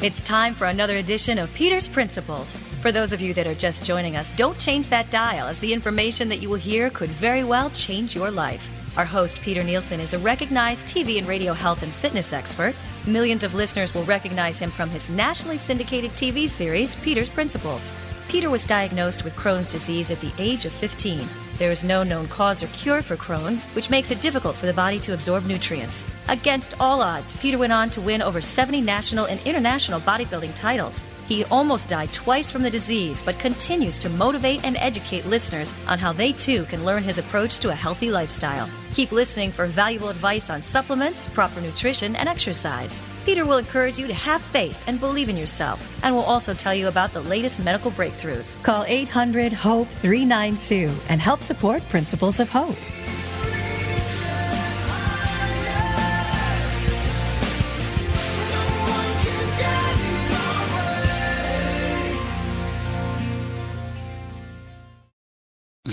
It's 0.00 0.20
time 0.20 0.54
for 0.54 0.68
another 0.68 0.98
edition 0.98 1.38
of 1.38 1.52
Peter's 1.54 1.88
Principles. 1.88 2.56
For 2.82 2.92
those 2.92 3.12
of 3.12 3.20
you 3.20 3.34
that 3.34 3.48
are 3.48 3.54
just 3.54 3.84
joining 3.84 4.14
us, 4.14 4.30
don't 4.36 4.56
change 4.56 4.88
that 4.90 5.10
dial, 5.10 5.48
as 5.48 5.58
the 5.58 5.72
information 5.72 6.28
that 6.28 6.40
you 6.40 6.48
will 6.48 6.54
hear 6.54 6.88
could 6.88 7.10
very 7.10 7.42
well 7.42 7.68
change 7.70 8.14
your 8.14 8.30
life. 8.30 8.70
Our 8.96 9.04
host, 9.04 9.40
Peter 9.40 9.64
Nielsen, 9.64 9.98
is 9.98 10.14
a 10.14 10.18
recognized 10.20 10.86
TV 10.86 11.18
and 11.18 11.26
radio 11.26 11.52
health 11.52 11.82
and 11.82 11.90
fitness 11.90 12.32
expert. 12.32 12.76
Millions 13.08 13.42
of 13.42 13.54
listeners 13.54 13.92
will 13.92 14.04
recognize 14.04 14.60
him 14.60 14.70
from 14.70 14.88
his 14.88 15.08
nationally 15.08 15.56
syndicated 15.56 16.12
TV 16.12 16.48
series, 16.48 16.94
Peter's 16.94 17.28
Principles. 17.28 17.90
Peter 18.28 18.50
was 18.50 18.64
diagnosed 18.64 19.24
with 19.24 19.34
Crohn's 19.34 19.72
disease 19.72 20.12
at 20.12 20.20
the 20.20 20.32
age 20.38 20.64
of 20.64 20.72
15. 20.72 21.28
There 21.58 21.72
is 21.72 21.82
no 21.82 22.04
known 22.04 22.28
cause 22.28 22.62
or 22.62 22.68
cure 22.68 23.02
for 23.02 23.16
Crohn's, 23.16 23.64
which 23.74 23.90
makes 23.90 24.12
it 24.12 24.20
difficult 24.20 24.54
for 24.54 24.66
the 24.66 24.72
body 24.72 25.00
to 25.00 25.12
absorb 25.12 25.44
nutrients. 25.44 26.04
Against 26.28 26.74
all 26.78 27.02
odds, 27.02 27.36
Peter 27.38 27.58
went 27.58 27.72
on 27.72 27.90
to 27.90 28.00
win 28.00 28.22
over 28.22 28.40
70 28.40 28.80
national 28.80 29.24
and 29.24 29.40
international 29.44 30.00
bodybuilding 30.00 30.54
titles. 30.54 31.04
He 31.28 31.44
almost 31.44 31.90
died 31.90 32.10
twice 32.14 32.50
from 32.50 32.62
the 32.62 32.70
disease, 32.70 33.20
but 33.20 33.38
continues 33.38 33.98
to 33.98 34.08
motivate 34.08 34.64
and 34.64 34.78
educate 34.78 35.26
listeners 35.26 35.74
on 35.86 35.98
how 35.98 36.10
they 36.10 36.32
too 36.32 36.64
can 36.64 36.86
learn 36.86 37.02
his 37.02 37.18
approach 37.18 37.58
to 37.58 37.68
a 37.68 37.74
healthy 37.74 38.10
lifestyle. 38.10 38.68
Keep 38.94 39.12
listening 39.12 39.52
for 39.52 39.66
valuable 39.66 40.08
advice 40.08 40.48
on 40.48 40.62
supplements, 40.62 41.28
proper 41.28 41.60
nutrition, 41.60 42.16
and 42.16 42.30
exercise. 42.30 43.02
Peter 43.26 43.44
will 43.44 43.58
encourage 43.58 43.98
you 43.98 44.06
to 44.06 44.14
have 44.14 44.40
faith 44.40 44.82
and 44.88 44.98
believe 44.98 45.28
in 45.28 45.36
yourself, 45.36 46.00
and 46.02 46.14
will 46.14 46.22
also 46.22 46.54
tell 46.54 46.74
you 46.74 46.88
about 46.88 47.12
the 47.12 47.20
latest 47.20 47.62
medical 47.62 47.90
breakthroughs. 47.90 48.60
Call 48.62 48.84
800 48.88 49.52
HOPE 49.52 49.86
392 49.86 50.90
and 51.10 51.20
help 51.20 51.42
support 51.42 51.86
Principles 51.90 52.40
of 52.40 52.48
Hope. 52.48 52.76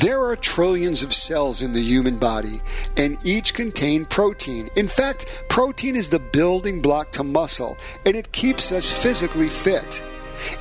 There 0.06 0.24
are 0.24 0.36
trillions 0.36 1.02
of 1.02 1.16
cells 1.16 1.64
in 1.64 1.74
the 1.74 1.82
human 1.82 2.18
body, 2.20 2.62
and 2.96 3.18
each 3.24 3.56
contain 3.56 4.06
protein. 4.06 4.70
In 4.76 4.88
fact, 4.88 5.26
protein 5.50 5.96
is 5.96 6.10
the 6.10 6.20
building 6.20 6.80
block 6.80 7.12
to 7.14 7.24
muscle, 7.24 7.76
and 8.06 8.16
it 8.16 8.32
keeps 8.32 8.72
us 8.72 8.94
physically 8.94 9.50
fit. 9.50 10.04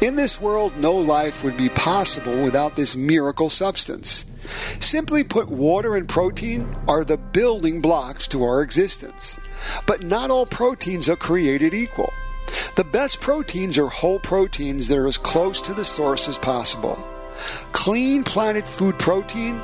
In 0.00 0.16
this 0.16 0.40
world, 0.40 0.78
no 0.78 0.94
life 0.94 1.44
would 1.44 1.58
be 1.58 1.68
possible 1.68 2.42
without 2.42 2.74
this 2.74 2.96
miracle 2.96 3.50
substance. 3.50 4.24
Simply 4.80 5.22
put, 5.22 5.50
water 5.50 5.94
and 5.94 6.08
protein 6.08 6.66
are 6.88 7.04
the 7.04 7.18
building 7.18 7.82
blocks 7.82 8.26
to 8.28 8.44
our 8.44 8.62
existence. 8.62 9.38
But 9.86 10.02
not 10.02 10.30
all 10.30 10.46
proteins 10.46 11.06
are 11.06 11.16
created 11.16 11.74
equal. 11.74 12.14
The 12.76 12.84
best 12.84 13.20
proteins 13.20 13.76
are 13.76 13.88
whole 13.88 14.20
proteins 14.20 14.88
that 14.88 14.96
are 14.96 15.06
as 15.06 15.18
close 15.18 15.60
to 15.60 15.74
the 15.74 15.84
source 15.84 16.30
as 16.30 16.38
possible. 16.38 16.98
Clean 17.72 18.24
Planet 18.24 18.66
Food 18.66 18.98
Protein 18.98 19.60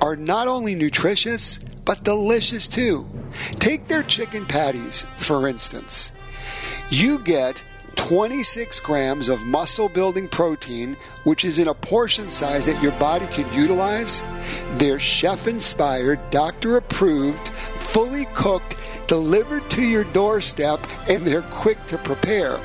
are 0.00 0.16
not 0.16 0.48
only 0.48 0.74
nutritious, 0.74 1.58
but 1.84 2.04
delicious 2.04 2.68
too. 2.68 3.08
Take 3.58 3.88
their 3.88 4.02
chicken 4.02 4.46
patties, 4.46 5.06
for 5.16 5.48
instance. 5.48 6.12
You 6.90 7.18
get 7.18 7.62
26 7.96 8.80
grams 8.80 9.28
of 9.28 9.44
muscle 9.44 9.88
building 9.88 10.28
protein, 10.28 10.96
which 11.24 11.44
is 11.44 11.58
in 11.58 11.68
a 11.68 11.74
portion 11.74 12.30
size 12.30 12.64
that 12.64 12.82
your 12.82 12.92
body 12.92 13.26
could 13.26 13.52
utilize. 13.52 14.22
They're 14.74 15.00
chef 15.00 15.46
inspired, 15.46 16.18
doctor 16.30 16.76
approved, 16.76 17.48
fully 17.48 18.26
cooked, 18.34 18.76
delivered 19.08 19.68
to 19.70 19.82
your 19.82 20.04
doorstep, 20.04 20.80
and 21.08 21.26
they're 21.26 21.42
quick 21.42 21.84
to 21.86 21.98
prepare. 21.98 22.58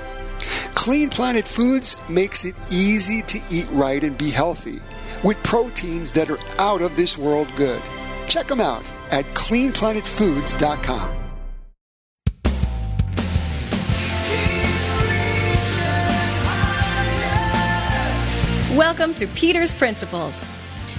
Clean 0.75 1.09
Planet 1.09 1.47
Foods 1.47 1.95
makes 2.09 2.45
it 2.45 2.55
easy 2.69 3.21
to 3.23 3.39
eat 3.49 3.67
right 3.71 4.03
and 4.03 4.17
be 4.17 4.29
healthy 4.29 4.79
with 5.23 5.41
proteins 5.43 6.11
that 6.11 6.29
are 6.29 6.39
out 6.59 6.81
of 6.81 6.95
this 6.97 7.17
world 7.17 7.47
good. 7.55 7.81
Check 8.27 8.47
them 8.47 8.61
out 8.61 8.91
at 9.11 9.25
cleanplanetfoods.com. 9.33 11.23
Welcome 18.75 19.13
to 19.15 19.27
Peter's 19.27 19.71
Principles. 19.71 20.43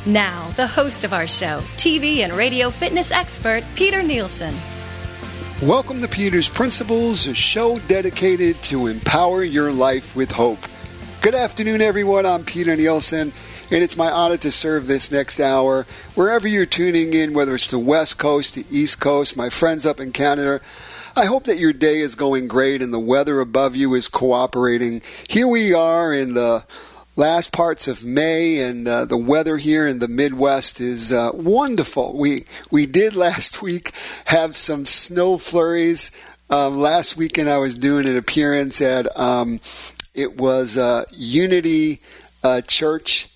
Now, 0.07 0.51
the 0.55 0.67
host 0.67 1.03
of 1.03 1.13
our 1.13 1.27
show, 1.27 1.59
TV 1.77 2.19
and 2.19 2.33
radio 2.33 2.71
fitness 2.71 3.11
expert, 3.11 3.65
Peter 3.75 4.01
Nielsen. 4.01 4.55
Welcome 5.65 6.03
to 6.03 6.09
Peter's 6.09 6.47
Principles, 6.47 7.27
a 7.27 7.35
show 7.35 7.79
dedicated 7.79 8.63
to 8.65 8.87
empower 8.87 9.43
your 9.43 9.73
life 9.73 10.15
with 10.15 10.31
hope. 10.31 10.59
Good 11.23 11.35
afternoon, 11.35 11.81
everyone. 11.81 12.27
I'm 12.27 12.45
Peter 12.45 12.77
Nielsen, 12.77 13.33
and 13.73 13.83
it's 13.83 13.97
my 13.97 14.11
honor 14.11 14.37
to 14.37 14.53
serve 14.53 14.87
this 14.87 15.11
next 15.11 15.41
hour. 15.41 15.87
Wherever 16.15 16.47
you're 16.47 16.67
tuning 16.67 17.15
in, 17.15 17.33
whether 17.33 17.55
it's 17.55 17.71
the 17.71 17.79
West 17.79 18.19
Coast, 18.19 18.57
the 18.57 18.67
East 18.71 19.01
Coast, 19.01 19.39
my 19.39 19.49
friends 19.49 19.87
up 19.87 20.01
in 20.01 20.13
Canada, 20.13 20.61
I 21.17 21.25
hope 21.25 21.45
that 21.45 21.57
your 21.57 21.73
day 21.73 22.01
is 22.01 22.15
going 22.15 22.47
great 22.47 22.83
and 22.83 22.93
the 22.93 22.99
weather 22.99 23.41
above 23.41 23.75
you 23.75 23.95
is 23.95 24.07
cooperating. 24.07 25.01
Here 25.31 25.49
we 25.49 25.73
are 25.73 26.13
in 26.13 26.35
the 26.35 26.67
last 27.17 27.53
parts 27.53 27.89
of 27.89 28.05
May, 28.05 28.61
and 28.61 28.87
uh, 28.87 29.05
the 29.05 29.17
weather 29.17 29.57
here 29.57 29.87
in 29.87 29.99
the 29.99 30.09
Midwest 30.09 30.81
is 30.81 31.13
uh, 31.13 31.31
wonderful. 31.33 32.17
We 32.17 32.45
we 32.71 32.87
did 32.87 33.17
last 33.27 33.63
week 33.63 33.93
have 34.27 34.57
some 34.57 34.87
snow 34.87 35.39
flurries. 35.39 36.11
Um, 36.51 36.79
last 36.79 37.17
weekend, 37.17 37.49
I 37.49 37.59
was 37.59 37.77
doing 37.77 38.07
an 38.07 38.17
appearance 38.17 38.81
at 38.81 39.07
um, 39.19 39.61
it 40.15 40.37
was 40.37 40.77
uh, 40.77 41.05
Unity 41.13 42.01
Church. 42.67 43.29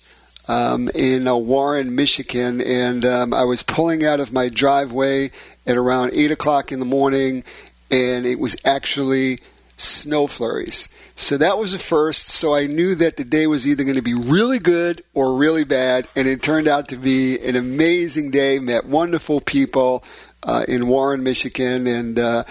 Um, 0.47 0.89
in 0.95 1.27
uh, 1.27 1.35
Warren, 1.35 1.93
Michigan, 1.93 2.59
and 2.59 3.05
um, 3.05 3.35
I 3.35 3.43
was 3.43 3.61
pulling 3.61 4.03
out 4.03 4.19
of 4.19 4.33
my 4.33 4.49
driveway 4.49 5.29
at 5.67 5.77
around 5.77 6.09
eight 6.15 6.31
o'clock 6.31 6.71
in 6.71 6.79
the 6.79 6.85
morning, 6.85 7.43
and 7.91 8.25
it 8.25 8.39
was 8.39 8.55
actually 8.65 9.37
snow 9.77 10.25
flurries. 10.25 10.89
So 11.19 11.37
that 11.37 11.57
was 11.57 11.73
the 11.73 11.79
first. 11.79 12.29
So 12.29 12.55
I 12.55 12.65
knew 12.65 12.95
that 12.95 13.17
the 13.17 13.25
day 13.25 13.45
was 13.45 13.67
either 13.67 13.83
going 13.83 13.97
to 13.97 14.01
be 14.01 14.13
really 14.13 14.57
good 14.57 15.01
or 15.13 15.35
really 15.35 15.65
bad, 15.65 16.07
and 16.15 16.29
it 16.29 16.41
turned 16.41 16.67
out 16.67 16.87
to 16.89 16.95
be 16.95 17.37
an 17.39 17.57
amazing 17.57 18.31
day. 18.31 18.57
Met 18.57 18.85
wonderful 18.85 19.41
people 19.41 20.01
uh, 20.43 20.63
in 20.69 20.87
Warren, 20.87 21.21
Michigan, 21.21 21.87
and 21.87 22.17
uh, 22.17 22.45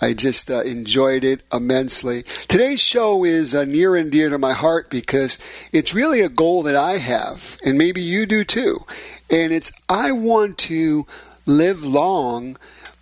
I 0.00 0.14
just 0.14 0.52
uh, 0.52 0.62
enjoyed 0.62 1.24
it 1.24 1.42
immensely. 1.52 2.22
Today's 2.46 2.80
show 2.80 3.24
is 3.24 3.56
uh, 3.56 3.64
near 3.64 3.96
and 3.96 4.12
dear 4.12 4.30
to 4.30 4.38
my 4.38 4.52
heart 4.52 4.88
because 4.88 5.40
it's 5.72 5.92
really 5.92 6.20
a 6.20 6.28
goal 6.28 6.62
that 6.62 6.76
I 6.76 6.98
have, 6.98 7.58
and 7.64 7.76
maybe 7.76 8.00
you 8.00 8.24
do 8.24 8.44
too. 8.44 8.86
And 9.30 9.52
it's 9.52 9.72
I 9.88 10.12
want 10.12 10.58
to 10.58 11.08
live 11.44 11.84
long 11.84 12.56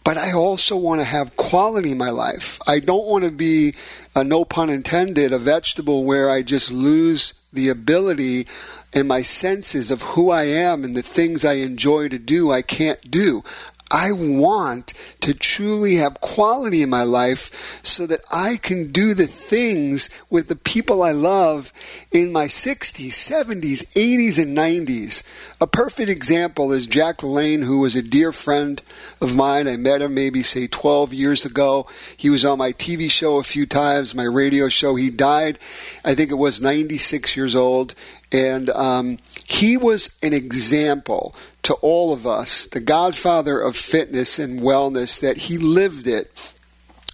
but 0.05 0.17
I 0.17 0.33
also 0.33 0.77
want 0.77 1.01
to 1.01 1.07
have 1.07 1.37
quality 1.37 1.93
in 1.93 1.99
my 1.99 2.11
life. 2.11 2.59
I 2.67 2.81
don't 2.81 3.07
want 3.07 3.25
to 3.25 3.31
be, 3.31 3.75
uh, 4.15 4.23
no 4.23 4.45
pun 4.45 4.71
intended, 4.71 5.33
a 5.33 5.39
vegetable 5.39 6.05
where 6.05 6.31
I 6.31 6.43
just 6.43 6.73
lose 6.73 7.35
the 7.53 7.69
ability 7.69 8.47
and 8.93 9.07
my 9.07 9.23
senses 9.23 9.91
of 9.91 10.03
who 10.03 10.31
I 10.31 10.45
am 10.45 10.85
and 10.85 10.97
the 10.97 11.03
things 11.03 11.45
I 11.45 11.55
enjoy 11.55 12.09
to 12.09 12.19
do, 12.19 12.51
I 12.51 12.63
can't 12.63 13.11
do. 13.11 13.45
I 13.91 14.13
want 14.13 14.95
to 15.21 15.35
truly 15.35 15.97
have 15.97 16.21
quality 16.21 16.83
in 16.83 16.91
my 16.91 17.03
life 17.03 17.81
so 17.83 18.07
that 18.07 18.21
I 18.31 18.57
can 18.57 18.93
do 18.93 19.15
the 19.15 19.27
things 19.27 20.11
with 20.31 20.49
the 20.49 20.57
people 20.57 21.03
I 21.03 21.11
love 21.11 21.73
in 22.13 22.33
my 22.33 22.47
60s, 22.47 23.09
70s, 23.09 23.93
80s, 23.95 24.41
and 24.41 24.57
90s. 24.57 25.25
A 25.61 25.67
perfect 25.67 26.09
example 26.09 26.73
is 26.73 26.87
Jack 26.87 27.23
Lane, 27.23 27.63
who 27.63 27.81
was 27.81 27.97
a 27.97 28.03
dear 28.03 28.31
friend 28.31 28.81
of 29.21 29.35
mine. 29.35 29.67
I 29.67 29.77
met 29.77 30.03
him 30.03 30.15
maybe, 30.15 30.43
say, 30.43 30.69
12 30.69 31.13
years 31.13 31.45
ago. 31.45 31.87
He 32.17 32.31
was 32.31 32.45
on 32.45 32.59
my 32.59 32.73
TV 32.73 33.11
show 33.11 33.39
a 33.39 33.43
few 33.43 33.67
times, 33.67 34.15
my 34.15 34.25
radio 34.25 34.69
show. 34.69 34.95
He 34.95 35.11
died, 35.11 35.59
I 36.05 36.15
think 36.15 36.31
it 36.31 36.35
was 36.35 36.63
96 36.63 37.37
years 37.37 37.55
old. 37.55 37.95
And 38.33 38.71
um, 38.71 39.19
he 39.49 39.77
was 39.77 40.17
an 40.23 40.33
example 40.33 41.35
to 41.71 41.75
all 41.83 42.13
of 42.13 42.27
us, 42.27 42.67
the 42.67 42.81
godfather 42.81 43.61
of 43.61 43.77
fitness 43.77 44.41
and 44.41 44.59
wellness, 44.59 45.21
that 45.21 45.37
he 45.37 45.57
lived 45.57 46.09
it. 46.09 46.29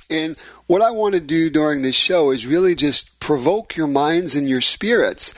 And 0.09 0.35
what 0.67 0.81
I 0.81 0.93
want 0.93 1.15
to 1.15 1.21
do 1.21 1.51
during 1.51 1.83
this 1.83 1.95
show 1.95 2.31
is 2.31 2.47
really 2.47 2.75
just 2.75 3.21
provoke 3.21 3.77
your 3.77 3.87
minds 3.87 4.35
and 4.35 4.49
your 4.49 4.63
spirits. 4.63 5.35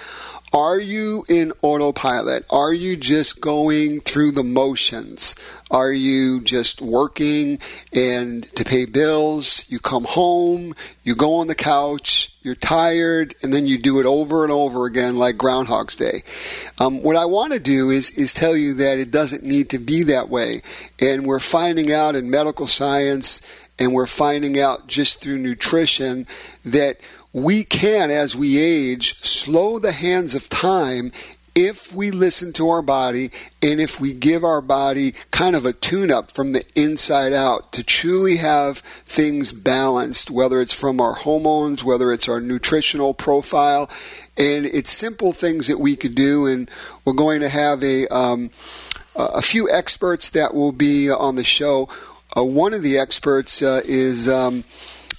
Are 0.52 0.78
you 0.78 1.26
in 1.28 1.52
autopilot? 1.60 2.46
Are 2.48 2.72
you 2.72 2.96
just 2.96 3.40
going 3.40 4.00
through 4.00 4.32
the 4.32 4.42
motions? 4.42 5.34
Are 5.70 5.92
you 5.92 6.40
just 6.40 6.80
working 6.80 7.58
and 7.92 8.44
to 8.54 8.64
pay 8.64 8.86
bills? 8.86 9.64
You 9.68 9.78
come 9.78 10.04
home, 10.04 10.74
you 11.04 11.14
go 11.14 11.36
on 11.36 11.48
the 11.48 11.54
couch, 11.54 12.34
you're 12.42 12.54
tired, 12.54 13.34
and 13.42 13.52
then 13.52 13.66
you 13.66 13.78
do 13.78 14.00
it 14.00 14.06
over 14.06 14.42
and 14.42 14.52
over 14.52 14.86
again 14.86 15.18
like 15.18 15.36
Groundhog's 15.36 15.96
Day. 15.96 16.22
Um, 16.78 17.02
what 17.02 17.16
I 17.16 17.26
want 17.26 17.52
to 17.52 17.60
do 17.60 17.90
is, 17.90 18.10
is 18.10 18.32
tell 18.32 18.56
you 18.56 18.74
that 18.74 18.98
it 18.98 19.10
doesn't 19.10 19.44
need 19.44 19.70
to 19.70 19.78
be 19.78 20.04
that 20.04 20.30
way. 20.30 20.62
And 20.98 21.26
we're 21.26 21.40
finding 21.40 21.92
out 21.92 22.16
in 22.16 22.30
medical 22.30 22.66
science 22.66 23.42
and 23.78 23.92
we're 23.92 24.06
finding 24.06 24.58
out 24.58 24.86
just 24.86 25.20
through 25.20 25.38
nutrition 25.38 26.26
that 26.64 26.98
we 27.32 27.64
can, 27.64 28.10
as 28.10 28.34
we 28.34 28.58
age, 28.58 29.14
slow 29.20 29.78
the 29.78 29.92
hands 29.92 30.34
of 30.34 30.48
time 30.48 31.12
if 31.54 31.92
we 31.92 32.12
listen 32.12 32.52
to 32.52 32.68
our 32.68 32.82
body 32.82 33.32
and 33.60 33.80
if 33.80 34.00
we 34.00 34.12
give 34.12 34.44
our 34.44 34.60
body 34.60 35.12
kind 35.32 35.56
of 35.56 35.66
a 35.66 35.72
tune 35.72 36.08
up 36.08 36.30
from 36.30 36.52
the 36.52 36.64
inside 36.76 37.32
out 37.32 37.72
to 37.72 37.82
truly 37.82 38.36
have 38.36 38.78
things 38.78 39.52
balanced, 39.52 40.30
whether 40.30 40.60
it's 40.60 40.72
from 40.72 41.00
our 41.00 41.14
hormones, 41.14 41.82
whether 41.82 42.12
it's 42.12 42.28
our 42.28 42.40
nutritional 42.40 43.12
profile. 43.12 43.90
And 44.36 44.66
it's 44.66 44.92
simple 44.92 45.32
things 45.32 45.66
that 45.66 45.80
we 45.80 45.96
could 45.96 46.14
do. 46.14 46.46
And 46.46 46.70
we're 47.04 47.12
going 47.12 47.40
to 47.40 47.48
have 47.48 47.82
a, 47.82 48.06
um, 48.06 48.50
a 49.16 49.42
few 49.42 49.68
experts 49.68 50.30
that 50.30 50.54
will 50.54 50.70
be 50.70 51.10
on 51.10 51.34
the 51.34 51.42
show. 51.42 51.88
Uh, 52.36 52.44
one 52.44 52.72
of 52.72 52.82
the 52.82 52.98
experts 52.98 53.62
uh, 53.62 53.82
is. 53.84 54.28
Um, 54.28 54.62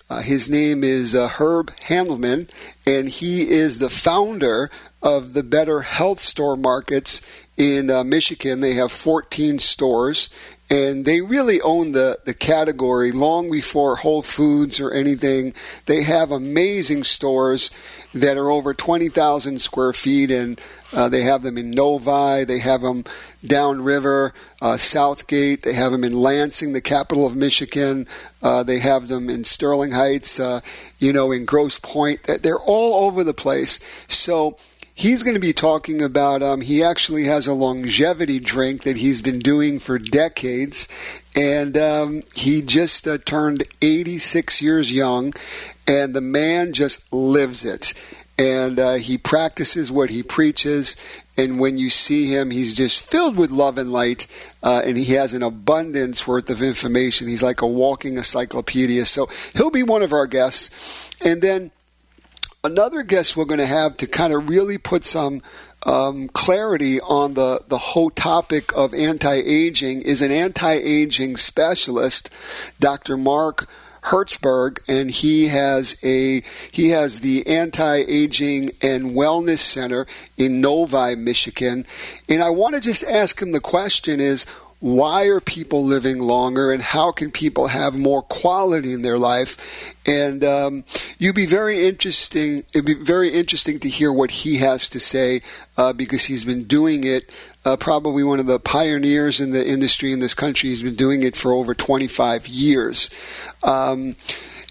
uh, 0.09 0.21
his 0.21 0.49
name 0.49 0.83
is 0.83 1.13
uh, 1.13 1.27
Herb 1.27 1.71
Handelsman, 1.87 2.49
and 2.85 3.09
he 3.09 3.49
is 3.49 3.79
the 3.79 3.89
founder 3.89 4.71
of 5.01 5.33
the 5.33 5.43
Better 5.43 5.81
Health 5.81 6.19
Store 6.19 6.57
Markets 6.57 7.21
in 7.57 7.91
uh, 7.91 8.03
Michigan. 8.03 8.61
They 8.61 8.73
have 8.73 8.91
14 8.91 9.59
stores, 9.59 10.29
and 10.69 11.03
they 11.03 11.21
really 11.21 11.59
own 11.61 11.93
the, 11.93 12.19
the 12.25 12.33
category 12.33 13.11
long 13.11 13.49
before 13.51 13.95
Whole 13.95 14.21
Foods 14.21 14.79
or 14.79 14.91
anything. 14.91 15.53
They 15.87 16.03
have 16.03 16.31
amazing 16.31 17.05
stores 17.05 17.71
that 18.13 18.37
are 18.37 18.51
over 18.51 18.73
20,000 18.73 19.59
square 19.59 19.93
feet, 19.93 20.29
and 20.29 20.61
uh, 20.93 21.09
they 21.09 21.21
have 21.23 21.41
them 21.41 21.57
in 21.57 21.71
Novi, 21.71 22.43
they 22.43 22.59
have 22.59 22.81
them 22.81 23.03
downriver, 23.43 24.33
uh, 24.61 24.77
Southgate, 24.77 25.63
they 25.63 25.73
have 25.73 25.91
them 25.91 26.03
in 26.03 26.13
Lansing, 26.13 26.73
the 26.73 26.81
capital 26.81 27.25
of 27.25 27.35
Michigan, 27.35 28.07
uh, 28.43 28.61
they 28.61 28.79
have 28.79 29.07
them 29.07 29.29
in 29.29 29.43
Sterling 29.43 29.91
Heights, 29.91 30.39
uh, 30.39 30.61
you 30.99 31.13
know, 31.13 31.31
in 31.31 31.45
Grosse 31.45 31.79
Pointe. 31.79 32.23
They're 32.23 32.59
all 32.59 33.05
over 33.05 33.23
the 33.23 33.33
place. 33.33 33.79
So 34.07 34.57
he's 34.99 35.23
going 35.23 35.33
to 35.33 35.39
be 35.39 35.53
talking 35.53 36.01
about, 36.01 36.43
um, 36.43 36.59
he 36.59 36.83
actually 36.83 37.23
has 37.23 37.47
a 37.47 37.53
longevity 37.53 38.37
drink 38.37 38.83
that 38.83 38.97
he's 38.97 39.21
been 39.21 39.39
doing 39.39 39.79
for 39.79 39.97
decades. 39.97 40.89
And 41.35 41.77
um, 41.77 42.21
he 42.35 42.61
just 42.61 43.07
uh, 43.07 43.17
turned 43.19 43.63
86 43.81 44.61
years 44.61 44.91
young, 44.91 45.33
and 45.87 46.13
the 46.13 46.21
man 46.21 46.73
just 46.73 47.11
lives 47.13 47.63
it 47.63 47.93
and 48.37 48.79
uh, 48.79 48.93
he 48.93 49.17
practices 49.17 49.91
what 49.91 50.09
he 50.09 50.23
preaches. 50.23 50.95
And 51.37 51.59
when 51.59 51.77
you 51.77 51.89
see 51.89 52.27
him, 52.27 52.51
he's 52.51 52.73
just 52.73 53.11
filled 53.11 53.35
with 53.35 53.51
love 53.51 53.77
and 53.77 53.91
light, 53.91 54.27
uh, 54.63 54.81
and 54.85 54.97
he 54.97 55.13
has 55.15 55.33
an 55.33 55.43
abundance 55.43 56.25
worth 56.25 56.49
of 56.49 56.61
information. 56.61 57.27
He's 57.27 57.43
like 57.43 57.61
a 57.61 57.67
walking 57.67 58.15
encyclopedia. 58.15 59.05
So 59.05 59.27
he'll 59.53 59.71
be 59.71 59.83
one 59.83 60.03
of 60.03 60.13
our 60.13 60.25
guests. 60.25 60.69
And 61.21 61.41
then 61.41 61.71
another 62.63 63.03
guest 63.03 63.37
we're 63.37 63.45
going 63.45 63.59
to 63.59 63.65
have 63.65 63.97
to 63.97 64.07
kind 64.07 64.33
of 64.33 64.49
really 64.49 64.77
put 64.77 65.03
some 65.03 65.41
um, 65.85 66.27
clarity 66.29 66.99
on 66.99 67.33
the, 67.33 67.63
the 67.67 67.77
whole 67.77 68.09
topic 68.09 68.75
of 68.75 68.93
anti 68.93 69.35
aging 69.35 70.01
is 70.01 70.21
an 70.21 70.31
anti 70.31 70.73
aging 70.73 71.37
specialist, 71.37 72.29
Dr. 72.79 73.15
Mark 73.17 73.67
Hertzberg, 74.03 74.79
and 74.87 75.11
he 75.11 75.47
has 75.47 75.97
a 76.03 76.41
he 76.71 76.89
has 76.89 77.19
the 77.19 77.45
anti-aging 77.47 78.71
and 78.81 79.11
wellness 79.11 79.59
center 79.59 80.07
in 80.37 80.61
Novi, 80.61 81.15
Michigan. 81.15 81.85
And 82.27 82.41
I 82.41 82.49
want 82.49 82.75
to 82.75 82.81
just 82.81 83.03
ask 83.03 83.41
him 83.41 83.51
the 83.51 83.59
question: 83.59 84.19
Is 84.19 84.45
why 84.79 85.25
are 85.25 85.41
people 85.41 85.83
living 85.83 86.19
longer 86.19 86.71
and 86.71 86.81
how 86.81 87.11
can 87.11 87.31
people 87.31 87.67
have 87.67 87.97
more 87.97 88.21
quality 88.21 88.93
in 88.93 89.01
their 89.01 89.17
life? 89.17 89.93
And 90.05 90.43
um, 90.43 90.85
you'd 91.17 91.35
be 91.35 91.45
very 91.45 91.85
interesting 91.85 92.63
it'd 92.73 92.85
be 92.85 92.93
very 92.93 93.29
interesting 93.29 93.79
to 93.81 93.89
hear 93.89 94.11
what 94.11 94.31
he 94.31 94.57
has 94.57 94.87
to 94.89 94.99
say 94.99 95.41
uh, 95.77 95.93
because 95.93 96.25
he's 96.25 96.45
been 96.45 96.63
doing 96.63 97.03
it 97.03 97.29
uh, 97.65 97.75
probably 97.75 98.23
one 98.23 98.39
of 98.39 98.45
the 98.45 98.59
pioneers 98.59 99.39
in 99.39 99.51
the 99.51 99.67
industry 99.67 100.11
in 100.13 100.19
this 100.19 100.33
country. 100.33 100.69
He's 100.69 100.83
been 100.83 100.95
doing 100.95 101.23
it 101.23 101.35
for 101.35 101.51
over 101.51 101.73
25 101.73 102.47
years. 102.47 103.09
Um, 103.63 104.15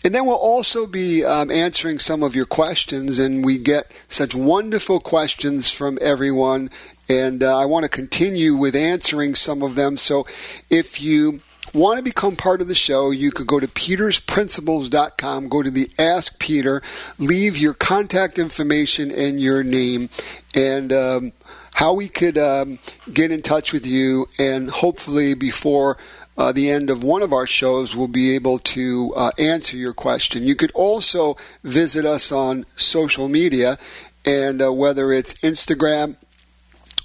and 0.05 0.15
then 0.15 0.27
we'll 0.27 0.37
also 0.37 0.87
be 0.87 1.25
um, 1.25 1.51
answering 1.51 1.99
some 1.99 2.23
of 2.23 2.35
your 2.35 2.47
questions, 2.47 3.19
and 3.19 3.45
we 3.45 3.59
get 3.59 3.93
such 4.09 4.35
wonderful 4.35 5.01
questions 5.01 5.71
from 5.71 5.99
everyone 6.01 6.71
and 7.09 7.43
uh, 7.43 7.59
I 7.59 7.65
want 7.65 7.85
to 7.85 7.91
continue 7.91 8.55
with 8.55 8.77
answering 8.77 9.35
some 9.35 9.63
of 9.63 9.75
them. 9.75 9.97
So 9.97 10.27
if 10.69 11.01
you 11.01 11.41
want 11.75 11.99
to 11.99 12.05
become 12.05 12.37
part 12.37 12.61
of 12.61 12.69
the 12.69 12.75
show, 12.75 13.11
you 13.11 13.31
could 13.31 13.47
go 13.47 13.61
to 13.61 13.69
petersprinciples.com, 13.69 15.49
go 15.49 15.63
to 15.63 15.71
the 15.71 15.91
Ask 15.99 16.39
Peter, 16.39 16.83
leave 17.19 17.57
your 17.57 17.75
contact 17.75 18.39
information 18.39 19.11
and 19.11 19.41
your 19.41 19.63
name, 19.63 20.09
and 20.55 20.93
um, 20.93 21.33
how 21.75 21.93
we 21.93 22.09
could 22.09 22.39
um, 22.39 22.79
get 23.13 23.31
in 23.31 23.43
touch 23.43 23.73
with 23.73 23.87
you, 23.87 24.27
and 24.39 24.71
hopefully 24.71 25.35
before. 25.35 25.97
Uh, 26.37 26.53
the 26.53 26.71
end 26.71 26.89
of 26.89 27.03
one 27.03 27.21
of 27.21 27.33
our 27.33 27.49
shows, 27.49 27.97
we'll 27.97 28.07
be 28.07 28.37
able 28.37 28.61
to 28.61 29.13
uh, 29.17 29.33
answer 29.41 29.77
your 29.77 29.93
question. 29.93 30.45
You 30.45 30.55
could 30.55 30.71
also 30.71 31.37
visit 31.65 32.07
us 32.07 32.31
on 32.31 32.65
social 32.77 33.29
media, 33.29 33.77
and 34.25 34.63
uh, 34.63 34.73
whether 34.73 35.13
it's 35.13 35.35
Instagram, 35.43 36.15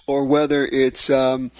or 0.08 0.26
whether 0.26 0.68
it's 0.72 1.10
um, 1.10 1.52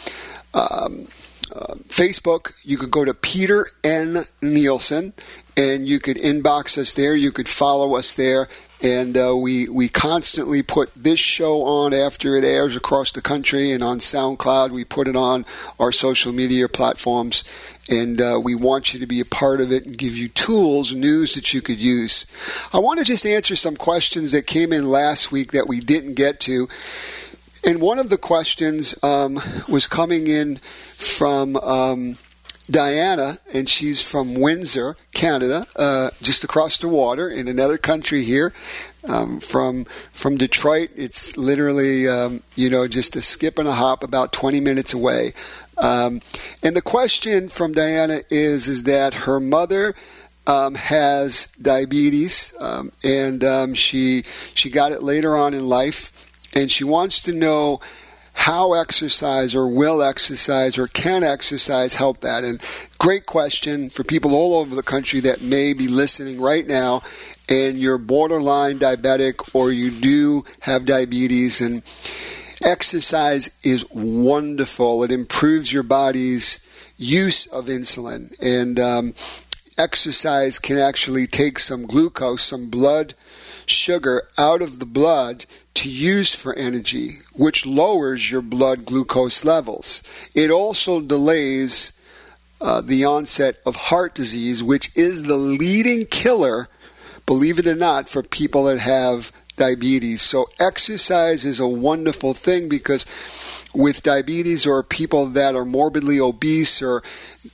um, 0.54 1.08
uh, 1.54 1.76
Facebook, 1.88 2.54
you 2.64 2.78
could 2.78 2.92
go 2.92 3.06
to 3.06 3.14
Peter 3.14 3.68
N. 3.84 4.26
Nielsen 4.42 5.14
and 5.56 5.88
you 5.88 6.00
could 6.00 6.18
inbox 6.18 6.78
us 6.78 6.94
there. 6.94 7.16
You 7.16 7.32
could 7.32 7.48
follow 7.48 7.96
us 7.96 8.14
there. 8.14 8.48
And 8.82 9.18
uh, 9.18 9.34
we, 9.38 9.70
we 9.70 9.88
constantly 9.88 10.62
put 10.62 10.94
this 10.94 11.20
show 11.20 11.64
on 11.64 11.94
after 11.94 12.36
it 12.36 12.44
airs 12.44 12.76
across 12.76 13.12
the 13.12 13.22
country 13.22 13.72
and 13.72 13.82
on 13.82 14.00
SoundCloud. 14.00 14.72
We 14.72 14.84
put 14.84 15.08
it 15.08 15.16
on 15.16 15.46
our 15.80 15.94
social 15.94 16.34
media 16.34 16.68
platforms. 16.68 17.46
And 17.90 18.22
uh, 18.22 18.42
we 18.44 18.56
want 18.56 18.94
you 18.94 19.00
to 19.00 19.06
be 19.06 19.22
a 19.22 19.26
part 19.26 19.62
of 19.62 19.72
it 19.72 19.86
and 19.86 19.98
give 19.98 20.18
you 20.18 20.28
tools, 20.28 20.94
news 20.94 21.36
that 21.36 21.54
you 21.54 21.62
could 21.62 21.80
use. 21.80 22.26
I 22.74 22.80
want 22.80 23.00
to 23.00 23.06
just 23.06 23.26
answer 23.26 23.56
some 23.56 23.78
questions 23.78 24.32
that 24.32 24.48
came 24.48 24.74
in 24.74 24.90
last 24.90 25.32
week 25.32 25.52
that 25.52 25.68
we 25.68 25.80
didn't 25.80 26.16
get 26.16 26.40
to. 26.42 26.68
And 27.66 27.82
one 27.82 27.98
of 27.98 28.10
the 28.10 28.18
questions 28.18 29.02
um, 29.04 29.40
was 29.70 29.88
coming 29.88 30.28
in 30.28 30.58
from 30.58 31.56
um, 31.56 32.18
Diana, 32.70 33.40
and 33.54 33.70
she's 33.70 34.02
from 34.02 34.36
Windsor, 34.36 34.98
Canada, 35.14 35.66
uh, 35.76 36.10
just 36.22 36.44
across 36.44 36.78
the 36.78 36.88
water 36.88 37.30
in 37.30 37.48
another 37.48 37.78
country 37.78 38.24
here. 38.24 38.54
Um, 39.06 39.42
from 39.42 39.84
from 40.14 40.38
Detroit, 40.38 40.90
it's 40.96 41.36
literally 41.36 42.08
um, 42.08 42.42
you 42.56 42.70
know 42.70 42.88
just 42.88 43.16
a 43.16 43.22
skip 43.22 43.60
and 43.60 43.68
a 43.68 43.74
hop, 43.74 44.04
about 44.04 44.32
20 44.32 44.60
minutes 44.60 44.94
away. 44.94 45.34
Um, 45.78 46.22
and 46.62 46.76
the 46.76 46.82
question 46.82 47.50
from 47.50 47.74
Diana 47.74 48.22
is 48.30 48.68
is 48.68 48.84
that 48.84 49.14
her 49.14 49.40
mother. 49.40 49.96
Um, 50.46 50.76
has 50.76 51.48
diabetes, 51.62 52.54
um, 52.60 52.92
and 53.02 53.46
um, 53.46 53.74
she 53.74 54.26
she 54.54 54.70
got 54.70 54.92
it 54.92 55.02
later 55.02 55.38
on 55.38 55.54
in 55.54 55.70
life, 55.70 56.33
and 56.56 56.72
she 56.72 56.84
wants 56.84 57.22
to 57.24 57.32
know 57.32 57.80
how 58.34 58.74
exercise 58.74 59.56
or 59.56 59.68
will 59.68 60.02
exercise 60.02 60.78
or 60.78 60.88
can 60.88 61.24
exercise 61.24 61.96
help 61.96 62.22
that? 62.22 62.44
And 62.44 62.62
great 62.98 63.26
question 63.26 63.90
for 63.90 64.04
people 64.04 64.36
all 64.36 64.56
over 64.56 64.76
the 64.76 64.84
country 64.84 65.20
that 65.22 65.42
may 65.42 65.74
be 65.74 65.88
listening 65.88 66.42
right 66.42 66.66
now 66.66 67.04
and 67.48 67.78
you're 67.78 67.98
borderline 67.98 68.80
diabetic 68.80 69.54
or 69.54 69.72
you 69.72 69.92
do 69.92 70.44
have 70.62 70.86
diabetes 70.86 71.62
and 71.62 71.84
exercise 72.64 73.56
is 73.64 73.90
wonderful. 73.92 75.04
It 75.04 75.12
improves 75.12 75.72
your 75.72 75.84
body's 75.84 76.66
use 76.98 77.46
of 77.48 77.66
insulin 77.66 78.36
and 78.42 78.80
um, 78.80 79.14
exercise 79.78 80.60
can 80.60 80.78
actually 80.78 81.28
take 81.28 81.60
some 81.60 81.86
glucose, 81.86 82.44
some 82.44 82.70
blood 82.70 83.14
sugar 83.66 84.28
out 84.38 84.62
of 84.62 84.80
the 84.80 84.86
blood 84.86 85.46
to 85.76 85.90
use 85.90 86.36
for 86.36 86.54
energy, 86.54 87.20
which 87.34 87.66
lowers 87.66 88.30
your 88.30 88.42
blood 88.42 88.86
glucose 88.86 89.44
levels. 89.44 90.04
It 90.36 90.52
also 90.52 91.02
delays 91.02 91.94
uh, 92.62 92.82
the 92.82 93.04
onset 93.04 93.60
of 93.66 93.76
heart 93.76 94.16
disease, 94.16 94.64
which 94.64 94.96
is 94.96 95.24
the 95.24 95.38
leading 95.38 96.06
killer, 96.06 96.70
believe 97.26 97.60
it 97.60 97.68
or 97.68 97.76
not, 97.76 98.08
for 98.08 98.24
people 98.24 98.66
that 98.66 98.80
have 98.80 99.32
diabetes. 99.58 100.22
So 100.22 100.48
exercise 100.60 101.46
is 101.46 101.60
a 101.60 101.68
wonderful 101.68 102.34
thing 102.34 102.70
because 102.70 103.06
with 103.74 104.04
diabetes 104.04 104.66
or 104.66 104.84
people 104.84 105.26
that 105.28 105.56
are 105.56 105.66
morbidly 105.66 106.20
obese 106.20 106.82
or 106.82 107.02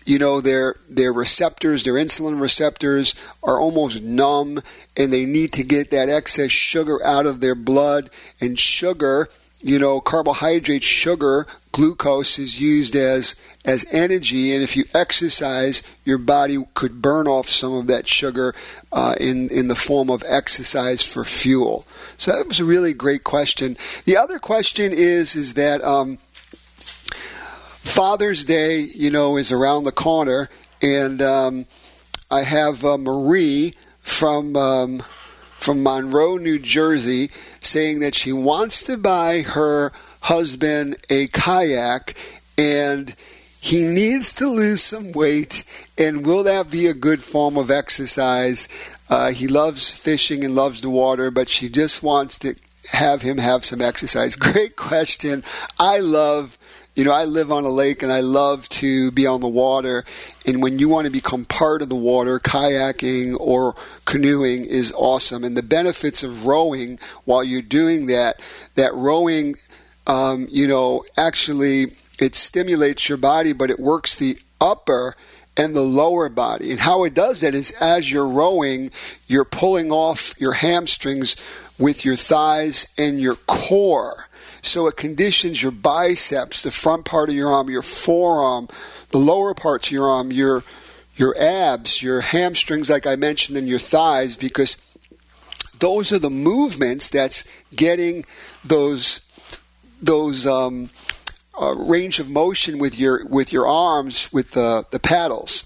you 0.06 0.20
know 0.20 0.42
their 0.42 0.76
their 0.90 1.14
receptors 1.14 1.84
their 1.84 1.94
insulin 1.94 2.42
receptors 2.42 3.16
are 3.42 3.60
almost 3.60 4.04
numb 4.04 4.62
and 5.00 5.14
they 5.14 5.26
need 5.26 5.54
to 5.54 5.64
get 5.64 5.92
that 5.92 6.10
excess 6.10 6.52
sugar 6.52 7.04
out 7.06 7.26
of 7.26 7.40
their 7.40 7.56
blood. 7.56 8.10
And 8.42 8.60
sugar 8.60 9.30
you 9.62 9.78
know, 9.78 10.00
carbohydrate, 10.00 10.84
sugar, 10.84 11.46
glucose 11.72 12.40
is 12.40 12.60
used 12.60 12.96
as 12.96 13.36
as 13.66 13.86
energy, 13.92 14.54
and 14.54 14.64
if 14.64 14.78
you 14.78 14.86
exercise, 14.94 15.84
your 16.06 16.18
body 16.18 16.58
could 16.74 17.02
burn 17.02 17.28
off 17.28 17.50
some 17.50 17.74
of 17.74 17.88
that 17.88 18.08
sugar 18.08 18.54
uh, 18.92 19.16
in 19.20 19.50
in 19.50 19.68
the 19.68 19.76
form 19.76 20.10
of 20.10 20.24
exercise 20.28 21.04
for 21.04 21.26
fuel. 21.26 21.86
So 22.18 22.32
that 22.32 22.48
was 22.48 22.60
a 22.60 22.66
really 22.66 22.94
great 22.94 23.24
question. 23.24 23.78
The 24.06 24.18
other 24.18 24.40
question 24.40 24.94
is 24.94 25.36
is 25.36 25.56
that 25.56 25.84
um, 25.84 26.18
Father's 26.78 28.46
Day, 28.46 28.80
you 28.80 29.12
know, 29.12 29.36
is 29.38 29.52
around 29.52 29.84
the 29.84 29.92
corner, 29.92 30.50
and 30.82 31.22
um, 31.22 31.66
I 32.32 32.44
have 32.44 32.86
uh, 32.86 32.98
Marie 32.98 33.76
from. 34.02 34.56
Um, 34.56 35.04
from 35.70 35.84
Monroe, 35.84 36.38
New 36.38 36.58
Jersey, 36.58 37.30
saying 37.60 38.00
that 38.00 38.16
she 38.16 38.34
wants 38.34 38.82
to 38.86 38.98
buy 38.98 39.42
her 39.42 39.92
husband 40.22 40.98
a 41.12 41.28
kayak 41.28 42.16
and 42.58 43.16
he 43.62 43.86
needs 43.86 44.34
to 44.34 44.50
lose 44.50 44.82
some 44.82 45.12
weight. 45.12 45.64
And 45.96 46.26
will 46.26 46.42
that 46.42 46.72
be 46.72 46.88
a 46.88 46.96
good 46.96 47.22
form 47.22 47.56
of 47.56 47.70
exercise? 47.70 48.68
Uh, 49.12 49.30
he 49.30 49.48
loves 49.48 49.92
fishing 49.92 50.44
and 50.44 50.56
loves 50.56 50.82
the 50.82 50.90
water, 50.90 51.30
but 51.30 51.50
she 51.50 51.70
just 51.70 52.02
wants 52.02 52.40
to 52.40 52.56
have 52.92 53.22
him 53.22 53.38
have 53.38 53.64
some 53.64 53.80
exercise. 53.80 54.36
Great 54.52 54.76
question. 54.76 55.44
I 55.78 56.00
love 56.00 56.58
you 57.00 57.06
know, 57.06 57.14
I 57.14 57.24
live 57.24 57.50
on 57.50 57.64
a 57.64 57.70
lake 57.70 58.04
and 58.04 58.12
I 58.12 58.20
love 58.20 58.68
to 58.70 59.10
be 59.12 59.26
on 59.26 59.40
the 59.40 59.48
water. 59.48 60.04
And 60.46 60.62
when 60.62 60.80
you 60.80 60.90
want 60.90 61.06
to 61.06 61.12
become 61.12 61.46
part 61.46 61.82
of 61.82 61.88
the 61.88 61.96
water, 61.96 62.42
kayaking 62.42 63.40
or 63.40 63.74
canoeing 64.04 64.66
is 64.66 64.92
awesome. 64.98 65.46
And 65.46 65.56
the 65.56 65.64
benefits 65.64 66.24
of 66.24 66.46
rowing 66.46 67.00
while 67.24 67.42
you're 67.42 67.62
doing 67.62 68.08
that, 68.08 68.42
that 68.76 68.94
rowing, 68.94 69.56
um, 70.08 70.48
you 70.52 70.68
know, 70.68 71.06
actually 71.16 71.94
it 72.20 72.36
stimulates 72.36 73.08
your 73.08 73.18
body, 73.18 73.54
but 73.54 73.70
it 73.70 73.80
works 73.80 74.18
the 74.18 74.38
upper 74.60 75.16
and 75.56 75.74
the 75.74 75.82
lower 75.82 76.28
body. 76.28 76.70
And 76.70 76.82
how 76.82 77.06
it 77.06 77.14
does 77.14 77.40
that 77.40 77.56
is 77.56 77.72
as 77.80 78.12
you're 78.12 78.28
rowing, 78.28 78.92
you're 79.26 79.46
pulling 79.46 79.90
off 79.94 80.34
your 80.38 80.52
hamstrings 80.52 81.38
with 81.78 82.04
your 82.04 82.18
thighs 82.18 82.88
and 82.98 83.22
your 83.22 83.36
core. 83.36 84.28
So 84.62 84.88
it 84.88 84.98
conditions 84.98 85.62
your 85.62 85.72
biceps, 85.72 86.64
the 86.64 86.72
front 86.72 87.06
part 87.06 87.30
of 87.30 87.36
your 87.36 87.52
arm, 87.52 87.70
your 87.70 87.82
forearm, 87.82 88.68
the 89.10 89.18
lower 89.18 89.54
parts 89.54 89.88
of 89.88 89.92
your 89.92 90.10
arm, 90.10 90.32
your 90.32 90.64
your 91.16 91.36
abs, 91.38 92.02
your 92.02 92.22
hamstrings, 92.22 92.90
like 92.90 93.06
I 93.06 93.16
mentioned, 93.18 93.58
and 93.58 93.68
your 93.68 93.80
thighs, 93.80 94.38
because 94.38 94.78
those 95.80 96.14
are 96.14 96.20
the 96.20 96.30
movements 96.30 97.10
that's 97.10 97.44
getting 97.76 98.26
those 98.64 99.22
those 100.02 100.46
um, 100.46 100.90
uh, 101.60 101.76
range 101.76 102.20
of 102.20 102.30
motion 102.30 102.80
with 102.80 102.98
your 102.98 103.26
with 103.26 103.52
your 103.52 103.68
arms 103.68 104.32
with 104.32 104.52
the 104.52 104.86
the 104.92 105.00
paddles. 105.00 105.66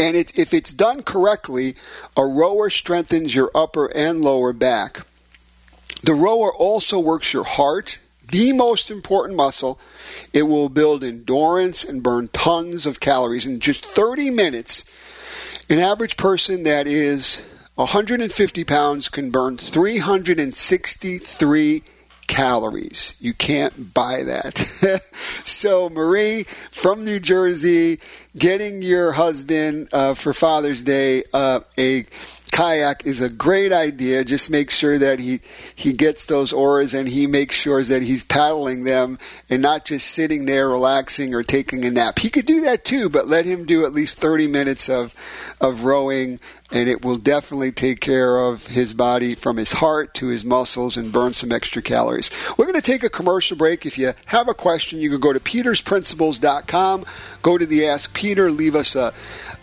And 0.00 0.16
it, 0.16 0.38
if 0.38 0.54
it's 0.54 0.72
done 0.72 1.02
correctly, 1.02 1.74
a 2.16 2.24
rower 2.24 2.70
strengthens 2.70 3.34
your 3.34 3.50
upper 3.52 3.86
and 3.86 4.22
lower 4.22 4.52
back. 4.52 5.00
The 6.02 6.14
rower 6.14 6.54
also 6.54 6.98
works 6.98 7.32
your 7.32 7.44
heart, 7.44 7.98
the 8.28 8.52
most 8.52 8.90
important 8.90 9.36
muscle. 9.36 9.78
It 10.32 10.44
will 10.44 10.68
build 10.68 11.02
endurance 11.02 11.84
and 11.84 12.02
burn 12.02 12.28
tons 12.28 12.86
of 12.86 13.00
calories 13.00 13.46
in 13.46 13.60
just 13.60 13.84
30 13.84 14.30
minutes. 14.30 14.84
An 15.68 15.78
average 15.78 16.16
person 16.16 16.62
that 16.62 16.86
is 16.86 17.44
150 17.74 18.64
pounds 18.64 19.08
can 19.08 19.30
burn 19.30 19.56
363 19.56 21.82
calories. 22.26 23.14
You 23.18 23.34
can't 23.34 23.94
buy 23.94 24.22
that. 24.22 25.02
so, 25.44 25.88
Marie 25.88 26.44
from 26.70 27.04
New 27.04 27.18
Jersey, 27.18 27.98
getting 28.36 28.82
your 28.82 29.12
husband 29.12 29.88
uh, 29.92 30.14
for 30.14 30.32
Father's 30.32 30.82
Day 30.82 31.24
uh, 31.32 31.60
a 31.76 32.04
kayak 32.48 33.06
is 33.06 33.20
a 33.20 33.28
great 33.28 33.72
idea. 33.72 34.24
Just 34.24 34.50
make 34.50 34.70
sure 34.70 34.98
that 34.98 35.20
he, 35.20 35.40
he 35.74 35.92
gets 35.92 36.24
those 36.24 36.52
oars 36.52 36.94
and 36.94 37.08
he 37.08 37.26
makes 37.26 37.56
sure 37.56 37.82
that 37.82 38.02
he's 38.02 38.24
paddling 38.24 38.84
them 38.84 39.18
and 39.48 39.62
not 39.62 39.84
just 39.84 40.08
sitting 40.08 40.46
there 40.46 40.68
relaxing 40.68 41.34
or 41.34 41.42
taking 41.42 41.84
a 41.84 41.90
nap. 41.90 42.18
He 42.18 42.30
could 42.30 42.46
do 42.46 42.60
that 42.62 42.84
too, 42.84 43.08
but 43.08 43.28
let 43.28 43.44
him 43.44 43.64
do 43.64 43.84
at 43.84 43.92
least 43.92 44.18
30 44.18 44.48
minutes 44.48 44.88
of, 44.88 45.14
of 45.60 45.84
rowing 45.84 46.40
and 46.70 46.88
it 46.88 47.04
will 47.04 47.16
definitely 47.16 47.72
take 47.72 48.00
care 48.00 48.38
of 48.38 48.66
his 48.66 48.92
body 48.92 49.34
from 49.34 49.56
his 49.56 49.72
heart 49.72 50.12
to 50.14 50.28
his 50.28 50.44
muscles 50.44 50.96
and 50.96 51.12
burn 51.12 51.32
some 51.32 51.50
extra 51.50 51.80
calories. 51.80 52.30
We're 52.56 52.66
going 52.66 52.74
to 52.74 52.82
take 52.82 53.02
a 53.02 53.10
commercial 53.10 53.56
break. 53.56 53.86
If 53.86 53.96
you 53.96 54.12
have 54.26 54.48
a 54.48 54.54
question, 54.54 54.98
you 54.98 55.10
can 55.10 55.20
go 55.20 55.32
to 55.32 55.40
petersprinciples.com, 55.40 57.06
go 57.42 57.58
to 57.58 57.64
the 57.64 57.86
Ask 57.86 58.14
Peter, 58.14 58.50
leave 58.50 58.74
us 58.74 58.94
a 58.94 59.14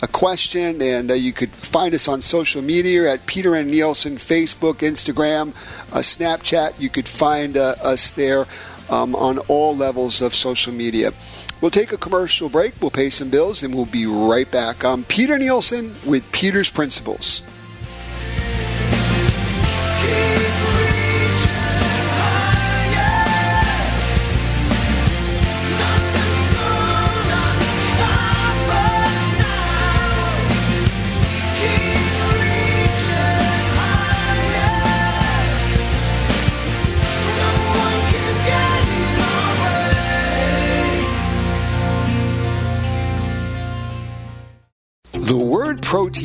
a 0.06 0.08
question, 0.08 0.82
and 0.84 1.10
uh, 1.10 1.16
you 1.16 1.34
could 1.34 1.50
find 1.50 1.94
us 1.96 2.08
on 2.08 2.22
social 2.22 2.62
media 2.62 3.12
at 3.12 3.26
Peter 3.26 3.56
N. 3.56 3.72
Nielsen, 3.72 4.18
Facebook, 4.18 4.76
Instagram, 4.92 5.50
uh, 5.92 5.98
Snapchat. 6.00 6.80
You 6.80 6.90
could 6.90 7.08
find 7.08 7.58
uh, 7.58 7.74
us 7.82 8.12
there 8.12 8.46
um, 8.90 9.16
on 9.16 9.40
all 9.50 9.76
levels 9.76 10.22
of 10.22 10.36
social 10.36 10.74
media. 10.74 11.12
We'll 11.60 11.72
take 11.72 11.92
a 11.92 11.98
commercial 11.98 12.50
break, 12.50 12.74
we'll 12.82 12.92
pay 12.92 13.10
some 13.10 13.32
bills, 13.32 13.64
and 13.64 13.74
we'll 13.74 13.88
be 13.88 14.06
right 14.06 14.50
back. 14.52 14.86
I'm 14.86 15.04
Peter 15.06 15.40
Nielsen 15.40 15.96
with 16.06 16.24
Peter's 16.32 16.70
Principles. 16.70 17.42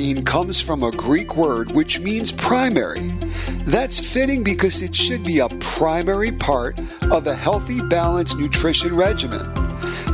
Protein 0.00 0.24
comes 0.24 0.62
from 0.62 0.82
a 0.82 0.90
Greek 0.92 1.36
word 1.36 1.72
which 1.72 2.00
means 2.00 2.32
primary. 2.32 3.10
That's 3.66 4.00
fitting 4.00 4.42
because 4.42 4.80
it 4.80 4.94
should 4.94 5.22
be 5.24 5.40
a 5.40 5.48
primary 5.60 6.32
part 6.32 6.78
of 7.02 7.26
a 7.26 7.34
healthy, 7.34 7.82
balanced 7.82 8.38
nutrition 8.38 8.96
regimen. 8.96 9.44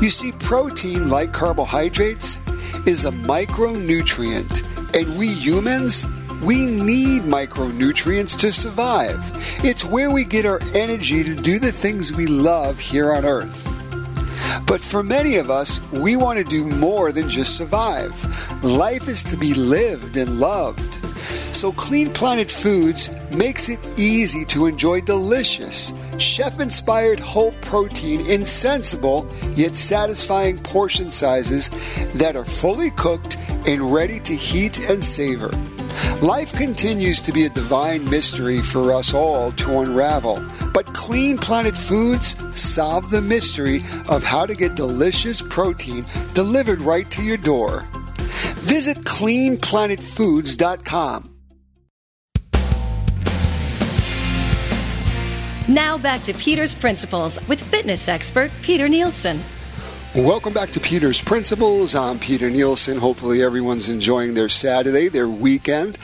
You 0.02 0.10
see, 0.10 0.32
protein, 0.32 1.08
like 1.08 1.32
carbohydrates, 1.32 2.40
is 2.84 3.04
a 3.04 3.12
micronutrient, 3.12 4.64
and 4.92 5.16
we 5.16 5.28
humans, 5.28 6.04
we 6.42 6.66
need 6.66 7.22
micronutrients 7.22 8.36
to 8.40 8.52
survive. 8.52 9.22
It's 9.64 9.84
where 9.84 10.10
we 10.10 10.24
get 10.24 10.46
our 10.46 10.60
energy 10.74 11.22
to 11.22 11.36
do 11.36 11.60
the 11.60 11.70
things 11.70 12.12
we 12.12 12.26
love 12.26 12.80
here 12.80 13.12
on 13.12 13.24
Earth. 13.24 13.75
But 14.66 14.80
for 14.80 15.02
many 15.02 15.36
of 15.36 15.50
us, 15.50 15.80
we 15.92 16.16
want 16.16 16.38
to 16.38 16.44
do 16.44 16.64
more 16.64 17.12
than 17.12 17.28
just 17.28 17.56
survive. 17.56 18.12
Life 18.62 19.08
is 19.08 19.22
to 19.24 19.36
be 19.36 19.54
lived 19.54 20.16
and 20.16 20.40
loved. 20.40 20.98
So 21.54 21.72
Clean 21.72 22.12
Planet 22.12 22.50
Foods 22.50 23.10
makes 23.30 23.68
it 23.68 23.78
easy 23.96 24.44
to 24.46 24.66
enjoy 24.66 25.00
delicious, 25.00 25.92
chef 26.18 26.60
inspired 26.60 27.18
whole 27.18 27.52
protein 27.62 28.28
in 28.28 28.44
sensible 28.44 29.26
yet 29.54 29.74
satisfying 29.74 30.58
portion 30.58 31.10
sizes 31.10 31.70
that 32.14 32.36
are 32.36 32.44
fully 32.44 32.90
cooked 32.90 33.38
and 33.66 33.92
ready 33.92 34.20
to 34.20 34.34
heat 34.34 34.90
and 34.90 35.02
savor. 35.02 35.50
Life 36.22 36.52
continues 36.52 37.20
to 37.22 37.32
be 37.32 37.44
a 37.44 37.50
divine 37.50 38.08
mystery 38.08 38.62
for 38.62 38.92
us 38.92 39.12
all 39.14 39.52
to 39.52 39.80
unravel, 39.80 40.44
but 40.72 40.86
Clean 40.94 41.38
Planet 41.38 41.76
Foods 41.76 42.36
solve 42.58 43.10
the 43.10 43.20
mystery 43.20 43.80
of 44.08 44.22
how 44.22 44.46
to 44.46 44.54
get 44.54 44.74
delicious 44.74 45.42
protein 45.42 46.04
delivered 46.34 46.80
right 46.80 47.10
to 47.10 47.22
your 47.22 47.36
door. 47.36 47.84
Visit 48.66 48.98
cleanplanetfoods.com. 48.98 51.32
Now 55.68 55.98
back 55.98 56.22
to 56.22 56.32
Peter's 56.34 56.76
Principles 56.76 57.40
with 57.48 57.60
fitness 57.60 58.08
expert 58.08 58.52
Peter 58.62 58.88
Nielsen. 58.88 59.42
Welcome 60.16 60.54
back 60.54 60.70
to 60.70 60.80
Peter's 60.80 61.20
Principles. 61.20 61.94
I'm 61.94 62.18
Peter 62.18 62.48
Nielsen. 62.48 62.96
Hopefully, 62.96 63.42
everyone's 63.42 63.90
enjoying 63.90 64.32
their 64.32 64.48
Saturday, 64.48 65.08
their 65.08 65.28
weekend. 65.28 65.98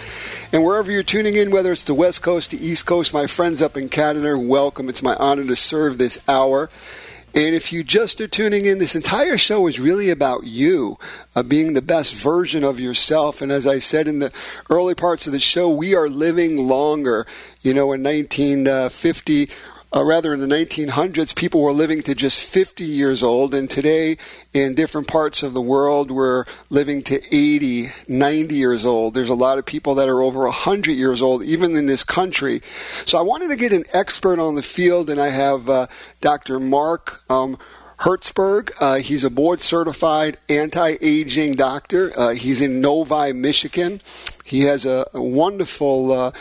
And 0.53 0.63
wherever 0.63 0.93
you're 0.93 1.03
tuning 1.03 1.37
in, 1.37 1.51
whether 1.51 1.73
it's 1.73 1.85
the 1.85 1.95
West 1.95 2.21
Coast, 2.21 2.51
the 2.51 2.63
East 2.63 2.85
Coast, 2.85 3.15
my 3.15 3.27
friends 3.27 3.63
up 3.63 3.75
in 3.75 3.89
Canada, 3.89 4.39
welcome. 4.39 4.91
It's 4.91 5.03
my 5.03 5.15
honor 5.15 5.47
to 5.47 5.57
serve 5.57 5.97
this 5.97 6.23
hour. 6.29 6.69
And 7.35 7.55
if 7.55 7.73
you 7.73 7.83
just 7.83 8.21
are 8.21 8.29
tuning 8.29 8.67
in, 8.67 8.79
this 8.79 8.95
entire 8.95 9.39
show 9.39 9.67
is 9.67 9.81
really 9.81 10.11
about 10.11 10.45
you 10.45 10.99
uh, 11.35 11.43
being 11.43 11.73
the 11.73 11.81
best 11.81 12.13
version 12.13 12.65
of 12.65 12.79
yourself. 12.79 13.41
And 13.41 13.51
as 13.51 13.67
I 13.67 13.79
said 13.79 14.07
in 14.07 14.19
the 14.19 14.31
early 14.69 14.95
parts 14.95 15.27
of 15.27 15.33
the 15.33 15.41
show, 15.41 15.71
we 15.71 15.95
are 15.95 16.11
living 16.11 16.59
longer. 16.59 17.27
You 17.63 17.73
know, 17.73 17.95
in 17.95 18.03
1950, 18.03 19.49
uh, 19.95 20.03
rather 20.05 20.33
in 20.33 20.41
the 20.41 20.47
1900s, 20.47 21.35
people 21.35 21.61
were 21.61 21.73
living 21.73 22.03
to 22.03 22.15
just 22.15 22.41
50 22.41 22.85
years 22.85 23.23
old, 23.23 23.55
and 23.55 23.69
today 23.69 24.17
in 24.53 24.75
different 24.75 25.07
parts 25.07 25.43
of 25.43 25.53
the 25.53 25.61
world, 25.61 26.11
we're 26.11 26.45
living 26.71 27.03
to 27.03 27.21
80, 27.35 27.89
90 28.09 28.55
years 28.55 28.85
old. 28.85 29.15
There's 29.15 29.29
a 29.29 29.35
lot 29.35 29.59
of 29.59 29.67
people 29.67 29.95
that 29.97 30.09
are 30.09 30.23
over 30.23 30.45
100 30.45 30.93
years 30.93 31.21
old, 31.21 31.43
even 31.43 31.77
in 31.77 31.87
this 31.87 32.05
country. 32.05 32.63
So 33.05 33.19
I 33.19 33.23
wanted 33.23 33.49
to 33.49 33.57
get 33.57 33.73
an 33.73 33.85
expert 33.93 34.39
on 34.39 34.55
the 34.55 34.63
field, 34.63 35.11
and 35.11 35.21
I 35.21 35.29
have 35.29 35.69
uh, 35.69 35.87
Dr. 36.21 36.59
Mark. 36.59 37.23
Um, 37.29 37.59
Hertzberg. 37.99 38.73
Uh, 38.81 38.97
he's 38.97 39.23
a 39.23 39.31
board 39.31 39.61
certified 39.61 40.37
anti 40.49 40.97
aging 41.01 41.55
doctor. 41.55 42.13
Uh, 42.19 42.31
he's 42.31 42.61
in 42.61 42.81
Novi, 42.81 43.33
Michigan. 43.33 44.01
He 44.45 44.63
has 44.63 44.85
a, 44.85 45.07
a 45.15 45.23
wonderful 45.23 46.11
uh, 46.11 46.33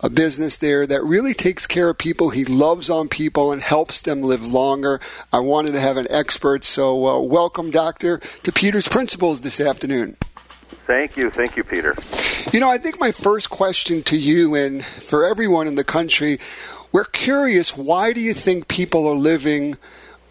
a 0.00 0.10
business 0.10 0.56
there 0.56 0.86
that 0.86 1.02
really 1.02 1.34
takes 1.34 1.66
care 1.66 1.90
of 1.90 1.98
people. 1.98 2.30
He 2.30 2.44
loves 2.44 2.90
on 2.90 3.08
people 3.08 3.52
and 3.52 3.62
helps 3.62 4.00
them 4.00 4.22
live 4.22 4.44
longer. 4.44 5.00
I 5.32 5.40
wanted 5.40 5.72
to 5.72 5.80
have 5.80 5.96
an 5.96 6.06
expert, 6.10 6.64
so 6.64 7.06
uh, 7.06 7.20
welcome, 7.20 7.70
Doctor, 7.70 8.18
to 8.18 8.52
Peter's 8.52 8.88
Principles 8.88 9.40
this 9.40 9.60
afternoon. 9.60 10.16
Thank 10.86 11.16
you. 11.16 11.30
Thank 11.30 11.56
you, 11.56 11.64
Peter. 11.64 11.94
You 12.52 12.60
know, 12.60 12.70
I 12.70 12.78
think 12.78 12.98
my 12.98 13.12
first 13.12 13.50
question 13.50 14.02
to 14.04 14.18
you 14.18 14.54
and 14.54 14.84
for 14.84 15.26
everyone 15.26 15.66
in 15.66 15.76
the 15.76 15.84
country, 15.84 16.38
we're 16.90 17.04
curious 17.04 17.76
why 17.76 18.12
do 18.12 18.20
you 18.20 18.34
think 18.34 18.66
people 18.66 19.06
are 19.06 19.14
living 19.14 19.76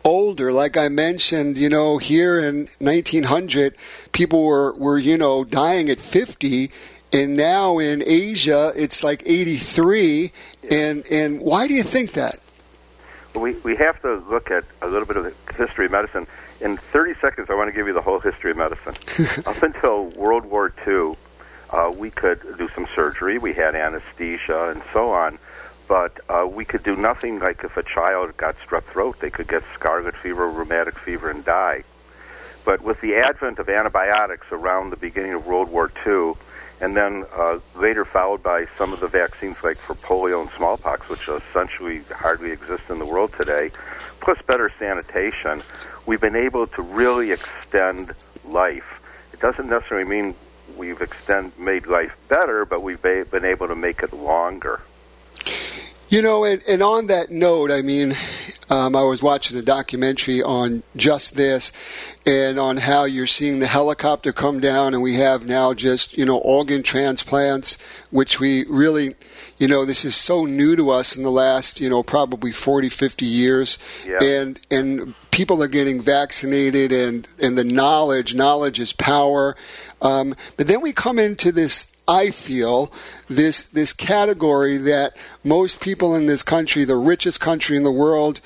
older. 0.04 0.52
Like 0.52 0.78
I 0.78 0.90
mentioned, 0.90 1.58
you 1.58 1.70
know, 1.70 1.98
here 1.98 2.40
in 2.40 2.68
1900, 2.80 3.76
people 4.12 4.46
were, 4.46 4.74
were 4.74 4.98
you 4.98 5.18
know, 5.18 5.44
dying 5.44 5.90
at 5.90 6.00
50 6.00 6.72
and 7.12 7.36
now 7.36 7.80
in 7.80 8.04
Asia 8.06 8.72
it's 8.76 9.04
like 9.04 9.24
83. 9.26 10.32
And 10.70 11.06
and 11.12 11.42
why 11.42 11.68
do 11.68 11.74
you 11.74 11.84
think 11.84 12.14
that? 12.14 12.40
We 13.36 13.54
we 13.60 13.76
have 13.76 14.02
to 14.02 14.16
look 14.30 14.52
at 14.52 14.64
a 14.82 14.88
little 14.88 15.08
bit 15.08 15.18
of 15.18 15.24
the 15.24 15.54
history 15.54 15.86
of 15.86 15.92
medicine. 15.92 16.28
In 16.62 16.78
30 16.78 17.16
seconds, 17.22 17.50
I 17.50 17.56
want 17.56 17.70
to 17.70 17.72
give 17.72 17.88
you 17.88 17.94
the 17.94 18.02
whole 18.02 18.20
history 18.20 18.52
of 18.52 18.58
medicine. 18.58 18.94
Up 19.46 19.64
until 19.64 20.06
World 20.10 20.46
War 20.46 20.74
II, 20.86 21.14
uh, 21.70 21.94
we 21.96 22.10
could 22.10 22.42
do 22.58 22.68
some 22.76 22.86
surgery. 22.94 23.38
We 23.38 23.54
had 23.54 23.76
anesthesia 23.76 24.70
and 24.70 24.82
so 24.92 25.12
on. 25.12 25.40
But 25.88 26.20
uh, 26.30 26.48
we 26.48 26.66
could 26.66 26.84
do 26.84 26.96
nothing 26.96 27.40
like 27.40 27.64
if 27.64 27.76
a 27.76 27.82
child 27.82 28.38
got 28.38 28.56
strep 28.60 28.84
throat, 28.84 29.20
they 29.22 29.32
could 29.32 29.48
get 29.48 29.64
scarlet 29.74 30.16
fever, 30.16 30.48
rheumatic 30.48 31.00
fever, 31.00 31.32
and 31.32 31.44
die. 31.44 31.84
But 32.64 32.82
with 32.84 33.02
the 33.02 33.16
advent 33.16 33.58
of 33.58 33.70
antibiotics 33.70 34.46
around 34.52 34.92
the 34.92 34.98
beginning 34.98 35.34
of 35.34 35.48
World 35.48 35.70
War 35.70 35.92
II, 36.06 36.34
and 36.82 36.96
then 36.96 37.26
uh, 37.36 37.60
later 37.76 38.06
followed 38.06 38.42
by 38.42 38.66
some 38.78 38.94
of 38.94 39.00
the 39.00 39.08
vaccines 39.08 39.64
like 39.64 39.78
for 39.78 39.96
polio 39.96 40.42
and 40.42 40.50
smallpox, 40.52 41.10
which 41.10 41.28
essentially 41.28 42.02
hardly 42.12 42.52
exist 42.52 42.84
in 42.90 43.00
the 43.00 43.06
world 43.06 43.34
today, 43.34 43.72
plus 44.22 44.42
better 44.44 44.72
sanitation, 44.80 45.62
we've 46.06 46.22
been 46.22 46.36
able 46.36 46.68
to 46.68 46.82
really 46.82 47.32
extend 47.32 48.14
life. 48.46 49.02
It 49.34 49.40
doesn't 49.40 49.70
necessarily 49.70 50.08
mean 50.08 50.36
we've 50.78 51.02
extend 51.02 51.58
made 51.60 51.88
life 51.88 52.16
better, 52.28 52.66
but 52.66 52.82
we've 52.82 53.02
been 53.02 53.46
able 53.46 53.68
to 53.68 53.76
make 53.76 54.02
it 54.02 54.14
longer. 54.14 54.82
You 56.10 56.24
know, 56.24 56.44
and, 56.44 56.64
and 56.68 56.82
on 56.82 57.06
that 57.08 57.30
note, 57.30 57.70
I 57.70 57.84
mean, 57.84 58.16
um, 58.72 58.96
I 58.96 59.04
was 59.04 59.22
watching 59.22 59.58
a 59.58 59.62
documentary 59.62 60.42
on 60.42 60.82
just 60.96 61.36
this 61.36 61.72
and 62.26 62.60
on 62.60 62.78
how 62.78 63.04
you're 63.04 63.28
seeing 63.28 63.60
the 63.60 63.68
helicopter 63.68 64.34
come 64.34 64.60
down, 64.60 64.96
and 64.96 65.04
we 65.04 65.16
have 65.16 65.48
now 65.48 65.76
just, 65.76 66.18
you 66.18 66.26
know, 66.26 66.40
organ 66.40 66.82
transplants, 66.82 67.78
which 68.10 68.40
we 68.40 68.66
really, 68.66 69.14
you 69.60 69.68
know, 69.68 69.86
this 69.86 70.04
is 70.04 70.16
so 70.16 70.46
new 70.46 70.76
to 70.76 70.90
us 70.90 71.16
in 71.16 71.22
the 71.22 71.32
last, 71.32 71.80
you 71.80 71.90
know, 71.90 72.02
probably 72.02 72.52
40, 72.52 72.90
50 72.90 73.26
years. 73.26 73.78
Yeah. 74.08 74.18
And, 74.24 74.60
and 74.72 75.14
people 75.30 75.62
are 75.62 75.68
getting 75.68 76.02
vaccinated, 76.02 76.92
and, 76.92 77.28
and 77.40 77.56
the 77.56 77.64
knowledge, 77.64 78.34
knowledge 78.34 78.80
is 78.80 78.94
power. 78.94 79.56
Um, 80.02 80.36
but 80.58 80.68
then 80.68 80.82
we 80.82 80.92
come 80.92 81.20
into 81.20 81.52
this 81.52 81.96
I 82.10 82.32
feel 82.32 82.92
this 83.28 83.66
this 83.66 83.94
category 83.94 84.78
that 84.78 85.16
most 85.44 85.80
people 85.80 86.16
in 86.16 86.26
this 86.26 86.42
country, 86.42 86.84
the 86.84 86.96
richest 86.96 87.40
country 87.40 87.78
in 87.78 87.84
the 87.84 87.92
world, 87.92 88.42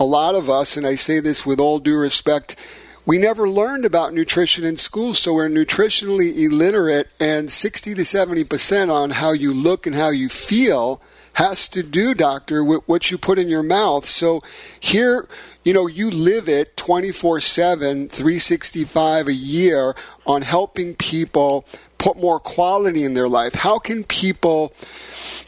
a 0.00 0.04
lot 0.04 0.34
of 0.34 0.48
us, 0.48 0.78
and 0.78 0.86
I 0.86 0.94
say 0.94 1.20
this 1.20 1.44
with 1.44 1.60
all 1.60 1.78
due 1.78 1.98
respect, 1.98 2.56
we 3.04 3.18
never 3.18 3.46
learned 3.46 3.84
about 3.84 4.14
nutrition 4.14 4.64
in 4.64 4.76
school, 4.76 5.12
so 5.12 5.34
we're 5.34 5.50
nutritionally 5.50 6.38
illiterate, 6.38 7.10
and 7.20 7.50
60 7.50 7.94
to 7.94 8.04
70 8.04 8.44
percent 8.44 8.90
on 8.90 9.10
how 9.10 9.32
you 9.32 9.52
look 9.52 9.86
and 9.86 9.94
how 9.94 10.08
you 10.08 10.30
feel 10.30 11.02
has 11.34 11.68
to 11.68 11.82
do, 11.82 12.14
doctor, 12.14 12.64
with 12.64 12.82
what 12.86 13.10
you 13.10 13.18
put 13.18 13.38
in 13.38 13.48
your 13.48 13.62
mouth. 13.62 14.06
So 14.06 14.42
here, 14.80 15.28
you 15.64 15.72
know, 15.72 15.86
you 15.86 16.10
live 16.10 16.48
it 16.48 16.76
24 16.76 17.40
7, 17.40 18.08
365 18.08 19.28
a 19.28 19.32
year 19.34 19.94
on 20.26 20.42
helping 20.42 20.94
people 20.94 21.66
put 22.02 22.16
more 22.16 22.40
quality 22.40 23.04
in 23.04 23.14
their 23.14 23.28
life? 23.28 23.54
How 23.54 23.78
can 23.78 24.02
people, 24.02 24.74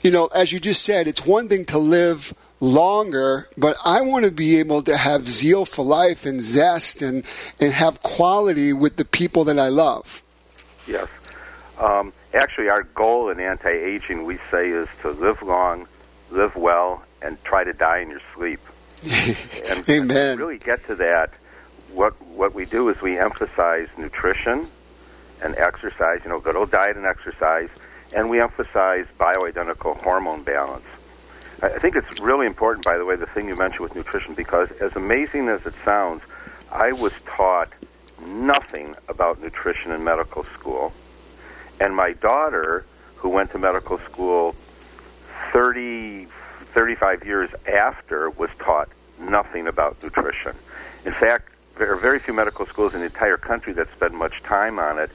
you 0.02 0.10
know, 0.10 0.26
as 0.28 0.52
you 0.52 0.60
just 0.60 0.84
said, 0.84 1.08
it's 1.08 1.26
one 1.26 1.48
thing 1.48 1.64
to 1.66 1.78
live 1.78 2.32
longer, 2.60 3.48
but 3.58 3.76
I 3.84 4.00
want 4.02 4.24
to 4.24 4.30
be 4.30 4.60
able 4.60 4.80
to 4.82 4.96
have 4.96 5.26
zeal 5.26 5.64
for 5.64 5.84
life 5.84 6.24
and 6.24 6.40
zest 6.40 7.02
and, 7.02 7.24
and 7.60 7.72
have 7.72 8.02
quality 8.02 8.72
with 8.72 8.96
the 8.96 9.04
people 9.04 9.44
that 9.44 9.58
I 9.58 9.68
love. 9.68 10.22
Yes. 10.86 11.08
Um, 11.78 12.12
actually, 12.32 12.68
our 12.68 12.84
goal 12.84 13.30
in 13.30 13.40
anti 13.40 13.70
aging, 13.70 14.24
we 14.24 14.38
say, 14.50 14.70
is 14.70 14.88
to 15.02 15.10
live 15.10 15.42
long, 15.42 15.88
live 16.30 16.54
well, 16.54 17.02
and 17.20 17.42
try 17.42 17.64
to 17.64 17.72
die 17.72 17.98
in 17.98 18.10
your 18.10 18.22
sleep. 18.34 18.60
and, 19.68 19.88
Amen. 19.90 20.36
To 20.36 20.44
really 20.44 20.58
get 20.58 20.86
to 20.86 20.94
that, 20.94 21.36
what, 21.92 22.20
what 22.22 22.54
we 22.54 22.64
do 22.64 22.88
is 22.90 23.00
we 23.02 23.18
emphasize 23.18 23.88
nutrition 23.98 24.68
and 25.44 25.54
exercise, 25.56 26.20
you 26.24 26.30
know, 26.30 26.40
good 26.40 26.56
old 26.56 26.70
diet 26.70 26.96
and 26.96 27.06
exercise, 27.06 27.68
and 28.16 28.28
we 28.28 28.40
emphasize 28.40 29.06
bioidentical 29.20 29.96
hormone 30.02 30.42
balance. 30.42 30.86
I 31.62 31.78
think 31.78 31.94
it's 31.94 32.20
really 32.20 32.46
important, 32.46 32.84
by 32.84 32.98
the 32.98 33.04
way, 33.04 33.16
the 33.16 33.26
thing 33.26 33.46
you 33.48 33.56
mentioned 33.56 33.80
with 33.80 33.94
nutrition, 33.94 34.34
because 34.34 34.70
as 34.72 34.96
amazing 34.96 35.48
as 35.48 35.64
it 35.66 35.74
sounds, 35.84 36.22
I 36.72 36.92
was 36.92 37.12
taught 37.26 37.72
nothing 38.26 38.94
about 39.08 39.40
nutrition 39.40 39.92
in 39.92 40.02
medical 40.02 40.44
school. 40.44 40.92
And 41.80 41.94
my 41.94 42.12
daughter, 42.12 42.84
who 43.16 43.28
went 43.28 43.50
to 43.52 43.58
medical 43.58 43.98
school 43.98 44.54
30, 45.52 46.26
35 46.72 47.24
years 47.24 47.50
after, 47.66 48.30
was 48.30 48.50
taught 48.58 48.88
nothing 49.20 49.66
about 49.66 50.02
nutrition. 50.02 50.56
In 51.04 51.12
fact, 51.12 51.50
there 51.78 51.92
are 51.92 51.96
very 51.96 52.18
few 52.18 52.34
medical 52.34 52.66
schools 52.66 52.94
in 52.94 53.00
the 53.00 53.06
entire 53.06 53.36
country 53.36 53.72
that 53.74 53.90
spend 53.92 54.14
much 54.14 54.42
time 54.42 54.78
on 54.78 54.98
it. 54.98 55.10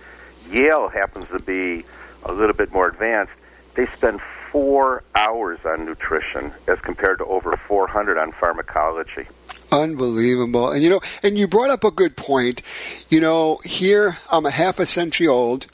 Yale 0.51 0.89
happens 0.89 1.27
to 1.27 1.39
be 1.39 1.85
a 2.23 2.33
little 2.33 2.55
bit 2.55 2.71
more 2.71 2.87
advanced. 2.87 3.33
They 3.75 3.85
spend 3.87 4.21
four 4.51 5.03
hours 5.15 5.59
on 5.65 5.85
nutrition 5.85 6.51
as 6.67 6.79
compared 6.79 7.19
to 7.19 7.25
over 7.25 7.55
400 7.55 8.17
on 8.17 8.31
pharmacology. 8.31 9.27
Unbelievable. 9.71 10.71
And 10.71 10.81
you 10.81 10.89
know, 10.89 11.01
and 11.21 11.37
you 11.37 11.47
brought 11.47 11.69
up 11.69 11.83
a 11.83 11.91
good 11.91 12.17
point. 12.17 12.63
You 13.09 13.21
know, 13.21 13.59
here 13.63 14.17
I'm 14.31 14.45
a 14.45 14.51
half 14.51 14.79
a 14.79 14.85
century 14.85 15.27
old 15.27 15.67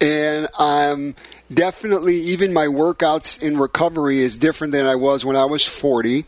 and 0.00 0.48
I'm 0.58 1.14
definitely 1.52 2.16
even 2.16 2.52
my 2.52 2.66
workouts 2.66 3.42
in 3.42 3.58
recovery 3.58 4.18
is 4.18 4.36
different 4.36 4.72
than 4.72 4.86
I 4.86 4.94
was 4.94 5.24
when 5.24 5.36
I 5.36 5.44
was 5.44 5.66
40. 5.66 6.24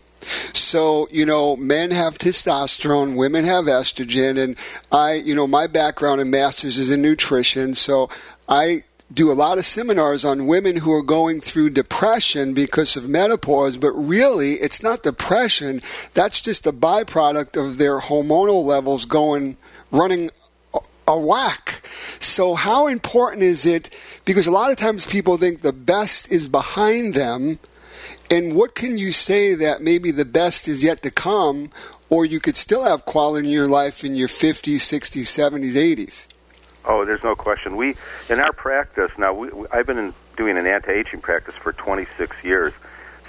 So, 0.52 1.08
you 1.10 1.26
know, 1.26 1.56
men 1.56 1.90
have 1.90 2.18
testosterone, 2.18 3.16
women 3.16 3.44
have 3.44 3.64
estrogen, 3.64 4.42
and 4.42 4.56
I, 4.90 5.14
you 5.14 5.34
know, 5.34 5.46
my 5.46 5.66
background 5.66 6.20
in 6.20 6.30
masters 6.30 6.78
is 6.78 6.90
in 6.90 7.02
nutrition, 7.02 7.74
so 7.74 8.08
I 8.48 8.84
do 9.12 9.30
a 9.30 9.34
lot 9.34 9.58
of 9.58 9.66
seminars 9.66 10.24
on 10.24 10.46
women 10.46 10.76
who 10.76 10.92
are 10.92 11.02
going 11.02 11.40
through 11.40 11.70
depression 11.70 12.54
because 12.54 12.96
of 12.96 13.08
menopause, 13.08 13.76
but 13.76 13.92
really 13.92 14.52
it's 14.54 14.82
not 14.82 15.02
depression. 15.02 15.82
That's 16.14 16.40
just 16.40 16.66
a 16.66 16.72
byproduct 16.72 17.62
of 17.62 17.78
their 17.78 18.00
hormonal 18.00 18.64
levels 18.64 19.04
going, 19.04 19.56
running 19.90 20.30
a 21.06 21.18
whack. 21.18 21.86
So, 22.20 22.54
how 22.54 22.86
important 22.86 23.42
is 23.42 23.66
it? 23.66 23.90
Because 24.24 24.46
a 24.46 24.52
lot 24.52 24.70
of 24.70 24.78
times 24.78 25.06
people 25.06 25.36
think 25.36 25.60
the 25.62 25.72
best 25.72 26.30
is 26.30 26.48
behind 26.48 27.14
them 27.14 27.58
and 28.32 28.56
what 28.56 28.74
can 28.74 28.98
you 28.98 29.12
say 29.12 29.54
that 29.54 29.82
maybe 29.82 30.10
the 30.10 30.24
best 30.24 30.66
is 30.66 30.82
yet 30.82 31.02
to 31.02 31.10
come? 31.10 31.70
or 32.12 32.26
you 32.26 32.38
could 32.38 32.58
still 32.58 32.84
have 32.84 33.06
quality 33.06 33.48
in 33.48 33.52
your 33.54 33.68
life 33.68 34.04
in 34.04 34.14
your 34.14 34.28
50s, 34.28 34.76
60s, 34.76 35.22
70s, 35.22 35.72
80s. 35.72 36.28
Oh, 36.84 37.06
there's 37.06 37.22
no 37.22 37.34
question. 37.34 37.74
We 37.74 37.96
in 38.28 38.38
our 38.38 38.52
practice 38.52 39.10
now. 39.16 39.32
We, 39.32 39.48
I've 39.72 39.86
been 39.86 39.96
in, 39.96 40.14
doing 40.36 40.58
an 40.58 40.66
anti-aging 40.66 41.22
practice 41.22 41.54
for 41.54 41.72
26 41.72 42.36
years. 42.44 42.74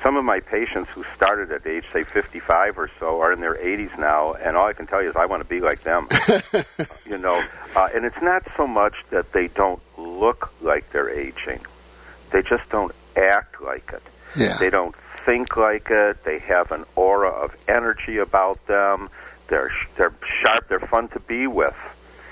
Some 0.01 0.17
of 0.17 0.25
my 0.25 0.41
patients 0.41 0.89
who 0.89 1.05
started 1.15 1.49
at 1.53 1.65
age 1.65 1.85
say 1.93 2.03
55 2.03 2.77
or 2.77 2.91
so 2.99 3.21
are 3.21 3.31
in 3.31 3.39
their 3.39 3.55
80s 3.55 3.97
now, 3.97 4.33
and 4.33 4.57
all 4.57 4.67
I 4.67 4.73
can 4.73 4.85
tell 4.85 5.01
you 5.01 5.09
is 5.09 5.15
I 5.15 5.27
want 5.27 5.41
to 5.41 5.47
be 5.47 5.61
like 5.61 5.79
them. 5.79 6.09
you 7.05 7.17
know, 7.17 7.41
uh, 7.77 7.87
and 7.95 8.03
it's 8.03 8.21
not 8.21 8.45
so 8.57 8.67
much 8.67 8.95
that 9.11 9.31
they 9.31 9.47
don't 9.47 9.81
look 9.97 10.51
like 10.61 10.91
they're 10.91 11.09
aging; 11.09 11.61
they 12.31 12.41
just 12.41 12.69
don't 12.69 12.91
act 13.15 13.61
like 13.61 13.91
it. 13.93 14.03
Yeah. 14.35 14.57
They 14.59 14.69
don't 14.69 14.95
think 15.25 15.55
like 15.57 15.87
it. 15.89 16.23
They 16.23 16.39
have 16.39 16.71
an 16.71 16.85
aura 16.95 17.29
of 17.29 17.55
energy 17.67 18.17
about 18.17 18.65
them. 18.67 19.09
They're 19.47 19.71
they're 19.95 20.13
sharp. 20.41 20.67
They're 20.67 20.79
fun 20.79 21.09
to 21.09 21.19
be 21.19 21.47
with. 21.47 21.75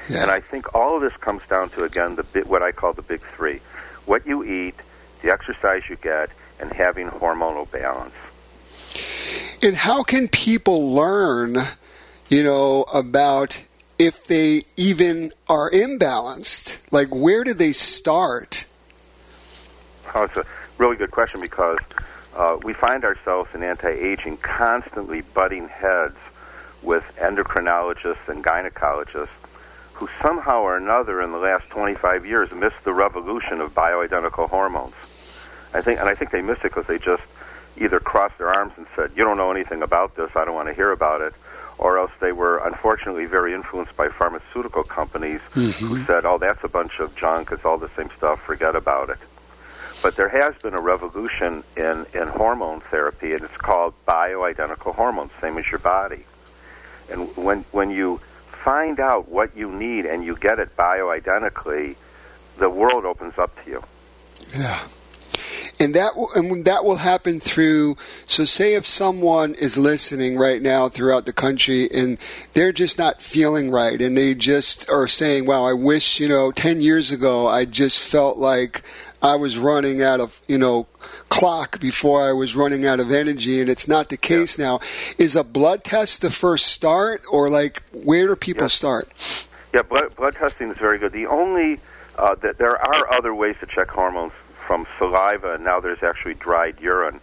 Yeah. 0.09 0.23
And 0.23 0.31
I 0.31 0.39
think 0.39 0.73
all 0.73 0.95
of 0.95 1.01
this 1.01 1.15
comes 1.17 1.43
down 1.49 1.69
to 1.71 1.83
again 1.83 2.15
the 2.15 2.23
bit, 2.23 2.47
what 2.47 2.63
I 2.63 2.71
call 2.71 2.93
the 2.93 3.01
big 3.01 3.21
three: 3.35 3.59
what 4.05 4.25
you 4.25 4.43
eat, 4.43 4.75
the 5.21 5.31
exercise 5.31 5.83
you 5.89 5.95
get, 5.97 6.29
and 6.59 6.71
having 6.73 7.07
hormonal 7.07 7.69
balance. 7.69 8.15
And 9.63 9.75
how 9.75 10.03
can 10.03 10.27
people 10.27 10.93
learn, 10.93 11.57
you 12.29 12.43
know, 12.43 12.83
about 12.93 13.61
if 13.99 14.25
they 14.25 14.63
even 14.75 15.31
are 15.47 15.69
imbalanced? 15.69 16.91
Like, 16.91 17.09
where 17.09 17.43
do 17.43 17.53
they 17.53 17.71
start? 17.71 18.65
Oh, 20.15 20.23
it's 20.23 20.35
a 20.35 20.45
really 20.81 20.97
good 20.97 21.11
question 21.11 21.39
because 21.39 21.77
uh, 22.35 22.57
we 22.63 22.73
find 22.73 23.05
ourselves 23.05 23.47
in 23.53 23.61
anti-aging 23.61 24.35
constantly 24.37 25.21
butting 25.21 25.67
heads 25.69 26.17
with 26.81 27.03
endocrinologists 27.17 28.27
and 28.27 28.43
gynecologists 28.43 29.29
who 29.93 30.09
somehow 30.23 30.61
or 30.61 30.77
another 30.77 31.21
in 31.21 31.31
the 31.31 31.37
last 31.37 31.69
25 31.69 32.25
years 32.25 32.51
missed 32.51 32.83
the 32.83 32.91
revolution 32.91 33.61
of 33.61 33.75
bioidentical 33.75 34.49
hormones. 34.49 34.95
I 35.71 35.81
think, 35.81 35.99
and 35.99 36.09
I 36.09 36.15
think 36.15 36.31
they 36.31 36.41
missed 36.41 36.61
it 36.61 36.73
because 36.73 36.87
they 36.87 36.97
just 36.97 37.21
either 37.77 37.99
crossed 37.99 38.39
their 38.39 38.49
arms 38.49 38.73
and 38.75 38.87
said, 38.95 39.11
"You 39.15 39.23
don't 39.23 39.37
know 39.37 39.51
anything 39.51 39.83
about 39.83 40.15
this. 40.15 40.31
I 40.35 40.45
don't 40.45 40.55
want 40.55 40.67
to 40.67 40.73
hear 40.73 40.91
about 40.91 41.21
it," 41.21 41.35
or 41.77 41.99
else 41.99 42.11
they 42.19 42.31
were 42.31 42.57
unfortunately 42.57 43.25
very 43.25 43.53
influenced 43.53 43.95
by 43.95 44.09
pharmaceutical 44.09 44.83
companies 44.83 45.41
who 45.51 46.03
said, 46.05 46.25
"Oh, 46.25 46.39
that's 46.39 46.63
a 46.63 46.67
bunch 46.67 46.99
of 46.99 47.15
junk. 47.15 47.51
It's 47.51 47.63
all 47.63 47.77
the 47.77 47.91
same 47.95 48.09
stuff. 48.17 48.41
Forget 48.41 48.75
about 48.75 49.11
it." 49.11 49.19
But 50.01 50.15
there 50.15 50.29
has 50.29 50.55
been 50.61 50.73
a 50.73 50.81
revolution 50.81 51.63
in, 51.77 52.05
in 52.13 52.27
hormone 52.27 52.81
therapy, 52.81 53.33
and 53.33 53.43
it's 53.43 53.57
called 53.57 53.93
bioidentical 54.07 54.95
hormones, 54.95 55.31
same 55.39 55.57
as 55.57 55.67
your 55.69 55.79
body. 55.79 56.25
And 57.09 57.35
when 57.35 57.65
when 57.71 57.91
you 57.91 58.21
find 58.63 58.99
out 58.99 59.27
what 59.27 59.55
you 59.55 59.71
need 59.71 60.05
and 60.05 60.23
you 60.23 60.35
get 60.35 60.59
it 60.59 60.75
bioidentically, 60.77 61.95
the 62.57 62.69
world 62.69 63.05
opens 63.05 63.37
up 63.37 63.51
to 63.63 63.71
you. 63.71 63.83
Yeah. 64.55 64.79
And 65.79 65.95
that 65.95 66.13
and 66.35 66.65
that 66.65 66.85
will 66.85 66.97
happen 66.97 67.39
through. 67.39 67.97
So, 68.27 68.45
say 68.45 68.75
if 68.75 68.85
someone 68.85 69.55
is 69.55 69.79
listening 69.79 70.37
right 70.37 70.61
now 70.61 70.89
throughout 70.89 71.25
the 71.25 71.33
country 71.33 71.89
and 71.91 72.19
they're 72.53 72.71
just 72.71 72.99
not 72.99 73.19
feeling 73.19 73.71
right, 73.71 73.99
and 73.99 74.15
they 74.15 74.35
just 74.35 74.87
are 74.91 75.07
saying, 75.07 75.47
"Wow, 75.47 75.65
I 75.65 75.73
wish 75.73 76.19
you 76.19 76.27
know, 76.27 76.51
ten 76.51 76.81
years 76.81 77.11
ago, 77.11 77.47
I 77.47 77.65
just 77.65 77.99
felt 77.99 78.37
like 78.37 78.83
I 79.21 79.35
was 79.35 79.57
running 79.57 80.01
out 80.01 80.19
of 80.19 80.41
you 80.47 80.57
know 80.57 80.87
clock 81.29 81.79
before 81.79 82.27
I 82.27 82.33
was 82.33 82.55
running 82.55 82.85
out 82.85 82.99
of 82.99 83.11
energy, 83.11 83.61
and 83.61 83.69
it's 83.69 83.87
not 83.87 84.09
the 84.09 84.17
case 84.17 84.57
yeah. 84.57 84.65
now." 84.65 84.79
Is 85.17 85.35
a 85.35 85.43
blood 85.43 85.83
test 85.83 86.21
the 86.21 86.31
first 86.31 86.67
start, 86.67 87.23
or 87.29 87.49
like 87.49 87.83
where 87.91 88.27
do 88.27 88.35
people 88.35 88.63
yeah. 88.63 88.67
start? 88.67 89.09
Yeah, 89.73 89.83
blood 89.83 90.15
blood 90.15 90.35
testing 90.35 90.69
is 90.69 90.77
very 90.77 90.97
good. 90.97 91.11
The 91.11 91.27
only 91.27 91.79
uh, 92.17 92.35
that 92.35 92.57
there 92.57 92.77
are 92.77 93.13
other 93.13 93.33
ways 93.33 93.55
to 93.61 93.65
check 93.65 93.89
hormones 93.89 94.33
from 94.55 94.87
saliva, 94.97 95.53
and 95.53 95.63
now 95.63 95.79
there's 95.79 96.03
actually 96.03 96.35
dried 96.35 96.79
urine. 96.79 97.19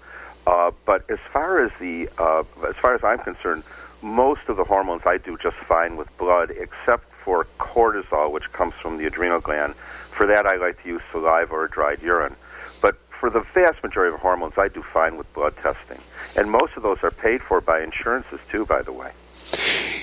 Uh, 0.46 0.70
but 0.86 1.08
as 1.10 1.18
far 1.32 1.62
as 1.62 1.70
the 1.78 2.08
uh, 2.18 2.42
as 2.68 2.76
far 2.76 2.94
as 2.94 3.04
I'm 3.04 3.18
concerned, 3.18 3.64
most 4.02 4.48
of 4.48 4.56
the 4.56 4.64
hormones 4.64 5.02
I 5.04 5.18
do 5.18 5.36
just 5.36 5.56
fine 5.56 5.96
with 5.96 6.16
blood, 6.18 6.50
except 6.50 7.12
for 7.24 7.46
cortisol, 7.58 8.32
which 8.32 8.50
comes 8.52 8.74
from 8.74 8.96
the 8.96 9.06
adrenal 9.06 9.40
gland. 9.40 9.74
For 10.12 10.26
that, 10.26 10.46
I 10.46 10.56
like 10.56 10.82
to 10.82 10.88
use 10.88 11.02
saliva 11.12 11.52
or 11.52 11.68
dried 11.68 12.02
urine. 12.02 12.36
But 12.80 12.96
for 13.20 13.30
the 13.30 13.40
vast 13.54 13.82
majority 13.82 14.14
of 14.14 14.20
hormones, 14.20 14.54
I 14.56 14.68
do 14.68 14.82
fine 14.82 15.16
with 15.16 15.32
blood 15.34 15.56
testing, 15.56 15.98
and 16.36 16.50
most 16.50 16.76
of 16.76 16.82
those 16.82 16.98
are 17.02 17.10
paid 17.10 17.42
for 17.42 17.60
by 17.60 17.82
insurances 17.82 18.40
too. 18.50 18.66
By 18.66 18.82
the 18.82 18.92
way. 18.92 19.12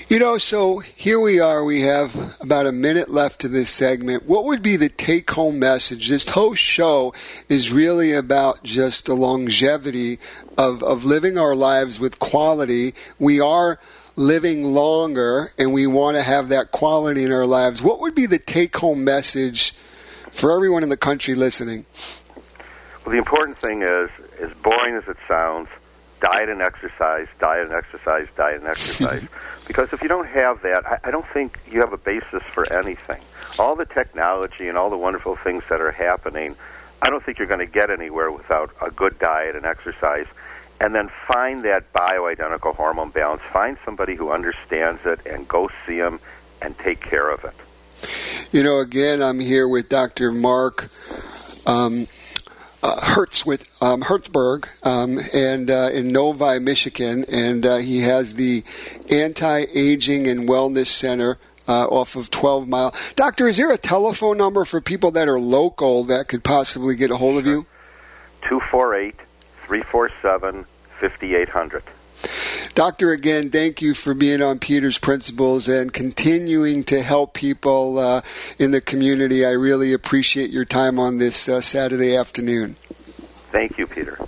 You 0.08 0.20
know, 0.20 0.38
so 0.38 0.78
here 0.78 1.18
we 1.18 1.40
are. 1.40 1.64
We 1.64 1.80
have 1.80 2.36
about 2.40 2.66
a 2.66 2.72
minute 2.72 3.08
left 3.08 3.40
to 3.40 3.48
this 3.48 3.70
segment. 3.70 4.24
What 4.24 4.44
would 4.44 4.62
be 4.62 4.76
the 4.76 4.88
take 4.88 5.28
home 5.32 5.58
message? 5.58 6.08
This 6.08 6.28
whole 6.28 6.54
show 6.54 7.12
is 7.48 7.72
really 7.72 8.12
about 8.12 8.62
just 8.62 9.06
the 9.06 9.16
longevity 9.16 10.18
of, 10.56 10.84
of 10.84 11.04
living 11.04 11.38
our 11.38 11.56
lives 11.56 11.98
with 11.98 12.20
quality. 12.20 12.94
We 13.18 13.40
are 13.40 13.80
living 14.14 14.62
longer 14.62 15.52
and 15.58 15.72
we 15.72 15.88
want 15.88 16.16
to 16.16 16.22
have 16.22 16.50
that 16.50 16.70
quality 16.70 17.24
in 17.24 17.32
our 17.32 17.44
lives. 17.44 17.82
What 17.82 17.98
would 17.98 18.14
be 18.14 18.26
the 18.26 18.38
take 18.38 18.76
home 18.76 19.02
message 19.02 19.74
for 20.36 20.52
everyone 20.52 20.82
in 20.82 20.90
the 20.90 20.96
country 20.96 21.34
listening? 21.34 21.86
Well, 23.04 23.12
the 23.12 23.18
important 23.18 23.56
thing 23.56 23.82
is, 23.82 24.10
as 24.38 24.52
boring 24.62 24.94
as 24.94 25.08
it 25.08 25.16
sounds, 25.26 25.68
diet 26.20 26.48
and 26.50 26.60
exercise, 26.60 27.26
diet 27.38 27.66
and 27.66 27.74
exercise, 27.74 28.28
diet 28.36 28.58
and 28.58 28.66
exercise. 28.66 29.26
because 29.66 29.92
if 29.92 30.02
you 30.02 30.08
don't 30.08 30.28
have 30.28 30.60
that, 30.62 30.86
I, 30.86 30.98
I 31.04 31.10
don't 31.10 31.26
think 31.28 31.58
you 31.70 31.80
have 31.80 31.92
a 31.92 31.98
basis 31.98 32.42
for 32.42 32.70
anything. 32.72 33.20
All 33.58 33.76
the 33.76 33.86
technology 33.86 34.68
and 34.68 34.76
all 34.76 34.90
the 34.90 34.98
wonderful 34.98 35.36
things 35.36 35.64
that 35.70 35.80
are 35.80 35.92
happening, 35.92 36.54
I 37.00 37.08
don't 37.08 37.24
think 37.24 37.38
you're 37.38 37.48
going 37.48 37.60
to 37.60 37.72
get 37.72 37.90
anywhere 37.90 38.30
without 38.30 38.74
a 38.82 38.90
good 38.90 39.18
diet 39.18 39.56
and 39.56 39.64
exercise. 39.64 40.26
And 40.80 40.94
then 40.94 41.10
find 41.26 41.64
that 41.64 41.90
bioidentical 41.94 42.76
hormone 42.76 43.08
balance. 43.08 43.40
Find 43.50 43.78
somebody 43.86 44.14
who 44.14 44.30
understands 44.30 45.00
it 45.06 45.20
and 45.24 45.48
go 45.48 45.70
see 45.86 45.98
them 45.98 46.20
and 46.60 46.76
take 46.78 47.00
care 47.00 47.30
of 47.30 47.44
it. 47.44 47.54
You 48.52 48.62
know, 48.62 48.78
again, 48.78 49.22
I'm 49.22 49.40
here 49.40 49.66
with 49.66 49.88
Dr. 49.88 50.30
Mark. 50.30 50.88
Um, 51.66 52.06
uh, 52.82 53.00
Hertz 53.00 53.44
with 53.44 53.66
um, 53.82 54.02
Hertzberg 54.02 54.68
um, 54.86 55.18
and 55.34 55.70
uh, 55.70 55.90
in 55.92 56.12
Novi, 56.12 56.60
Michigan, 56.60 57.24
and 57.30 57.66
uh, 57.66 57.76
he 57.78 58.02
has 58.02 58.34
the 58.34 58.62
Anti-Aging 59.10 60.28
and 60.28 60.48
Wellness 60.48 60.86
Center 60.86 61.38
uh, 61.66 61.86
off 61.88 62.14
of 62.14 62.30
12 62.30 62.68
Mile. 62.68 62.94
Doctor, 63.16 63.48
is 63.48 63.56
there 63.56 63.72
a 63.72 63.78
telephone 63.78 64.38
number 64.38 64.64
for 64.64 64.80
people 64.80 65.10
that 65.12 65.26
are 65.26 65.40
local 65.40 66.04
that 66.04 66.28
could 66.28 66.44
possibly 66.44 66.94
get 66.94 67.10
a 67.10 67.16
hold 67.16 67.38
of 67.38 67.46
you? 67.46 67.66
248 68.42 69.16
347 69.66 70.66
5800. 71.00 71.82
Doctor, 72.74 73.12
again, 73.12 73.50
thank 73.50 73.80
you 73.80 73.94
for 73.94 74.12
being 74.12 74.42
on 74.42 74.58
Peter's 74.58 74.98
Principles 74.98 75.68
and 75.68 75.92
continuing 75.92 76.84
to 76.84 77.02
help 77.02 77.34
people 77.34 77.98
uh, 77.98 78.20
in 78.58 78.70
the 78.70 78.80
community. 78.80 79.46
I 79.46 79.52
really 79.52 79.92
appreciate 79.92 80.50
your 80.50 80.64
time 80.64 80.98
on 80.98 81.18
this 81.18 81.48
uh, 81.48 81.60
Saturday 81.60 82.16
afternoon. 82.16 82.76
Thank 83.50 83.78
you, 83.78 83.86
Peter. 83.86 84.18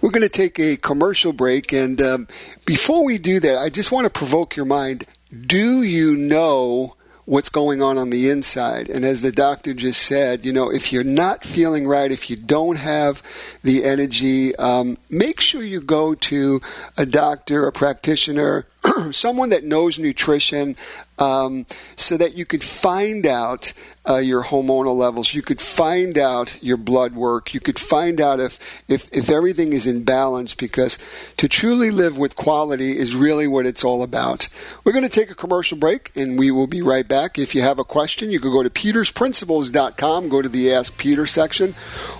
We're 0.00 0.10
going 0.10 0.22
to 0.22 0.28
take 0.28 0.58
a 0.58 0.76
commercial 0.76 1.32
break, 1.32 1.72
and 1.72 2.00
um, 2.02 2.28
before 2.64 3.04
we 3.04 3.18
do 3.18 3.40
that, 3.40 3.58
I 3.58 3.68
just 3.68 3.92
want 3.92 4.04
to 4.04 4.10
provoke 4.10 4.56
your 4.56 4.66
mind. 4.66 5.04
Do 5.30 5.82
you 5.82 6.16
know 6.16 6.96
what's 7.24 7.48
going 7.48 7.82
on 7.82 7.98
on 7.98 8.10
the 8.10 8.30
inside. 8.30 8.88
And 8.88 9.04
as 9.04 9.22
the 9.22 9.32
doctor 9.32 9.74
just 9.74 10.02
said, 10.02 10.44
you 10.44 10.52
know, 10.52 10.70
if 10.70 10.92
you're 10.92 11.04
not 11.04 11.44
feeling 11.44 11.86
right, 11.86 12.10
if 12.10 12.28
you 12.28 12.36
don't 12.36 12.76
have 12.76 13.22
the 13.62 13.84
energy, 13.84 14.54
um, 14.56 14.96
make 15.08 15.40
sure 15.40 15.62
you 15.62 15.80
go 15.80 16.14
to 16.14 16.60
a 16.96 17.06
doctor, 17.06 17.66
a 17.66 17.72
practitioner, 17.72 18.66
someone 19.10 19.50
that 19.50 19.64
knows 19.64 19.98
nutrition, 19.98 20.76
um, 21.18 21.66
so 21.96 22.16
that 22.16 22.36
you 22.36 22.44
could 22.44 22.64
find 22.64 23.26
out 23.26 23.72
uh, 24.08 24.16
your 24.16 24.42
hormonal 24.42 24.96
levels. 24.96 25.34
You 25.34 25.42
could 25.42 25.60
find 25.60 26.18
out 26.18 26.60
your 26.62 26.76
blood 26.76 27.14
work. 27.14 27.54
You 27.54 27.60
could 27.60 27.78
find 27.78 28.20
out 28.20 28.40
if, 28.40 28.58
if, 28.88 29.12
if 29.12 29.30
everything 29.30 29.72
is 29.72 29.86
in 29.86 30.02
balance 30.02 30.54
because 30.54 30.98
to 31.36 31.48
truly 31.48 31.90
live 31.90 32.18
with 32.18 32.34
quality 32.34 32.98
is 32.98 33.14
really 33.14 33.46
what 33.46 33.66
it's 33.66 33.84
all 33.84 34.02
about. 34.02 34.48
We're 34.84 34.92
going 34.92 35.04
to 35.04 35.20
take 35.20 35.30
a 35.30 35.34
commercial 35.34 35.78
break 35.78 36.10
and 36.16 36.38
we 36.38 36.50
will 36.50 36.66
be 36.66 36.82
right 36.82 37.06
back. 37.06 37.38
If 37.38 37.54
you 37.54 37.62
have 37.62 37.78
a 37.78 37.84
question, 37.84 38.30
you 38.30 38.40
could 38.40 38.52
go 38.52 38.62
to 38.62 38.70
petersprinciples.com, 38.70 40.28
go 40.28 40.42
to 40.42 40.48
the 40.48 40.72
Ask 40.72 40.98
Peter 40.98 41.26
section, 41.26 41.74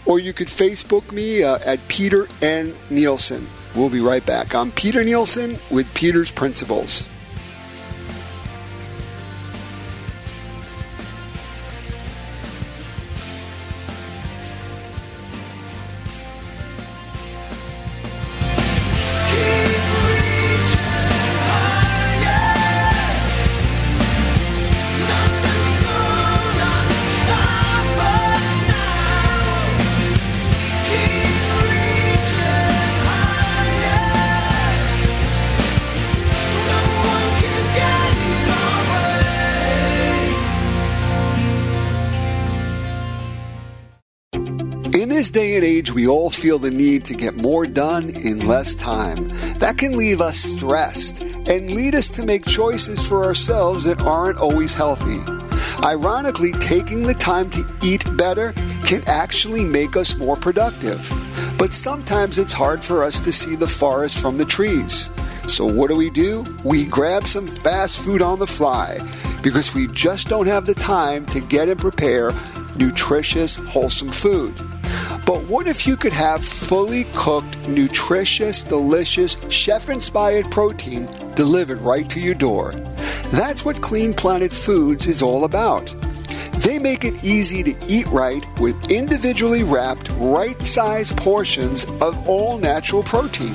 or 0.06 0.20
you 0.20 0.32
could 0.32 0.48
Facebook 0.48 1.10
me 1.10 1.42
uh, 1.42 1.58
at 1.64 1.86
Peter 1.88 2.28
N. 2.40 2.74
Nielsen. 2.90 3.48
We'll 3.74 3.88
be 3.88 4.00
right 4.00 4.24
back. 4.24 4.54
I'm 4.54 4.70
Peter 4.70 5.02
Nielsen 5.02 5.58
with 5.70 5.92
Peter's 5.94 6.30
Principles. 6.30 7.08
All 46.12 46.28
feel 46.28 46.58
the 46.58 46.70
need 46.70 47.06
to 47.06 47.14
get 47.14 47.34
more 47.36 47.64
done 47.64 48.10
in 48.10 48.46
less 48.46 48.74
time. 48.74 49.28
That 49.58 49.78
can 49.78 49.96
leave 49.96 50.20
us 50.20 50.36
stressed 50.38 51.22
and 51.22 51.70
lead 51.70 51.94
us 51.94 52.10
to 52.10 52.26
make 52.26 52.44
choices 52.44 53.06
for 53.06 53.24
ourselves 53.24 53.84
that 53.84 53.98
aren't 54.02 54.36
always 54.38 54.74
healthy. 54.74 55.20
Ironically, 55.82 56.52
taking 56.60 57.04
the 57.04 57.14
time 57.14 57.48
to 57.52 57.66
eat 57.82 58.04
better 58.18 58.52
can 58.84 59.02
actually 59.06 59.64
make 59.64 59.96
us 59.96 60.14
more 60.16 60.36
productive. 60.36 61.10
But 61.56 61.72
sometimes 61.72 62.36
it's 62.36 62.52
hard 62.52 62.84
for 62.84 63.02
us 63.02 63.18
to 63.20 63.32
see 63.32 63.56
the 63.56 63.66
forest 63.66 64.18
from 64.18 64.36
the 64.36 64.44
trees. 64.44 65.08
So, 65.48 65.64
what 65.64 65.88
do 65.88 65.96
we 65.96 66.10
do? 66.10 66.44
We 66.62 66.84
grab 66.84 67.26
some 67.26 67.46
fast 67.46 68.00
food 68.00 68.20
on 68.20 68.38
the 68.38 68.46
fly 68.46 68.98
because 69.42 69.74
we 69.74 69.88
just 69.88 70.28
don't 70.28 70.46
have 70.46 70.66
the 70.66 70.74
time 70.74 71.24
to 71.26 71.40
get 71.40 71.70
and 71.70 71.80
prepare 71.80 72.32
nutritious, 72.76 73.56
wholesome 73.56 74.10
food. 74.10 74.54
But 75.24 75.44
what 75.44 75.66
if 75.66 75.86
you 75.86 75.96
could 75.96 76.12
have 76.12 76.44
fully 76.44 77.04
cooked, 77.14 77.56
nutritious, 77.68 78.62
delicious, 78.62 79.36
chef 79.50 79.88
inspired 79.88 80.50
protein 80.50 81.08
delivered 81.34 81.80
right 81.80 82.08
to 82.10 82.20
your 82.20 82.34
door? 82.34 82.72
That's 83.30 83.64
what 83.64 83.80
Clean 83.80 84.12
Planet 84.12 84.52
Foods 84.52 85.06
is 85.06 85.22
all 85.22 85.44
about. 85.44 85.94
They 86.58 86.78
make 86.78 87.04
it 87.04 87.24
easy 87.24 87.62
to 87.62 87.74
eat 87.86 88.06
right 88.08 88.44
with 88.58 88.90
individually 88.90 89.62
wrapped, 89.62 90.10
right 90.18 90.62
sized 90.64 91.16
portions 91.16 91.84
of 92.00 92.28
all 92.28 92.58
natural 92.58 93.02
protein. 93.02 93.54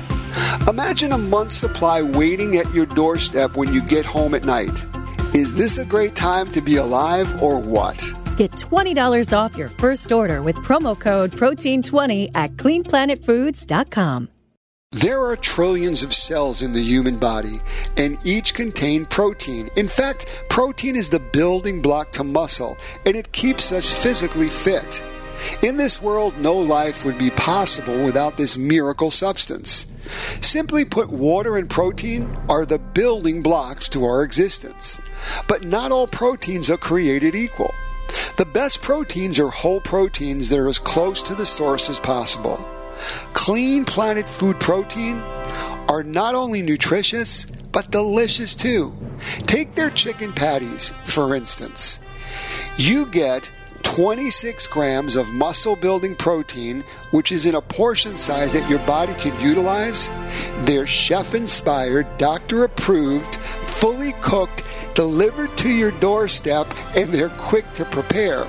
Imagine 0.68 1.12
a 1.12 1.18
month's 1.18 1.56
supply 1.56 2.02
waiting 2.02 2.58
at 2.58 2.74
your 2.74 2.86
doorstep 2.86 3.56
when 3.56 3.74
you 3.74 3.82
get 3.82 4.06
home 4.06 4.34
at 4.34 4.44
night. 4.44 4.86
Is 5.34 5.54
this 5.54 5.78
a 5.78 5.86
great 5.86 6.16
time 6.16 6.52
to 6.54 6.62
be 6.62 6.78
alive 6.78 7.42
or 7.42 7.60
what? 7.60 8.02
Get 8.38 8.52
$20 8.52 9.36
off 9.36 9.58
your 9.58 9.68
first 9.68 10.12
order 10.12 10.44
with 10.44 10.56
promo 10.58 10.98
code 10.98 11.32
PROTEIN20 11.32 12.30
at 12.36 12.52
cleanplanetfoods.com. 12.52 14.30
There 14.92 15.20
are 15.20 15.36
trillions 15.36 16.04
of 16.04 16.14
cells 16.14 16.62
in 16.62 16.72
the 16.72 16.84
human 16.84 17.18
body, 17.18 17.58
and 17.98 18.20
each 18.24 18.54
contain 18.54 19.08
protein. 19.08 19.72
In 19.76 19.88
fact, 19.88 20.28
protein 20.50 20.96
is 20.96 21.10
the 21.10 21.20
building 21.20 21.82
block 21.82 22.12
to 22.12 22.24
muscle, 22.24 22.78
and 23.08 23.16
it 23.16 23.32
keeps 23.32 23.72
us 23.72 23.92
physically 23.92 24.50
fit. 24.50 25.04
In 25.64 25.78
this 25.78 26.00
world, 26.00 26.38
no 26.38 26.54
life 26.54 27.06
would 27.06 27.18
be 27.18 27.32
possible 27.32 28.04
without 28.06 28.38
this 28.38 28.56
miracle 28.56 29.10
substance. 29.10 29.88
Simply 30.42 30.86
put, 30.86 31.10
water 31.10 31.58
and 31.58 31.68
protein 31.68 32.30
are 32.48 32.68
the 32.68 32.80
building 32.80 33.42
blocks 33.42 33.90
to 33.90 34.06
our 34.06 34.22
existence. 34.22 35.02
But 35.48 35.64
not 35.64 35.92
all 35.92 36.06
proteins 36.06 36.70
are 36.70 36.78
created 36.78 37.34
equal. 37.34 37.74
The 38.38 38.46
best 38.46 38.82
proteins 38.82 39.40
are 39.40 39.50
whole 39.50 39.82
proteins 39.82 40.50
that 40.50 40.60
are 40.60 40.68
as 40.68 40.80
close 40.80 41.22
to 41.24 41.36
the 41.36 41.46
source 41.46 41.90
as 41.90 42.00
possible. 42.00 42.58
Clean 43.34 43.86
Planet 43.86 44.28
Food 44.28 44.60
Protein 44.60 45.18
are 45.88 46.04
not 46.04 46.36
only 46.36 46.62
nutritious, 46.62 47.46
but 47.72 47.92
delicious 47.92 48.56
too. 48.56 48.96
Take 49.44 49.76
their 49.76 49.90
chicken 49.90 50.34
patties, 50.34 50.92
for 51.04 51.36
instance. 51.36 52.00
You 52.78 53.06
get 53.08 53.50
26 53.84 54.68
grams 54.68 55.16
of 55.16 55.34
muscle 55.34 55.76
building 55.76 56.16
protein, 56.16 56.84
which 57.12 57.32
is 57.32 57.46
in 57.46 57.56
a 57.56 57.62
portion 57.62 58.18
size 58.18 58.54
that 58.54 58.70
your 58.70 58.80
body 58.80 59.14
could 59.16 59.40
utilize. 59.42 60.10
They're 60.66 60.86
chef 60.86 61.34
inspired, 61.34 62.06
doctor 62.18 62.64
approved, 62.64 63.36
fully 63.36 64.14
cooked, 64.22 64.64
delivered 64.98 65.56
to 65.56 65.70
your 65.70 65.92
doorstep, 65.92 66.66
and 66.96 67.14
they're 67.14 67.30
quick 67.30 67.72
to 67.72 67.86
prepare. 67.86 68.48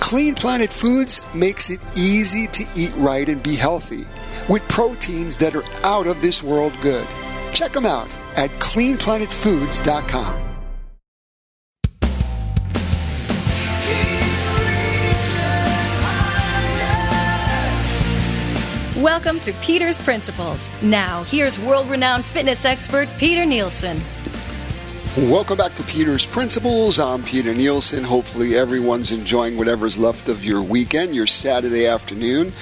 Clean 0.00 0.34
Planet 0.34 0.72
Foods 0.72 1.22
makes 1.32 1.70
it 1.70 1.78
easy 1.94 2.48
to 2.48 2.66
eat 2.74 2.92
right 2.96 3.28
and 3.28 3.40
be 3.40 3.54
healthy 3.54 4.04
with 4.48 4.66
proteins 4.68 5.36
that 5.36 5.54
are 5.54 5.62
out 5.84 6.08
of 6.08 6.20
this 6.20 6.42
world 6.42 6.72
good. 6.82 7.06
Check 7.52 7.72
them 7.72 7.86
out 7.86 8.18
at 8.34 8.50
cleanplanetfoods.com. 8.58 10.46
Welcome 19.00 19.38
to 19.40 19.52
Peter's 19.62 20.00
Principles. 20.00 20.68
Now, 20.82 21.22
here's 21.22 21.60
world 21.60 21.88
renowned 21.88 22.24
fitness 22.24 22.64
expert 22.64 23.08
Peter 23.18 23.46
Nielsen. 23.46 24.00
Welcome 25.16 25.56
back 25.56 25.74
to 25.74 25.82
Peter's 25.82 26.24
Principles. 26.24 27.00
I'm 27.00 27.24
Peter 27.24 27.52
Nielsen. 27.52 28.04
Hopefully, 28.04 28.56
everyone's 28.56 29.10
enjoying 29.10 29.56
whatever's 29.56 29.98
left 29.98 30.28
of 30.28 30.44
your 30.44 30.62
weekend, 30.62 31.16
your 31.16 31.26
Saturday 31.26 31.88
afternoon. 31.88 32.52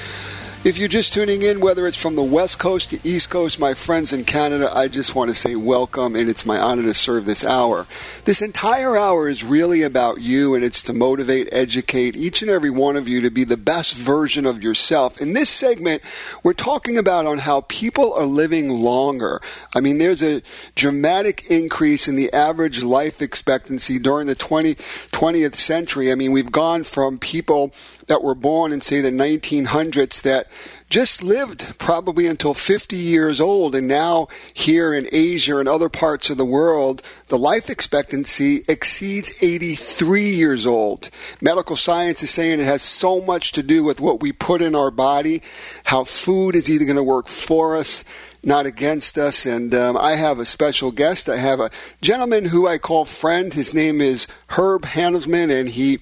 If 0.64 0.76
you're 0.76 0.88
just 0.88 1.12
tuning 1.12 1.42
in, 1.42 1.60
whether 1.60 1.86
it's 1.86 2.02
from 2.02 2.16
the 2.16 2.22
West 2.22 2.58
Coast 2.58 2.90
to 2.90 2.98
East 3.04 3.30
Coast, 3.30 3.60
my 3.60 3.74
friends 3.74 4.12
in 4.12 4.24
Canada, 4.24 4.68
I 4.74 4.88
just 4.88 5.14
want 5.14 5.30
to 5.30 5.36
say 5.36 5.54
welcome 5.54 6.16
and 6.16 6.28
it's 6.28 6.44
my 6.44 6.58
honor 6.58 6.82
to 6.82 6.94
serve 6.94 7.26
this 7.26 7.44
hour. 7.44 7.86
This 8.24 8.42
entire 8.42 8.96
hour 8.96 9.28
is 9.28 9.44
really 9.44 9.82
about 9.82 10.20
you 10.20 10.56
and 10.56 10.64
it's 10.64 10.82
to 10.82 10.92
motivate, 10.92 11.48
educate 11.52 12.16
each 12.16 12.42
and 12.42 12.50
every 12.50 12.70
one 12.70 12.96
of 12.96 13.06
you 13.06 13.20
to 13.20 13.30
be 13.30 13.44
the 13.44 13.56
best 13.56 13.94
version 13.96 14.46
of 14.46 14.60
yourself. 14.60 15.20
In 15.20 15.32
this 15.32 15.48
segment, 15.48 16.02
we're 16.42 16.54
talking 16.54 16.98
about 16.98 17.24
on 17.24 17.38
how 17.38 17.60
people 17.68 18.12
are 18.14 18.26
living 18.26 18.68
longer. 18.68 19.40
I 19.76 19.80
mean, 19.80 19.98
there's 19.98 20.24
a 20.24 20.42
dramatic 20.74 21.46
increase 21.48 22.08
in 22.08 22.16
the 22.16 22.32
average 22.32 22.82
life 22.82 23.22
expectancy 23.22 24.00
during 24.00 24.26
the 24.26 24.34
20, 24.34 24.74
20th 24.74 25.54
century. 25.54 26.10
I 26.10 26.16
mean, 26.16 26.32
we've 26.32 26.50
gone 26.50 26.82
from 26.82 27.20
people 27.20 27.72
that 28.08 28.22
were 28.22 28.34
born 28.34 28.72
in, 28.72 28.80
say, 28.80 29.00
the 29.00 29.10
1900s 29.10 30.20
that 30.22 30.48
just 30.90 31.22
lived 31.22 31.78
probably 31.78 32.26
until 32.26 32.54
50 32.54 32.96
years 32.96 33.40
old. 33.40 33.74
And 33.74 33.86
now, 33.86 34.28
here 34.52 34.92
in 34.92 35.08
Asia 35.12 35.58
and 35.58 35.68
other 35.68 35.88
parts 35.88 36.30
of 36.30 36.36
the 36.36 36.44
world, 36.44 37.02
the 37.28 37.38
life 37.38 37.70
expectancy 37.70 38.64
exceeds 38.68 39.30
83 39.42 40.30
years 40.30 40.66
old. 40.66 41.10
Medical 41.40 41.76
science 41.76 42.22
is 42.22 42.30
saying 42.30 42.60
it 42.60 42.64
has 42.64 42.82
so 42.82 43.20
much 43.20 43.52
to 43.52 43.62
do 43.62 43.84
with 43.84 44.00
what 44.00 44.20
we 44.20 44.32
put 44.32 44.62
in 44.62 44.74
our 44.74 44.90
body, 44.90 45.42
how 45.84 46.04
food 46.04 46.54
is 46.54 46.68
either 46.68 46.84
going 46.84 46.96
to 46.96 47.02
work 47.02 47.28
for 47.28 47.76
us 47.76 48.04
not 48.42 48.66
against 48.66 49.18
us. 49.18 49.46
And 49.46 49.74
um, 49.74 49.96
I 49.96 50.12
have 50.12 50.38
a 50.38 50.44
special 50.44 50.90
guest. 50.90 51.28
I 51.28 51.36
have 51.36 51.60
a 51.60 51.70
gentleman 52.00 52.46
who 52.46 52.66
I 52.66 52.78
call 52.78 53.04
friend. 53.04 53.52
His 53.52 53.74
name 53.74 54.00
is 54.00 54.28
Herb 54.50 54.82
Handelsman, 54.82 55.50
and 55.50 55.68
he 55.68 55.98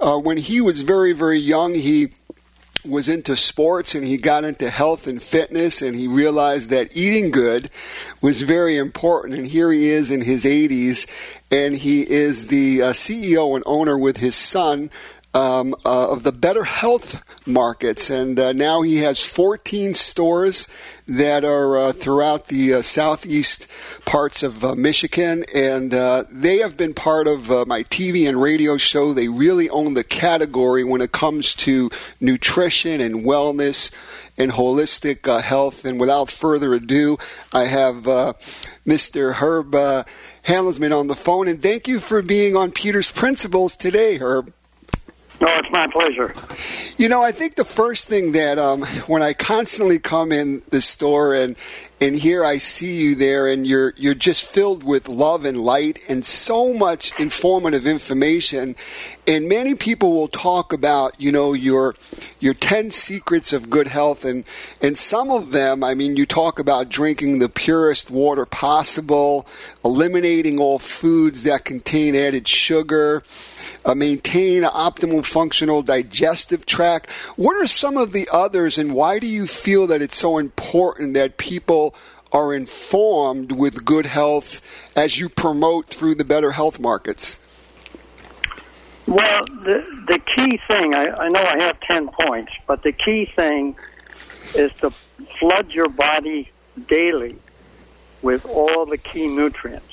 uh, 0.00 0.18
when 0.18 0.36
he 0.36 0.60
was 0.60 0.82
very, 0.82 1.12
very 1.12 1.38
young, 1.38 1.74
he 1.74 2.08
was 2.84 3.08
into 3.08 3.36
sports 3.36 3.94
and 3.94 4.06
he 4.06 4.16
got 4.16 4.44
into 4.44 4.70
health 4.70 5.06
and 5.06 5.22
fitness 5.22 5.82
and 5.82 5.94
he 5.94 6.08
realized 6.08 6.70
that 6.70 6.96
eating 6.96 7.30
good 7.30 7.68
was 8.22 8.42
very 8.42 8.76
important. 8.78 9.34
And 9.34 9.46
here 9.46 9.70
he 9.70 9.88
is 9.88 10.10
in 10.10 10.22
his 10.22 10.44
80s 10.44 11.06
and 11.50 11.76
he 11.76 12.08
is 12.10 12.46
the 12.46 12.82
uh, 12.82 12.92
CEO 12.92 13.54
and 13.54 13.62
owner 13.66 13.98
with 13.98 14.16
his 14.16 14.34
son 14.34 14.90
um, 15.32 15.74
uh, 15.84 16.10
of 16.10 16.24
the 16.24 16.32
Better 16.32 16.64
Health 16.64 17.22
markets, 17.46 18.10
and 18.10 18.38
uh, 18.38 18.52
now 18.52 18.82
he 18.82 18.98
has 18.98 19.24
14 19.24 19.94
stores 19.94 20.66
that 21.06 21.44
are 21.44 21.78
uh, 21.78 21.92
throughout 21.92 22.46
the 22.46 22.74
uh, 22.74 22.82
southeast 22.82 23.68
parts 24.04 24.42
of 24.42 24.64
uh, 24.64 24.74
Michigan, 24.74 25.44
and 25.54 25.94
uh, 25.94 26.24
they 26.30 26.58
have 26.58 26.76
been 26.76 26.94
part 26.94 27.28
of 27.28 27.48
my 27.68 27.82
TV 27.84 28.28
and 28.28 28.42
radio 28.42 28.76
show. 28.76 29.12
They 29.12 29.28
really 29.28 29.68
own 29.70 29.94
the 29.94 30.04
category 30.04 30.82
when 30.82 31.00
it 31.00 31.12
comes 31.12 31.54
to 31.56 31.90
nutrition 32.20 33.00
and 33.00 33.24
wellness 33.24 33.92
and 34.36 34.52
holistic 34.52 35.26
health. 35.42 35.84
And 35.84 36.00
without 36.00 36.30
further 36.30 36.74
ado, 36.74 37.18
I 37.52 37.64
have 37.64 38.04
Mr. 38.86 39.34
Herb. 39.34 40.06
Handelsman 40.42 40.98
on 40.98 41.06
the 41.06 41.14
phone, 41.14 41.48
and 41.48 41.62
thank 41.62 41.86
you 41.86 42.00
for 42.00 42.22
being 42.22 42.56
on 42.56 42.72
Peter's 42.72 43.12
Principles 43.12 43.76
today, 43.76 44.16
Herb. 44.16 44.50
No, 45.40 45.48
it's 45.56 45.70
my 45.70 45.86
pleasure. 45.86 46.34
You 46.98 47.08
know, 47.08 47.22
I 47.22 47.32
think 47.32 47.54
the 47.54 47.64
first 47.64 48.08
thing 48.08 48.32
that 48.32 48.58
um, 48.58 48.82
when 49.06 49.22
I 49.22 49.32
constantly 49.32 49.98
come 49.98 50.32
in 50.32 50.60
the 50.68 50.82
store 50.82 51.34
and 51.34 51.56
and 52.02 52.16
here 52.16 52.44
I 52.44 52.56
see 52.58 53.02
you 53.02 53.14
there, 53.14 53.46
and 53.46 53.66
you're 53.66 53.94
you're 53.96 54.14
just 54.14 54.44
filled 54.44 54.84
with 54.84 55.08
love 55.08 55.44
and 55.46 55.58
light 55.60 55.98
and 56.08 56.24
so 56.24 56.74
much 56.74 57.18
informative 57.18 57.86
information. 57.86 58.74
And 59.26 59.48
many 59.48 59.74
people 59.74 60.12
will 60.12 60.28
talk 60.28 60.72
about, 60.72 61.20
you 61.20 61.30
know, 61.32 61.52
your 61.52 61.94
your 62.38 62.54
ten 62.54 62.90
secrets 62.90 63.52
of 63.52 63.70
good 63.70 63.88
health, 63.88 64.24
and 64.26 64.44
and 64.82 64.96
some 64.96 65.30
of 65.30 65.52
them, 65.52 65.84
I 65.84 65.94
mean, 65.94 66.16
you 66.16 66.26
talk 66.26 66.58
about 66.58 66.88
drinking 66.90 67.38
the 67.38 67.48
purest 67.48 68.10
water 68.10 68.44
possible, 68.46 69.46
eliminating 69.84 70.58
all 70.58 70.78
foods 70.78 71.44
that 71.44 71.64
contain 71.64 72.14
added 72.14 72.48
sugar 72.48 73.22
uh, 73.84 73.94
maintain 73.94 74.64
an 74.64 74.70
optimal 74.70 75.24
functional 75.24 75.82
digestive 75.82 76.66
tract. 76.66 77.10
What 77.36 77.56
are 77.56 77.66
some 77.66 77.96
of 77.96 78.12
the 78.12 78.28
others, 78.32 78.78
and 78.78 78.94
why 78.94 79.18
do 79.18 79.26
you 79.26 79.46
feel 79.46 79.86
that 79.88 80.02
it's 80.02 80.16
so 80.16 80.38
important 80.38 81.14
that 81.14 81.36
people 81.36 81.94
are 82.32 82.54
informed 82.54 83.52
with 83.52 83.84
good 83.84 84.06
health 84.06 84.62
as 84.96 85.18
you 85.18 85.28
promote 85.28 85.86
through 85.86 86.14
the 86.14 86.24
better 86.24 86.52
health 86.52 86.78
markets? 86.78 87.38
Well, 89.06 89.40
the 89.64 89.84
the 90.06 90.20
key 90.36 90.60
thing 90.68 90.94
I, 90.94 91.08
I 91.08 91.28
know 91.28 91.42
I 91.42 91.62
have 91.64 91.80
ten 91.80 92.08
points, 92.08 92.52
but 92.66 92.82
the 92.82 92.92
key 92.92 93.24
thing 93.24 93.74
is 94.54 94.70
to 94.80 94.90
flood 95.38 95.72
your 95.72 95.88
body 95.88 96.50
daily 96.88 97.36
with 98.22 98.46
all 98.46 98.86
the 98.86 98.98
key 98.98 99.26
nutrients. 99.26 99.86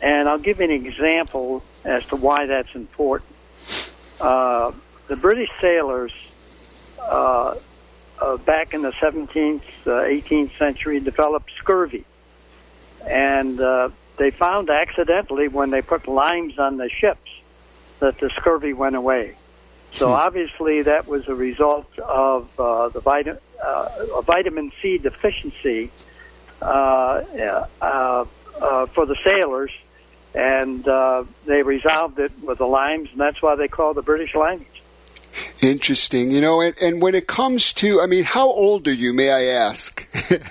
And 0.00 0.28
I'll 0.28 0.38
give 0.38 0.58
you 0.58 0.64
an 0.64 0.70
example 0.70 1.62
as 1.88 2.06
to 2.06 2.16
why 2.16 2.46
that's 2.46 2.74
important. 2.74 3.30
Uh, 4.20 4.72
the 5.06 5.16
British 5.16 5.50
sailors 5.60 6.12
uh, 7.00 7.54
uh, 8.20 8.36
back 8.38 8.74
in 8.74 8.82
the 8.82 8.92
17th, 8.92 9.62
18th 9.84 10.54
uh, 10.54 10.58
century 10.58 11.00
developed 11.00 11.50
scurvy. 11.56 12.04
And 13.08 13.60
uh, 13.60 13.90
they 14.18 14.30
found 14.30 14.70
accidentally 14.70 15.48
when 15.48 15.70
they 15.70 15.82
put 15.82 16.06
limes 16.08 16.58
on 16.58 16.76
the 16.76 16.90
ships 16.90 17.30
that 18.00 18.18
the 18.18 18.28
scurvy 18.30 18.72
went 18.72 18.96
away. 18.96 19.34
So 19.92 20.08
hmm. 20.08 20.14
obviously 20.14 20.82
that 20.82 21.06
was 21.06 21.26
a 21.28 21.34
result 21.34 21.98
of 21.98 22.48
uh, 22.60 22.90
the 22.90 23.00
vitamin, 23.00 23.40
uh, 23.64 24.20
vitamin 24.22 24.72
C 24.82 24.98
deficiency 24.98 25.90
uh, 26.60 26.64
uh, 27.80 28.24
uh, 28.60 28.86
for 28.86 29.06
the 29.06 29.16
sailors, 29.24 29.70
and 30.34 30.86
uh, 30.86 31.24
they 31.46 31.62
resolved 31.62 32.18
it 32.18 32.32
with 32.42 32.58
the 32.58 32.66
limes, 32.66 33.10
and 33.12 33.20
that's 33.20 33.40
why 33.42 33.56
they 33.56 33.68
call 33.68 33.94
the 33.94 34.02
British 34.02 34.32
limeys. 34.32 34.66
Interesting. 35.60 36.30
You 36.30 36.40
know, 36.40 36.60
and, 36.60 36.74
and 36.80 37.02
when 37.02 37.14
it 37.14 37.26
comes 37.26 37.72
to, 37.74 38.00
I 38.00 38.06
mean, 38.06 38.24
how 38.24 38.48
old 38.48 38.86
are 38.88 38.92
you, 38.92 39.12
may 39.12 39.30
I 39.30 39.54
ask? 39.54 40.06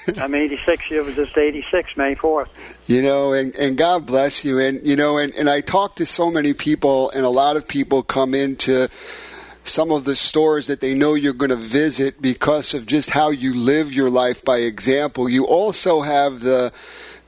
I'm 0.21 0.35
86. 0.35 0.91
It 0.91 1.05
was 1.05 1.15
just 1.15 1.37
86, 1.37 1.97
May 1.97 2.15
4th. 2.15 2.49
You 2.87 3.01
know, 3.01 3.33
and, 3.33 3.55
and 3.55 3.77
God 3.77 4.05
bless 4.05 4.43
you. 4.43 4.59
And, 4.59 4.85
you 4.85 4.95
know, 4.95 5.17
and, 5.17 5.33
and 5.35 5.49
I 5.49 5.61
talk 5.61 5.95
to 5.97 6.05
so 6.05 6.29
many 6.29 6.53
people, 6.53 7.09
and 7.11 7.25
a 7.25 7.29
lot 7.29 7.55
of 7.55 7.67
people 7.67 8.03
come 8.03 8.33
into 8.33 8.89
some 9.63 9.91
of 9.91 10.05
the 10.05 10.15
stores 10.15 10.67
that 10.67 10.79
they 10.79 10.93
know 10.93 11.13
you're 11.13 11.33
going 11.33 11.49
to 11.49 11.55
visit 11.55 12.21
because 12.21 12.73
of 12.73 12.85
just 12.85 13.09
how 13.09 13.29
you 13.29 13.53
live 13.53 13.93
your 13.93 14.09
life 14.09 14.43
by 14.43 14.57
example. 14.59 15.27
You 15.27 15.45
also 15.45 16.01
have 16.01 16.39
the 16.39 16.71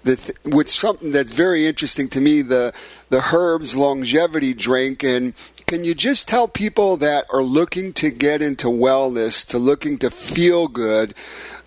the 0.04 0.64
something 0.66 1.12
that's 1.12 1.34
very 1.34 1.66
interesting 1.66 2.08
to 2.10 2.22
me 2.22 2.42
the 2.42 2.74
the 3.10 3.22
herbs 3.34 3.76
longevity 3.76 4.54
drink 4.54 5.04
and 5.04 5.34
can 5.70 5.84
you 5.84 5.94
just 5.94 6.28
tell 6.28 6.48
people 6.48 6.98
that 6.98 7.28
are 7.32 7.44
looking 7.44 7.94
to 7.94 8.10
get 8.10 8.42
into 8.42 8.66
wellness, 8.66 9.46
to 9.50 9.60
looking 9.60 10.00
to 10.00 10.10
feel 10.10 10.68
good, 10.68 11.14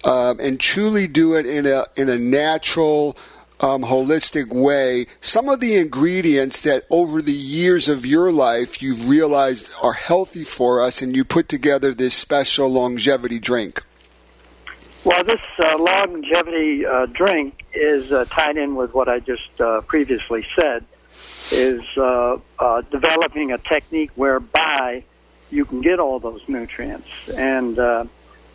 um, 0.03 0.41
and 0.41 0.59
truly 0.59 1.07
do 1.07 1.37
it 1.37 1.47
in 1.47 1.67
a 1.67 1.87
in 1.95 2.09
a 2.09 2.19
natural, 2.19 3.17
um, 3.61 3.83
holistic 3.83 4.49
way, 4.53 5.07
some 5.21 5.49
of 5.49 5.61
the 5.61 5.77
ingredients 5.77 6.63
that 6.63 6.85
over 6.91 7.23
the 7.23 7.33
years 7.33 7.89
of 7.89 8.05
your 8.05 8.33
life 8.33 8.83
you've 8.83 9.09
realized 9.09 9.71
are 9.81 9.93
healthy 9.93 10.43
for 10.43 10.83
us, 10.83 11.01
and 11.01 11.15
you 11.15 11.25
put 11.25 11.49
together 11.49 11.95
this 11.95 12.15
special 12.15 12.69
longevity 12.69 13.39
drink? 13.39 13.85
Well, 15.05 15.25
this 15.25 15.43
uh, 15.59 15.79
longevity 15.79 16.87
uh, 16.87 17.07
drink 17.07 17.65
is 17.75 18.13
uh, 18.13 18.25
tied 18.27 18.57
in 18.57 18.77
with 18.77 18.95
what 18.95 19.09
I 19.09 19.19
just 19.19 19.61
uh, 19.61 19.81
previously 19.81 20.47
said 20.55 20.85
is 21.51 21.83
uh, 21.97 22.39
uh, 22.59 22.83
developing 22.83 23.51
a 23.51 23.59
technique 23.59 24.13
whereby 24.15 25.03
you 25.51 25.65
can 25.65 25.81
get 25.81 25.99
all 25.99 26.21
those 26.21 26.43
nutrients. 26.47 27.09
And 27.31 27.79
uh, 27.81 28.05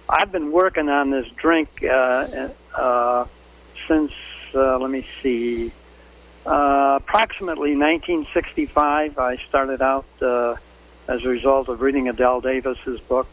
I've 0.07 0.31
been 0.31 0.53
working 0.53 0.87
on 0.87 1.09
this 1.09 1.27
drink 1.35 1.83
uh, 1.83 2.49
uh, 2.73 3.25
since, 3.87 4.13
uh, 4.55 4.79
let 4.79 4.89
me 4.89 5.05
see, 5.21 5.73
uh, 6.45 6.99
approximately 7.01 7.75
1965. 7.75 9.19
I 9.19 9.35
started 9.49 9.81
out 9.81 10.05
uh, 10.21 10.55
as 11.09 11.25
a 11.25 11.27
result 11.27 11.67
of 11.67 11.81
reading 11.81 12.07
Adelle 12.07 12.41
Davis's 12.41 13.01
book, 13.01 13.27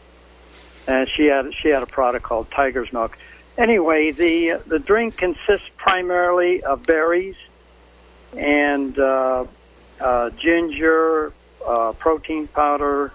and 0.87 1.09
she 1.09 1.25
had 1.25 1.53
she 1.53 1.69
had 1.69 1.83
a 1.83 1.87
product 1.87 2.23
called 2.23 2.49
Tiger's 2.51 2.91
Milk. 2.93 3.17
Anyway, 3.57 4.11
the 4.11 4.61
the 4.65 4.79
drink 4.79 5.17
consists 5.17 5.69
primarily 5.77 6.61
of 6.63 6.83
berries 6.83 7.35
and 8.37 8.97
uh, 8.99 9.45
uh, 9.99 10.29
ginger, 10.31 11.31
uh, 11.65 11.93
protein 11.93 12.47
powder, 12.47 13.11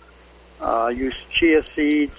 uh, 0.60 0.88
use 0.94 1.16
chia 1.30 1.62
seeds, 1.62 2.18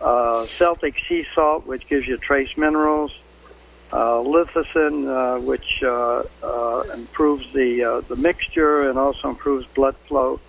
uh, 0.00 0.46
Celtic 0.46 0.96
sea 1.08 1.26
salt, 1.34 1.66
which 1.66 1.86
gives 1.88 2.06
you 2.06 2.16
trace 2.16 2.56
minerals, 2.56 3.16
uh, 3.92 4.16
lecithin, 4.16 5.08
uh, 5.08 5.40
which 5.40 5.82
uh, 5.82 6.22
uh, 6.42 6.84
improves 6.94 7.52
the 7.52 7.84
uh, 7.84 8.00
the 8.02 8.16
mixture 8.16 8.88
and 8.88 8.98
also 8.98 9.28
improves 9.28 9.66
blood 9.66 9.96
flow. 10.06 10.40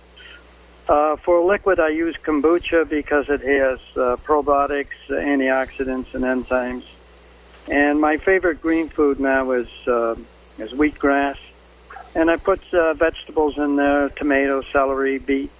Uh, 0.88 1.16
for 1.16 1.40
liquid, 1.44 1.78
I 1.78 1.90
use 1.90 2.16
kombucha 2.16 2.88
because 2.88 3.28
it 3.28 3.40
has 3.40 3.78
uh, 3.96 4.16
probiotics, 4.24 4.88
antioxidants, 5.08 6.12
and 6.14 6.24
enzymes. 6.24 6.84
And 7.68 8.00
my 8.00 8.16
favorite 8.16 8.60
green 8.60 8.88
food 8.88 9.20
now 9.20 9.52
is 9.52 9.68
uh, 9.86 10.16
is 10.58 10.72
wheatgrass 10.72 11.36
and 12.14 12.30
I 12.30 12.36
put 12.36 12.60
uh, 12.72 12.94
vegetables 12.94 13.56
in 13.58 13.76
there: 13.76 14.08
tomato, 14.10 14.62
celery, 14.62 15.18
beets, 15.18 15.52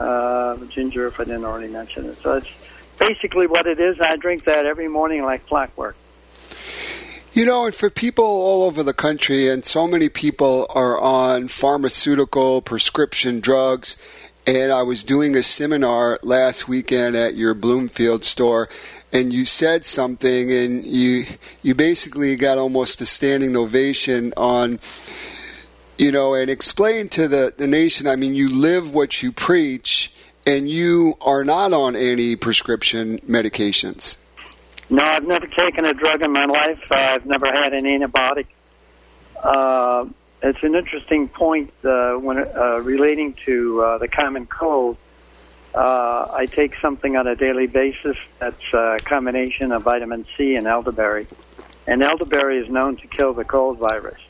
uh, 0.00 0.56
ginger. 0.66 1.08
If 1.08 1.20
I 1.20 1.24
didn't 1.24 1.44
already 1.44 1.68
mention 1.72 2.06
it, 2.06 2.18
so 2.22 2.34
it's 2.34 2.50
basically 2.98 3.46
what 3.46 3.66
it 3.66 3.80
is. 3.80 4.00
I 4.00 4.16
drink 4.16 4.44
that 4.44 4.66
every 4.66 4.88
morning 4.88 5.24
like 5.24 5.46
clockwork. 5.46 5.96
You 7.38 7.44
know, 7.44 7.66
and 7.66 7.72
for 7.72 7.88
people 7.88 8.24
all 8.24 8.64
over 8.64 8.82
the 8.82 8.92
country, 8.92 9.48
and 9.48 9.64
so 9.64 9.86
many 9.86 10.08
people 10.08 10.66
are 10.70 10.98
on 10.98 11.46
pharmaceutical 11.46 12.60
prescription 12.62 13.38
drugs. 13.38 13.96
And 14.44 14.72
I 14.72 14.82
was 14.82 15.04
doing 15.04 15.36
a 15.36 15.44
seminar 15.44 16.18
last 16.24 16.66
weekend 16.66 17.14
at 17.14 17.36
your 17.36 17.54
Bloomfield 17.54 18.24
store, 18.24 18.68
and 19.12 19.32
you 19.32 19.44
said 19.44 19.84
something, 19.84 20.50
and 20.50 20.84
you 20.84 21.26
you 21.62 21.76
basically 21.76 22.34
got 22.34 22.58
almost 22.58 23.00
a 23.02 23.06
standing 23.06 23.56
ovation 23.56 24.32
on 24.36 24.80
you 25.96 26.10
know, 26.10 26.34
and 26.34 26.50
explain 26.50 27.08
to 27.10 27.28
the, 27.28 27.54
the 27.56 27.68
nation. 27.68 28.08
I 28.08 28.16
mean, 28.16 28.34
you 28.34 28.48
live 28.48 28.92
what 28.92 29.22
you 29.22 29.30
preach, 29.30 30.12
and 30.44 30.68
you 30.68 31.16
are 31.20 31.44
not 31.44 31.72
on 31.72 31.94
any 31.94 32.34
prescription 32.34 33.20
medications. 33.20 34.16
No, 34.90 35.04
I've 35.04 35.26
never 35.26 35.46
taken 35.46 35.84
a 35.84 35.92
drug 35.92 36.22
in 36.22 36.32
my 36.32 36.46
life. 36.46 36.82
Uh, 36.90 36.94
I've 36.94 37.26
never 37.26 37.46
had 37.46 37.74
an 37.74 37.84
antibiotic. 37.84 38.46
Uh, 39.42 40.06
it's 40.42 40.62
an 40.62 40.74
interesting 40.74 41.28
point 41.28 41.72
uh, 41.84 42.14
when 42.14 42.38
uh, 42.38 42.80
relating 42.82 43.34
to 43.44 43.82
uh, 43.82 43.98
the 43.98 44.08
common 44.08 44.46
cold. 44.46 44.96
Uh, 45.74 46.28
I 46.32 46.46
take 46.46 46.78
something 46.80 47.16
on 47.16 47.26
a 47.26 47.36
daily 47.36 47.66
basis 47.66 48.16
that's 48.38 48.72
a 48.72 48.96
combination 49.04 49.72
of 49.72 49.82
vitamin 49.82 50.26
C 50.36 50.54
and 50.56 50.66
elderberry. 50.66 51.26
And 51.86 52.02
elderberry 52.02 52.58
is 52.58 52.70
known 52.70 52.96
to 52.96 53.06
kill 53.06 53.34
the 53.34 53.44
cold 53.44 53.78
virus. 53.78 54.20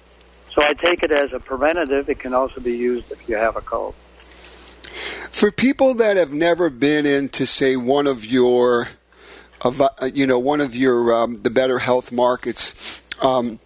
So 0.53 0.63
I 0.63 0.73
take 0.75 1.03
it 1.03 1.13
as 1.13 1.33
a 1.33 1.39
preventative. 1.39 2.09
It 2.09 2.19
can 2.19 2.35
also 2.35 2.61
be 2.61 2.77
used 2.77 3.13
if 3.13 3.29
you 3.29 3.37
have 3.37 3.57
a 3.57 3.61
cold. 3.61 3.95
For 5.31 5.53
people 5.53 5.95
that 5.95 6.17
have 6.17 6.33
never 6.33 6.69
been 6.71 7.07
into, 7.07 7.47
say, 7.47 7.77
one 7.77 8.07
of 8.09 8.25
your, 8.25 8.89
uh, 9.65 9.89
you 10.13 10.27
know, 10.27 10.39
one 10.39 10.61
of 10.61 10.75
your 10.77 11.13
um, 11.15 11.43
the 11.43 11.51
better 11.51 11.79
health 11.79 12.13
markets, 12.13 13.05
um, 13.21 13.59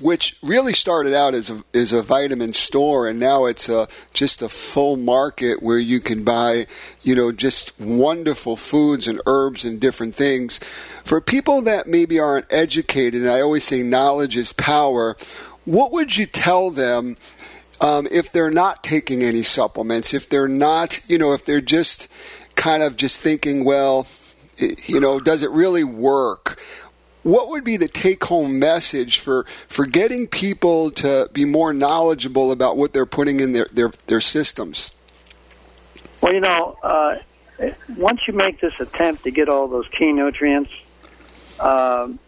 which 0.00 0.38
really 0.42 0.72
started 0.72 1.14
out 1.14 1.34
as 1.34 1.50
a, 1.50 1.62
as 1.72 1.92
a 1.92 2.02
vitamin 2.02 2.52
store, 2.52 3.06
and 3.08 3.20
now 3.20 3.44
it's 3.44 3.68
a, 3.68 3.88
just 4.12 4.42
a 4.42 4.48
full 4.48 4.96
market 4.96 5.62
where 5.62 5.78
you 5.78 6.00
can 6.00 6.24
buy, 6.24 6.66
you 7.02 7.14
know, 7.14 7.30
just 7.30 7.78
wonderful 7.80 8.56
foods 8.56 9.06
and 9.06 9.20
herbs 9.26 9.64
and 9.64 9.80
different 9.80 10.14
things. 10.14 10.58
For 11.04 11.20
people 11.20 11.62
that 11.62 11.86
maybe 11.86 12.18
aren't 12.18 12.52
educated, 12.52 13.22
and 13.22 13.30
I 13.30 13.40
always 13.40 13.64
say 13.64 13.82
knowledge 13.82 14.36
is 14.36 14.52
power 14.52 15.16
what 15.64 15.92
would 15.92 16.16
you 16.16 16.26
tell 16.26 16.70
them 16.70 17.16
um, 17.80 18.06
if 18.10 18.30
they're 18.30 18.50
not 18.50 18.84
taking 18.84 19.22
any 19.22 19.42
supplements? 19.42 20.12
If 20.12 20.28
they're 20.28 20.48
not, 20.48 21.00
you 21.08 21.18
know, 21.18 21.32
if 21.32 21.44
they're 21.44 21.60
just 21.60 22.08
kind 22.54 22.82
of 22.82 22.96
just 22.96 23.22
thinking, 23.22 23.64
well, 23.64 24.06
you 24.58 25.00
know, 25.00 25.20
does 25.20 25.42
it 25.42 25.50
really 25.50 25.84
work? 25.84 26.58
What 27.22 27.48
would 27.48 27.64
be 27.64 27.78
the 27.78 27.88
take-home 27.88 28.58
message 28.58 29.18
for, 29.18 29.46
for 29.66 29.86
getting 29.86 30.26
people 30.26 30.90
to 30.92 31.30
be 31.32 31.46
more 31.46 31.72
knowledgeable 31.72 32.52
about 32.52 32.76
what 32.76 32.92
they're 32.92 33.06
putting 33.06 33.40
in 33.40 33.52
their, 33.54 33.66
their, 33.72 33.90
their 34.06 34.20
systems? 34.20 34.94
Well, 36.20 36.34
you 36.34 36.40
know, 36.40 36.76
uh, 36.82 37.16
once 37.96 38.20
you 38.26 38.34
make 38.34 38.60
this 38.60 38.74
attempt 38.78 39.24
to 39.24 39.30
get 39.30 39.48
all 39.48 39.68
those 39.68 39.88
key 39.88 40.12
nutrients, 40.12 40.70
um, 41.60 42.18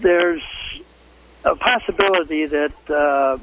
there's 0.00 0.42
a 1.44 1.56
possibility 1.56 2.46
that 2.46 2.90
uh, 2.90 3.38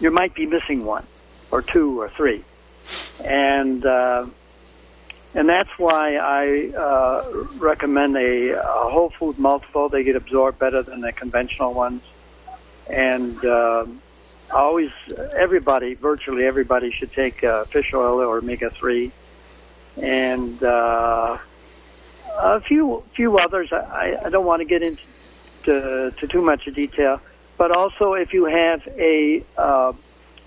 you 0.00 0.10
might 0.10 0.34
be 0.34 0.46
missing 0.46 0.84
one, 0.84 1.06
or 1.50 1.62
two, 1.62 2.00
or 2.00 2.08
three, 2.10 2.42
and 3.24 3.84
uh, 3.86 4.26
and 5.34 5.48
that's 5.48 5.70
why 5.78 6.16
I 6.16 6.68
uh, 6.76 7.46
recommend 7.56 8.16
a, 8.16 8.50
a, 8.50 8.90
whole 8.90 9.10
food 9.10 9.38
multiple. 9.38 9.88
They 9.88 10.04
get 10.04 10.16
absorbed 10.16 10.58
better 10.58 10.82
than 10.82 11.00
the 11.00 11.12
conventional 11.12 11.72
ones, 11.72 12.02
and 12.88 13.42
uh, 13.44 13.86
always 14.50 14.90
everybody, 15.34 15.94
virtually 15.94 16.44
everybody, 16.44 16.90
should 16.90 17.12
take 17.12 17.42
uh, 17.42 17.64
fish 17.64 17.94
oil 17.94 18.20
or 18.20 18.38
omega 18.38 18.70
three, 18.70 19.10
and 19.96 20.62
uh, 20.62 21.38
a 22.38 22.60
few 22.60 23.02
few 23.14 23.38
others. 23.38 23.72
I, 23.72 24.18
I 24.24 24.28
don't 24.28 24.46
want 24.46 24.60
to 24.60 24.66
get 24.66 24.82
into 24.82 25.02
to, 25.64 26.12
to 26.18 26.26
too 26.26 26.42
much 26.42 26.64
detail, 26.74 27.20
but 27.56 27.70
also 27.70 28.14
if 28.14 28.34
you 28.34 28.44
have 28.44 28.86
a 28.98 29.42
uh, 29.56 29.92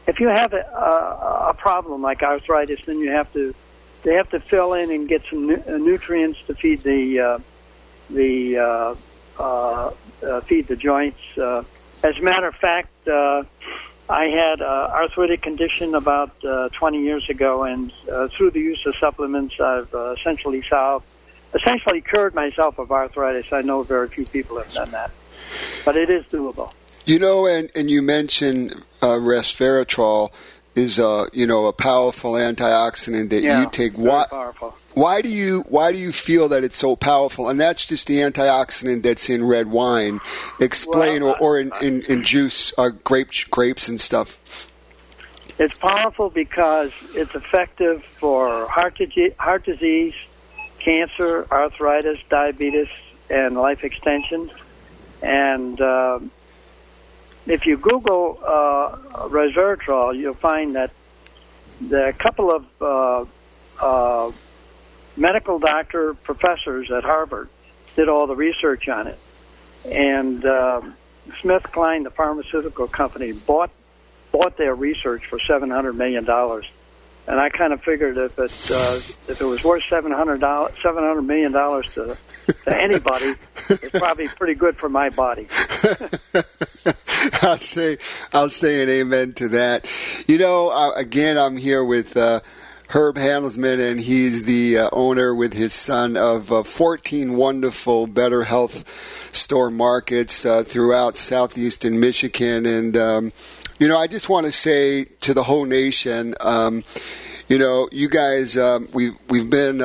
if 0.05 0.19
you 0.19 0.27
have 0.27 0.53
a, 0.53 0.61
a, 0.61 1.49
a 1.49 1.53
problem 1.55 2.03
like 2.03 2.21
arthritis, 2.21 2.79
then 2.85 2.99
you 2.99 3.09
have 3.09 3.31
to 3.33 3.55
they 4.05 4.13
have 4.13 4.29
to 4.29 4.39
fill 4.39 4.73
in 4.73 4.91
and 4.91 5.09
get 5.09 5.23
some 5.29 5.47
nu- 5.47 5.63
uh, 5.67 5.77
nutrients 5.77 6.39
to 6.47 6.53
feed 6.53 6.81
the 6.81 7.19
uh, 7.19 7.39
the 8.09 8.57
uh, 8.57 8.95
uh, 9.39 9.91
uh, 10.23 10.41
feed 10.41 10.67
the 10.67 10.75
joints. 10.75 11.19
Uh, 11.37 11.63
as 12.03 12.15
a 12.17 12.21
matter 12.21 12.47
of 12.47 12.55
fact, 12.55 13.07
uh, 13.07 13.43
I 14.07 14.25
had 14.25 14.61
uh, 14.61 14.91
arthritic 14.93 15.41
condition 15.41 15.95
about 15.95 16.31
uh, 16.45 16.69
20 16.69 17.01
years 17.01 17.27
ago, 17.29 17.63
and 17.63 17.91
uh, 18.09 18.27
through 18.27 18.51
the 18.51 18.59
use 18.59 18.85
of 18.85 18.95
supplements, 18.97 19.59
I've 19.59 19.93
uh, 19.93 20.11
essentially 20.11 20.61
solved, 20.61 21.07
essentially 21.55 22.01
cured 22.01 22.35
myself 22.35 22.77
of 22.77 22.91
arthritis. 22.91 23.51
I 23.51 23.63
know 23.63 23.81
very 23.81 24.07
few 24.07 24.25
people 24.25 24.59
have 24.59 24.71
done 24.71 24.91
that, 24.91 25.09
but 25.83 25.97
it 25.97 26.11
is 26.11 26.23
doable. 26.25 26.71
You 27.07 27.17
know, 27.17 27.47
and, 27.47 27.71
and 27.75 27.89
you 27.89 28.03
mentioned 28.03 28.73
uh, 29.01 29.17
resveratrol 29.17 30.31
is 30.75 30.99
a 30.99 31.27
you 31.33 31.47
know 31.47 31.65
a 31.67 31.73
powerful 31.73 32.33
antioxidant 32.33 33.29
that 33.29 33.43
Yeah, 33.43 33.61
you 33.61 33.69
take. 33.69 33.93
Why 33.93 34.25
powerful. 34.29 34.75
why 34.93 35.21
do 35.21 35.29
you 35.29 35.61
why 35.69 35.91
do 35.91 35.97
you 35.97 36.11
feel 36.11 36.49
that 36.49 36.63
it's 36.63 36.75
so 36.75 36.95
powerful? 36.95 37.49
And 37.49 37.59
that's 37.59 37.85
just 37.85 38.07
the 38.07 38.17
antioxidant 38.17 39.03
that's 39.03 39.29
in 39.29 39.45
red 39.45 39.67
wine. 39.67 40.19
Explain 40.59 41.23
Well, 41.23 41.37
or, 41.39 41.55
or 41.55 41.59
in, 41.59 41.71
in, 41.81 42.01
in 42.03 42.23
juice, 42.23 42.73
uh, 42.77 42.89
grape 42.89 43.31
grapes 43.49 43.87
and 43.87 43.99
stuff. 43.99 44.39
It's 45.57 45.77
powerful 45.77 46.29
because 46.29 46.91
it's 47.13 47.33
effective 47.33 48.03
for 48.03 48.67
heart, 48.67 48.99
heart 49.39 49.63
disease, 49.63 50.13
cancer, 50.79 51.47
arthritis, 51.49 52.19
diabetes, 52.29 52.89
and 53.29 53.55
life 53.55 53.83
extension. 53.85 54.51
And 55.21 55.79
um, 55.79 56.31
if 57.47 57.65
you 57.65 57.77
Google 57.77 58.39
uh, 58.43 58.97
resveratrol, 59.27 60.17
you'll 60.17 60.33
find 60.33 60.75
that 60.75 60.91
a 61.91 62.13
couple 62.13 62.51
of 62.51 62.65
uh, 62.81 63.25
uh, 63.81 64.31
medical 65.17 65.59
doctor 65.59 66.13
professors 66.13 66.91
at 66.91 67.03
Harvard 67.03 67.49
did 67.95 68.09
all 68.09 68.27
the 68.27 68.35
research 68.35 68.87
on 68.87 69.07
it. 69.07 69.19
And 69.89 70.43
um, 70.45 70.95
Smith 71.41 71.63
Kline, 71.63 72.03
the 72.03 72.09
pharmaceutical 72.09 72.87
company, 72.87 73.31
bought 73.33 73.71
bought 74.31 74.57
their 74.57 74.75
research 74.75 75.25
for 75.27 75.39
seven 75.39 75.69
hundred 75.69 75.93
million 75.93 76.25
dollars, 76.25 76.65
and 77.27 77.39
I 77.39 77.49
kind 77.49 77.71
of 77.71 77.83
figured 77.83 78.17
if 78.17 78.37
it 78.39 78.71
uh, 78.71 78.95
if 79.31 79.39
it 79.39 79.45
was 79.45 79.63
worth 79.63 79.83
seven 79.83 80.11
hundred 80.11 80.41
dollars 80.41 80.73
seven 80.81 81.03
hundred 81.03 81.21
million 81.21 81.51
dollars 81.51 81.93
to 81.93 82.17
to 82.63 82.81
anybody, 82.81 83.35
it's 83.69 83.97
probably 83.99 84.27
pretty 84.27 84.55
good 84.55 84.75
for 84.77 84.89
my 84.89 85.09
body. 85.09 85.47
I'll 87.41 87.59
say 87.59 87.97
I'll 88.33 88.49
say 88.49 88.83
an 88.83 88.89
amen 88.89 89.33
to 89.33 89.47
that. 89.49 89.89
You 90.27 90.37
know, 90.37 90.69
uh, 90.69 90.91
again, 90.95 91.37
I'm 91.37 91.57
here 91.57 91.83
with 91.83 92.17
uh, 92.17 92.41
Herb 92.89 93.15
Handelsman, 93.15 93.91
and 93.91 93.99
he's 93.99 94.43
the 94.43 94.79
uh, 94.79 94.89
owner 94.91 95.33
with 95.33 95.53
his 95.53 95.73
son 95.73 96.17
of 96.17 96.51
uh, 96.51 96.63
14 96.63 97.35
wonderful 97.35 98.07
Better 98.07 98.43
Health 98.43 99.33
store 99.33 99.71
markets 99.71 100.45
uh, 100.45 100.63
throughout 100.63 101.17
southeastern 101.17 101.99
Michigan. 101.99 102.65
And 102.65 102.97
um, 102.97 103.31
you 103.79 103.87
know, 103.87 103.97
I 103.97 104.07
just 104.07 104.29
want 104.29 104.45
to 104.45 104.51
say 104.51 105.05
to 105.21 105.33
the 105.33 105.43
whole 105.43 105.65
nation, 105.65 106.35
um, 106.41 106.83
you 107.47 107.57
know, 107.57 107.89
you 107.91 108.09
guys, 108.09 108.57
um, 108.57 108.87
we've 108.93 109.17
we've 109.29 109.49
been. 109.49 109.81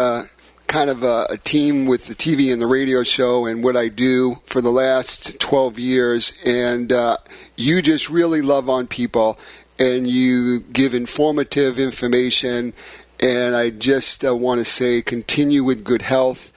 Kind 0.71 0.89
of 0.89 1.03
a, 1.03 1.27
a 1.31 1.37
team 1.37 1.87
with 1.87 2.07
the 2.07 2.15
TV 2.15 2.53
and 2.53 2.63
the 2.63 2.67
radio 2.69 3.03
show 3.03 3.45
and 3.45 3.65
what 3.65 3.77
I 3.77 3.89
do 3.89 4.41
for 4.47 4.61
the 4.61 4.71
last 4.71 5.41
12 5.41 5.81
years. 5.81 6.33
And 6.47 6.93
uh, 6.93 7.17
you 7.57 7.83
just 7.83 8.09
really 8.09 8.41
love 8.41 8.71
on 8.71 8.87
people 8.87 9.37
and 9.81 10.07
you 10.07 10.61
give 10.61 10.95
informative 10.95 11.81
information. 11.81 12.73
And 13.19 13.57
I 13.57 13.71
just 13.71 14.25
uh, 14.25 14.37
want 14.37 14.61
to 14.61 14.65
say 14.65 15.03
continue 15.03 15.65
with 15.65 15.83
good 15.83 16.03
health. 16.03 16.53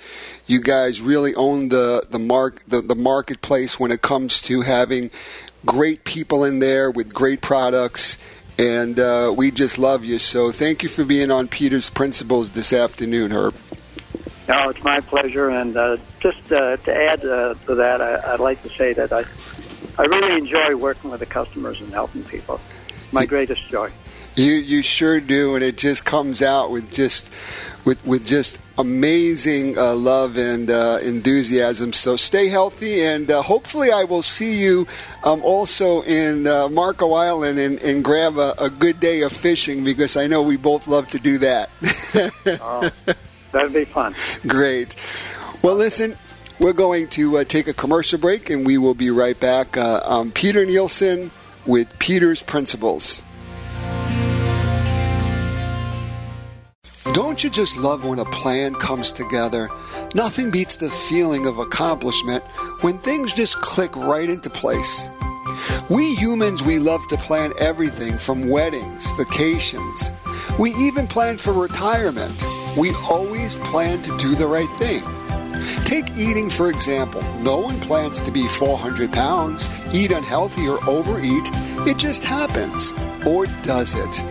You 0.45 0.61
guys 0.61 1.01
really 1.01 1.33
own 1.33 1.69
the, 1.69 2.05
the, 2.07 2.19
mark, 2.19 2.63
the, 2.67 2.81
the 2.81 2.93
marketplace 2.93 3.79
when 3.79 3.89
it 3.89 4.03
comes 4.03 4.43
to 4.43 4.61
having 4.61 5.09
great 5.65 6.03
people 6.03 6.43
in 6.43 6.59
there 6.59 6.91
with 6.91 7.15
great 7.15 7.41
products. 7.41 8.19
And 8.59 8.99
uh, 8.99 9.33
we 9.35 9.49
just 9.49 9.79
love 9.79 10.05
you. 10.05 10.19
So 10.19 10.51
thank 10.51 10.83
you 10.83 10.89
for 10.89 11.03
being 11.03 11.31
on 11.31 11.47
Peter's 11.47 11.89
Principles 11.89 12.51
this 12.51 12.73
afternoon, 12.73 13.31
Herb. 13.31 13.55
No, 14.47 14.69
it's 14.69 14.83
my 14.83 14.99
pleasure, 14.99 15.49
and 15.49 15.75
uh, 15.77 15.97
just 16.19 16.51
uh, 16.51 16.77
to 16.77 16.93
add 16.93 17.23
uh, 17.25 17.53
to 17.65 17.75
that, 17.75 18.01
I, 18.01 18.33
I'd 18.33 18.41
like 18.41 18.61
to 18.63 18.69
say 18.69 18.91
that 18.93 19.13
I 19.13 19.23
I 19.97 20.03
really 20.03 20.37
enjoy 20.37 20.75
working 20.75 21.11
with 21.11 21.19
the 21.19 21.25
customers 21.25 21.79
and 21.79 21.91
helping 21.91 22.23
people. 22.23 22.59
My 23.11 23.25
greatest 23.25 23.69
joy. 23.69 23.91
You 24.35 24.53
you 24.53 24.81
sure 24.81 25.21
do, 25.21 25.55
and 25.55 25.63
it 25.63 25.77
just 25.77 26.03
comes 26.03 26.41
out 26.41 26.71
with 26.71 26.91
just 26.91 27.33
with 27.85 28.03
with 28.05 28.25
just 28.25 28.59
amazing 28.77 29.77
uh, 29.77 29.93
love 29.93 30.37
and 30.37 30.69
uh, 30.69 30.97
enthusiasm. 31.03 31.93
So 31.93 32.15
stay 32.15 32.49
healthy, 32.49 33.03
and 33.03 33.29
uh, 33.29 33.43
hopefully 33.43 33.91
I 33.91 34.03
will 34.05 34.23
see 34.23 34.59
you 34.59 34.87
um, 35.23 35.43
also 35.43 36.01
in 36.01 36.47
uh, 36.47 36.67
Marco 36.69 37.13
Island 37.13 37.59
and, 37.59 37.81
and 37.83 38.03
grab 38.03 38.37
a, 38.37 38.55
a 38.57 38.69
good 38.69 38.99
day 38.99 39.21
of 39.21 39.31
fishing 39.31 39.83
because 39.83 40.17
I 40.17 40.27
know 40.27 40.41
we 40.41 40.57
both 40.57 40.87
love 40.87 41.09
to 41.09 41.19
do 41.19 41.37
that. 41.39 41.69
Oh, 42.61 42.89
that'd 43.53 43.71
be 43.71 43.85
fun. 43.85 44.13
Great. 44.45 44.95
Well, 45.61 45.75
listen. 45.75 46.17
We're 46.59 46.71
going 46.71 47.09
to 47.09 47.39
uh, 47.39 47.43
take 47.43 47.67
a 47.67 47.73
commercial 47.73 48.19
break 48.19 48.49
and 48.49 48.65
we 48.65 48.77
will 48.77 48.93
be 48.93 49.09
right 49.09 49.37
back. 49.37 49.75
Uh, 49.75 49.99
I'm 50.05 50.31
Peter 50.31 50.65
Nielsen 50.65 51.31
with 51.65 51.89
Peter's 51.99 52.43
Principles. 52.43 53.23
Don't 57.11 57.43
you 57.43 57.49
just 57.49 57.75
love 57.75 58.05
when 58.05 58.19
a 58.19 58.25
plan 58.25 58.75
comes 58.75 59.11
together? 59.11 59.69
Nothing 60.15 60.51
beats 60.51 60.77
the 60.77 60.89
feeling 60.89 61.47
of 61.47 61.57
accomplishment 61.59 62.43
when 62.81 62.97
things 62.99 63.33
just 63.33 63.59
click 63.59 63.93
right 63.97 64.29
into 64.29 64.49
place. 64.49 65.09
We 65.89 66.15
humans, 66.15 66.63
we 66.63 66.79
love 66.79 67.05
to 67.07 67.17
plan 67.17 67.51
everything 67.59 68.17
from 68.17 68.49
weddings, 68.49 69.11
vacations. 69.17 70.13
We 70.57 70.73
even 70.75 71.07
plan 71.07 71.37
for 71.37 71.51
retirement. 71.51 72.45
We 72.77 72.91
always 73.09 73.55
plan 73.57 74.01
to 74.01 74.17
do 74.17 74.35
the 74.35 74.47
right 74.47 74.69
thing. 74.79 75.03
Take 75.85 76.09
eating, 76.17 76.49
for 76.49 76.69
example. 76.69 77.21
No 77.39 77.57
one 77.57 77.79
plans 77.81 78.21
to 78.23 78.31
be 78.31 78.47
400 78.47 79.11
pounds, 79.11 79.69
eat 79.93 80.11
unhealthy, 80.11 80.67
or 80.67 80.83
overeat. 80.89 81.47
It 81.87 81.97
just 81.97 82.23
happens. 82.23 82.93
Or 83.25 83.45
does 83.61 83.93
it? 83.95 84.23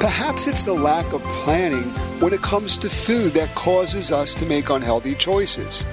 Perhaps 0.00 0.46
it's 0.46 0.64
the 0.64 0.74
lack 0.74 1.12
of 1.12 1.22
planning 1.22 1.90
when 2.20 2.32
it 2.32 2.42
comes 2.42 2.76
to 2.78 2.90
food 2.90 3.32
that 3.32 3.54
causes 3.54 4.12
us 4.12 4.34
to 4.34 4.46
make 4.46 4.68
unhealthy 4.70 5.14
choices. 5.14 5.86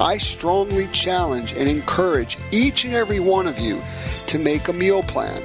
I 0.00 0.18
strongly 0.18 0.86
challenge 0.88 1.52
and 1.52 1.68
encourage 1.68 2.38
each 2.52 2.84
and 2.84 2.94
every 2.94 3.20
one 3.20 3.46
of 3.46 3.58
you 3.58 3.82
to 4.28 4.38
make 4.38 4.68
a 4.68 4.72
meal 4.72 5.02
plan. 5.02 5.42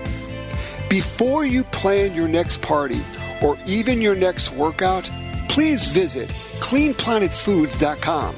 Before 0.90 1.46
you 1.46 1.64
plan 1.66 2.16
your 2.16 2.28
next 2.28 2.62
party 2.62 3.02
or 3.42 3.58
even 3.66 4.02
your 4.02 4.16
next 4.16 4.52
workout, 4.54 5.10
please 5.50 5.88
visit 5.90 6.30
cleanplanetfoods.com 6.62 8.36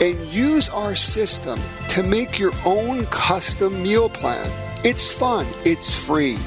and 0.00 0.26
use 0.28 0.68
our 0.68 0.94
system 0.94 1.58
to 1.88 2.02
make 2.02 2.38
your 2.38 2.52
own 2.64 3.06
custom 3.06 3.82
meal 3.82 4.08
plan. 4.08 4.50
It's 4.84 5.10
fun, 5.10 5.46
it's 5.64 5.98
free. 5.98 6.38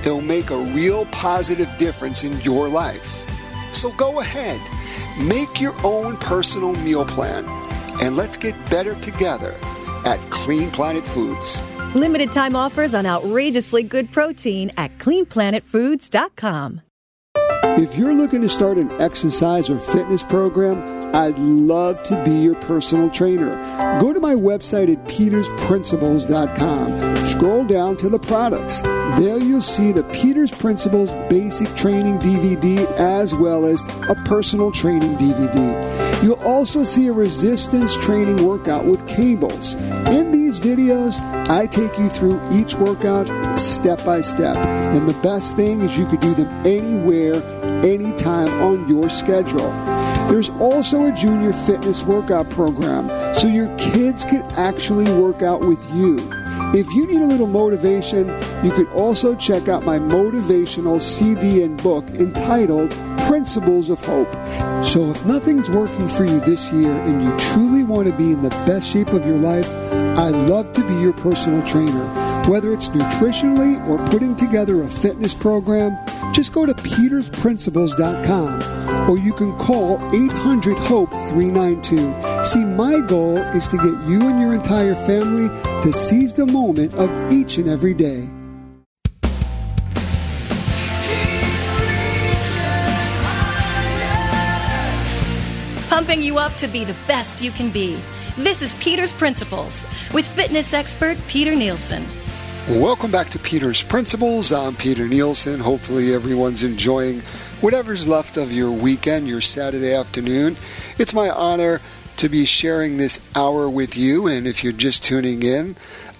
It'll 0.00 0.20
make 0.22 0.50
a 0.50 0.56
real 0.56 1.06
positive 1.06 1.68
difference 1.78 2.24
in 2.24 2.40
your 2.40 2.68
life. 2.68 3.26
So 3.72 3.92
go 3.92 4.20
ahead, 4.20 4.60
make 5.28 5.60
your 5.60 5.74
own 5.84 6.16
personal 6.16 6.72
meal 6.76 7.04
plan, 7.04 7.44
and 8.00 8.16
let's 8.16 8.36
get 8.36 8.54
better 8.70 8.94
together 8.96 9.54
at 10.04 10.18
Clean 10.30 10.70
Planet 10.70 11.04
Foods. 11.04 11.62
Limited 11.94 12.32
time 12.32 12.56
offers 12.56 12.94
on 12.94 13.06
outrageously 13.06 13.82
good 13.82 14.10
protein 14.10 14.72
at 14.76 14.96
cleanplanetfoods.com. 14.98 16.80
If 17.78 17.96
you're 17.96 18.12
looking 18.12 18.42
to 18.42 18.50
start 18.50 18.76
an 18.76 18.90
exercise 19.00 19.70
or 19.70 19.78
fitness 19.78 20.22
program, 20.22 21.14
I'd 21.14 21.38
love 21.38 22.02
to 22.04 22.22
be 22.24 22.32
your 22.32 22.54
personal 22.56 23.08
trainer. 23.10 23.56
Go 23.98 24.12
to 24.12 24.20
my 24.20 24.34
website 24.34 24.92
at 24.92 25.02
petersprinciples.com. 25.08 27.16
Scroll 27.26 27.64
down 27.64 27.96
to 27.96 28.10
the 28.10 28.18
products. 28.18 28.82
There 28.82 29.38
you'll 29.38 29.62
see 29.62 29.92
the 29.92 30.04
Peters 30.04 30.50
Principles 30.50 31.10
Basic 31.30 31.74
Training 31.76 32.18
DVD 32.18 32.84
as 32.98 33.34
well 33.34 33.64
as 33.66 33.82
a 34.08 34.14
personal 34.26 34.70
training 34.70 35.16
DVD. 35.16 36.22
You'll 36.22 36.42
also 36.42 36.84
see 36.84 37.08
a 37.08 37.12
resistance 37.12 37.96
training 37.96 38.46
workout 38.46 38.84
with 38.84 39.08
cables. 39.08 39.74
In 39.74 40.30
these 40.30 40.60
videos, 40.60 41.18
I 41.48 41.66
take 41.66 41.98
you 41.98 42.08
through 42.08 42.40
each 42.52 42.74
workout 42.74 43.56
step 43.56 44.04
by 44.04 44.20
step. 44.20 44.56
And 44.56 45.08
the 45.08 45.18
best 45.20 45.56
thing 45.56 45.80
is 45.80 45.98
you 45.98 46.06
could 46.06 46.20
do 46.20 46.34
them 46.34 46.48
anywhere, 46.66 47.42
anytime 47.84 48.48
on 48.62 48.88
your 48.88 49.08
schedule. 49.10 49.70
There's 50.30 50.50
also 50.50 51.06
a 51.06 51.12
junior 51.12 51.52
fitness 51.52 52.04
workout 52.04 52.48
program 52.50 53.08
so 53.34 53.46
your 53.46 53.68
kids 53.76 54.24
can 54.24 54.42
actually 54.52 55.12
work 55.20 55.42
out 55.42 55.60
with 55.60 55.78
you. 55.94 56.16
If 56.74 56.90
you 56.94 57.06
need 57.06 57.20
a 57.20 57.26
little 57.26 57.46
motivation, 57.46 58.28
you 58.64 58.70
could 58.70 58.88
also 58.92 59.34
check 59.34 59.68
out 59.68 59.84
my 59.84 59.98
motivational 59.98 61.02
CD 61.02 61.62
and 61.62 61.82
book 61.82 62.08
entitled 62.10 62.92
Principles 63.26 63.90
of 63.90 64.00
Hope. 64.00 64.32
So, 64.82 65.10
if 65.10 65.24
nothing's 65.26 65.68
working 65.68 66.08
for 66.08 66.24
you 66.24 66.40
this 66.40 66.72
year 66.72 66.90
and 66.90 67.22
you 67.22 67.36
truly 67.52 67.84
want 67.84 68.08
to 68.08 68.14
be 68.14 68.32
in 68.32 68.42
the 68.42 68.50
best 68.50 68.90
shape 68.90 69.08
of 69.08 69.26
your 69.26 69.36
life, 69.36 69.70
I'd 70.16 70.30
love 70.48 70.72
to 70.72 70.86
be 70.88 70.94
your 70.94 71.12
personal 71.12 71.62
trainer. 71.66 72.04
Whether 72.48 72.72
it's 72.72 72.88
nutritionally 72.88 73.86
or 73.88 73.98
putting 74.08 74.34
together 74.34 74.82
a 74.82 74.88
fitness 74.88 75.34
program, 75.34 75.92
just 76.30 76.52
go 76.52 76.64
to 76.64 76.74
petersprinciples.com 76.74 79.10
or 79.10 79.18
you 79.18 79.32
can 79.32 79.58
call 79.58 79.96
800 80.14 80.78
HOPE 80.78 81.10
392. 81.10 82.44
See, 82.44 82.64
my 82.64 83.00
goal 83.00 83.38
is 83.38 83.66
to 83.68 83.76
get 83.76 84.08
you 84.08 84.28
and 84.28 84.40
your 84.40 84.54
entire 84.54 84.94
family 84.94 85.48
to 85.82 85.92
seize 85.92 86.34
the 86.34 86.46
moment 86.46 86.94
of 86.94 87.10
each 87.32 87.58
and 87.58 87.68
every 87.68 87.94
day. 87.94 88.28
Pumping 95.88 96.22
you 96.22 96.38
up 96.38 96.54
to 96.54 96.68
be 96.68 96.84
the 96.84 96.96
best 97.06 97.42
you 97.42 97.50
can 97.50 97.70
be. 97.70 98.00
This 98.38 98.62
is 98.62 98.74
Peter's 98.76 99.12
Principles 99.12 99.86
with 100.14 100.26
fitness 100.28 100.72
expert 100.72 101.18
Peter 101.28 101.54
Nielsen. 101.54 102.02
Welcome 102.68 103.10
back 103.10 103.28
to 103.30 103.40
Peter's 103.40 103.82
Principles. 103.82 104.52
I'm 104.52 104.76
Peter 104.76 105.08
Nielsen. 105.08 105.58
Hopefully, 105.58 106.14
everyone's 106.14 106.62
enjoying 106.62 107.20
whatever's 107.60 108.06
left 108.06 108.36
of 108.36 108.52
your 108.52 108.70
weekend, 108.70 109.26
your 109.26 109.40
Saturday 109.40 109.92
afternoon. 109.92 110.56
It's 110.96 111.12
my 111.12 111.28
honor 111.28 111.80
to 112.18 112.28
be 112.28 112.44
sharing 112.44 112.98
this 112.98 113.20
hour 113.34 113.68
with 113.68 113.96
you. 113.96 114.28
And 114.28 114.46
if 114.46 114.62
you're 114.62 114.72
just 114.72 115.02
tuning 115.02 115.42
in, 115.42 115.74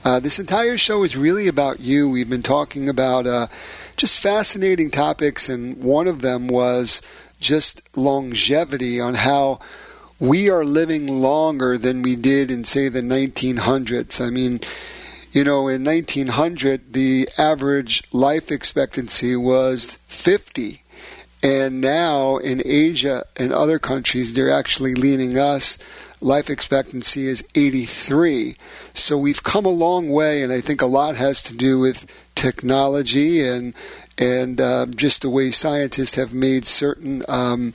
uh, 0.04 0.18
this 0.18 0.40
entire 0.40 0.76
show 0.78 1.04
is 1.04 1.16
really 1.16 1.46
about 1.46 1.78
you. 1.78 2.10
We've 2.10 2.28
been 2.28 2.42
talking 2.42 2.88
about 2.88 3.24
uh, 3.24 3.46
just 3.96 4.18
fascinating 4.18 4.90
topics, 4.90 5.48
and 5.48 5.80
one 5.80 6.08
of 6.08 6.22
them 6.22 6.48
was 6.48 7.02
just 7.38 7.82
longevity 7.96 9.00
on 9.00 9.14
how 9.14 9.60
we 10.18 10.50
are 10.50 10.64
living 10.64 11.06
longer 11.06 11.78
than 11.78 12.02
we 12.02 12.16
did 12.16 12.50
in, 12.50 12.64
say, 12.64 12.88
the 12.88 13.00
1900s. 13.00 14.20
I 14.20 14.30
mean, 14.30 14.58
you 15.32 15.44
know, 15.44 15.66
in 15.66 15.82
1900, 15.82 16.92
the 16.92 17.26
average 17.38 18.02
life 18.12 18.52
expectancy 18.52 19.34
was 19.34 19.98
50. 20.06 20.82
And 21.42 21.80
now 21.80 22.36
in 22.36 22.62
Asia 22.64 23.24
and 23.36 23.50
other 23.50 23.78
countries, 23.78 24.34
they're 24.34 24.52
actually 24.52 24.94
leading 24.94 25.38
us. 25.38 25.78
Life 26.20 26.50
expectancy 26.50 27.26
is 27.26 27.42
83. 27.54 28.56
So 28.92 29.16
we've 29.16 29.42
come 29.42 29.64
a 29.64 29.70
long 29.70 30.10
way, 30.10 30.42
and 30.42 30.52
I 30.52 30.60
think 30.60 30.82
a 30.82 30.86
lot 30.86 31.16
has 31.16 31.42
to 31.44 31.56
do 31.56 31.80
with 31.80 32.06
technology 32.34 33.46
and 33.46 33.74
and 34.18 34.60
uh, 34.60 34.86
just 34.94 35.22
the 35.22 35.30
way 35.30 35.50
scientists 35.50 36.16
have 36.16 36.34
made 36.34 36.66
certain 36.66 37.24
um, 37.28 37.72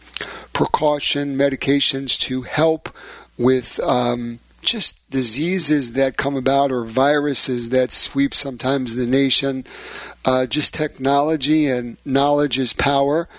precaution 0.54 1.36
medications 1.36 2.18
to 2.20 2.44
help 2.44 2.96
with 3.40 3.80
um, 3.80 4.40
just 4.68 5.10
diseases 5.10 5.94
that 5.94 6.18
come 6.18 6.36
about 6.36 6.72
or 6.72 6.84
viruses 6.84 7.70
that 7.70 7.92
sweep 7.92 8.34
sometimes 8.34 8.96
the 8.96 9.06
nation. 9.06 9.64
Uh, 10.26 10.46
just 10.46 10.74
technology 10.74 11.68
and 11.68 11.96
knowledge 12.04 12.60
is 12.60 12.74
power. 12.74 13.30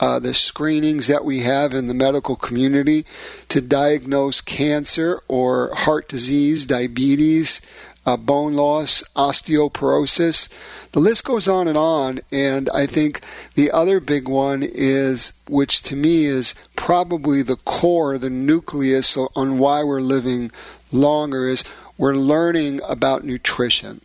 Uh, 0.00 0.18
the 0.18 0.32
screenings 0.32 1.06
that 1.08 1.24
we 1.24 1.40
have 1.40 1.74
in 1.74 1.88
the 1.88 1.94
medical 1.94 2.36
community 2.36 3.04
to 3.48 3.60
diagnose 3.60 4.40
cancer 4.40 5.20
or 5.28 5.74
heart 5.74 6.08
disease, 6.08 6.64
diabetes, 6.64 7.60
uh, 8.08 8.16
bone 8.16 8.54
loss, 8.54 9.04
osteoporosis. 9.16 10.48
The 10.92 11.00
list 11.00 11.24
goes 11.24 11.46
on 11.46 11.68
and 11.68 11.76
on. 11.76 12.20
And 12.32 12.70
I 12.70 12.86
think 12.86 13.20
the 13.54 13.70
other 13.70 14.00
big 14.00 14.28
one 14.28 14.62
is, 14.62 15.34
which 15.46 15.82
to 15.82 15.96
me 15.96 16.24
is 16.24 16.54
probably 16.74 17.42
the 17.42 17.56
core, 17.56 18.16
the 18.16 18.30
nucleus 18.30 19.18
on 19.36 19.58
why 19.58 19.84
we're 19.84 20.00
living 20.00 20.50
longer, 20.92 21.46
is 21.46 21.64
we're 21.96 22.14
learning 22.14 22.80
about 22.88 23.24
nutrition. 23.24 24.00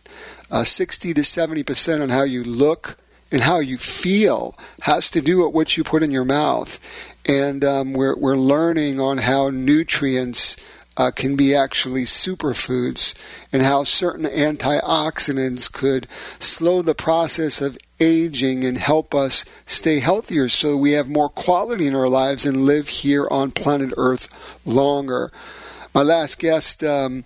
Uh, 0.50 0.64
60 0.64 1.14
to 1.14 1.20
70% 1.22 2.02
on 2.02 2.08
how 2.10 2.22
you 2.22 2.44
look 2.44 2.96
and 3.32 3.42
how 3.42 3.58
you 3.58 3.78
feel 3.78 4.56
has 4.82 5.10
to 5.10 5.20
do 5.20 5.44
with 5.44 5.54
what 5.54 5.76
you 5.76 5.84
put 5.84 6.02
in 6.02 6.10
your 6.10 6.24
mouth. 6.24 6.78
And 7.26 7.64
um, 7.64 7.92
we're, 7.92 8.16
we're 8.16 8.36
learning 8.36 9.00
on 9.00 9.18
how 9.18 9.50
nutrients 9.50 10.56
uh, 10.96 11.10
can 11.10 11.36
be 11.36 11.54
actually 11.54 12.04
superfoods 12.04 13.14
and 13.52 13.62
how 13.62 13.84
certain 13.84 14.26
antioxidants 14.26 15.72
could 15.72 16.06
slow 16.38 16.82
the 16.82 16.94
process 16.94 17.60
of 17.60 17.78
aging 18.00 18.64
and 18.64 18.78
help 18.78 19.14
us 19.14 19.44
stay 19.66 20.00
healthier 20.00 20.48
so 20.48 20.76
we 20.76 20.92
have 20.92 21.08
more 21.08 21.28
quality 21.28 21.86
in 21.86 21.94
our 21.94 22.08
lives 22.08 22.44
and 22.44 22.64
live 22.64 22.88
here 22.88 23.26
on 23.30 23.50
planet 23.50 23.92
Earth 23.96 24.28
longer. 24.64 25.32
My 25.94 26.02
last 26.02 26.40
guest 26.40 26.82
um, 26.82 27.22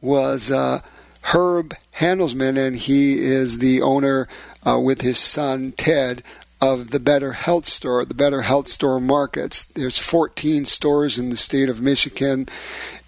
was 0.00 0.50
uh, 0.50 0.80
Herb 1.20 1.74
Handelsman, 1.96 2.56
and 2.56 2.74
he 2.74 3.18
is 3.18 3.58
the 3.58 3.82
owner 3.82 4.26
uh, 4.66 4.80
with 4.80 5.02
his 5.02 5.18
son 5.18 5.72
Ted 5.72 6.22
of 6.58 6.92
the 6.92 6.98
Better 6.98 7.32
Health 7.32 7.66
Store, 7.66 8.06
the 8.06 8.14
Better 8.14 8.40
Health 8.40 8.68
Store 8.68 9.00
Markets. 9.00 9.64
There's 9.64 9.98
14 9.98 10.64
stores 10.64 11.18
in 11.18 11.28
the 11.28 11.36
state 11.36 11.68
of 11.68 11.82
Michigan, 11.82 12.48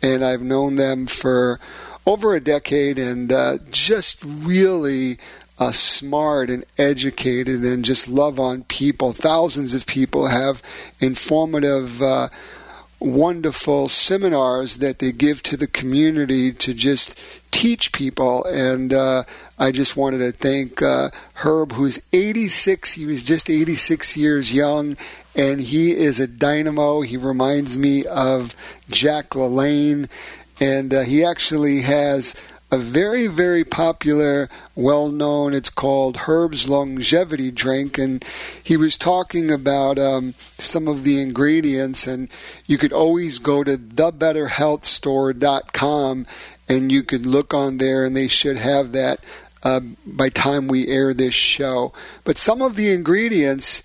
and 0.02 0.22
I've 0.22 0.42
known 0.42 0.76
them 0.76 1.06
for 1.06 1.59
over 2.04 2.34
a 2.34 2.40
decade 2.40 2.98
and 2.98 3.32
uh, 3.32 3.56
just 3.70 4.22
really 4.22 5.16
uh, 5.59 5.72
smart 5.72 6.50
and 6.50 6.66
educated 6.76 7.62
and 7.62 7.82
just 7.82 8.09
love 8.09 8.38
on 8.38 8.64
people. 8.64 9.14
Thousands 9.14 9.74
of 9.74 9.86
people 9.86 10.26
have 10.26 10.62
informative. 11.00 12.02
Wonderful 13.01 13.88
seminars 13.88 14.78
that 14.78 14.99
they 14.99 15.12
give 15.12 15.42
to 15.44 15.57
the 15.57 15.66
community 15.66 16.53
to 16.53 16.74
just 16.74 17.18
teach 17.51 17.92
people. 17.92 18.44
And 18.44 18.92
uh, 18.92 19.22
I 19.59 19.70
just 19.70 19.96
wanted 19.96 20.18
to 20.18 20.32
thank 20.32 20.82
uh, 20.82 21.11
Herb, 21.34 21.72
who's 21.72 22.03
86. 22.12 22.92
He 22.92 23.07
was 23.07 23.22
just 23.22 23.49
86 23.49 24.16
years 24.16 24.53
young, 24.53 24.96
and 25.36 25.61
he 25.61 25.92
is 25.92 26.18
a 26.18 26.26
dynamo. 26.26 27.03
He 27.03 27.16
reminds 27.16 27.78
me 27.78 28.05
of 28.07 28.55
Jack 28.90 29.30
LaLanne 29.30 30.09
and 30.61 30.92
uh, 30.92 31.03
he 31.03 31.24
actually 31.24 31.82
has 31.82 32.34
a 32.70 32.76
very, 32.76 33.28
very 33.28 33.64
popular, 33.64 34.50
well 34.74 35.08
known, 35.08 35.54
it's 35.54 35.70
called 35.70 36.18
Herb's 36.18 36.68
Longevity 36.68 37.50
Drink. 37.50 37.96
And 37.96 38.22
he 38.62 38.76
was 38.76 38.98
talking 38.98 39.50
about 39.50 39.98
um, 39.98 40.34
some 40.58 40.86
of 40.86 41.04
the 41.04 41.22
ingredients, 41.22 42.06
and 42.06 42.28
you 42.66 42.76
could 42.76 42.92
always 42.92 43.38
go 43.38 43.64
to 43.64 43.78
thebetterhealthstore.com 43.78 46.26
and 46.68 46.92
you 46.92 47.02
could 47.02 47.24
look 47.24 47.54
on 47.54 47.78
there, 47.78 48.04
and 48.04 48.14
they 48.14 48.28
should 48.28 48.58
have 48.58 48.92
that 48.92 49.20
uh, 49.62 49.80
by 50.04 50.28
time 50.28 50.68
we 50.68 50.86
air 50.86 51.14
this 51.14 51.34
show. 51.34 51.94
But 52.24 52.36
some 52.36 52.60
of 52.60 52.76
the 52.76 52.92
ingredients 52.92 53.82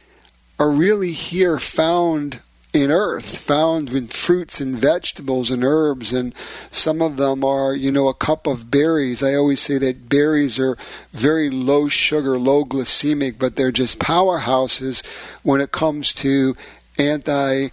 are 0.60 0.70
really 0.70 1.14
here 1.14 1.60
found 1.60 2.42
in 2.74 2.90
earth 2.90 3.38
found 3.38 3.92
in 3.92 4.08
fruits 4.08 4.60
and 4.60 4.76
vegetables 4.76 5.52
and 5.52 5.64
herbs 5.64 6.12
and 6.12 6.34
some 6.72 7.02
of 7.02 7.18
them 7.18 7.44
are 7.44 7.74
you 7.74 7.92
know 7.92 8.08
a 8.08 8.14
cup 8.14 8.48
of 8.48 8.72
berries. 8.72 9.22
I 9.22 9.36
always 9.36 9.62
say 9.62 9.78
that 9.78 10.10
berries 10.10 10.60
are 10.60 10.76
very 11.12 11.50
low 11.50 11.88
sugar 11.88 12.40
low 12.40 12.66
glycemic 12.66 13.38
but 13.38 13.56
they're 13.56 13.72
just 13.72 14.00
powerhouses 14.00 15.06
when 15.44 15.62
it 15.62 15.72
comes 15.72 16.14
to 16.16 16.56
anti 16.98 17.68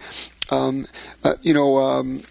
um, 0.51 0.87
uh, 1.25 1.35
you 1.41 1.55
know 1.55 1.79
um, 1.79 2.23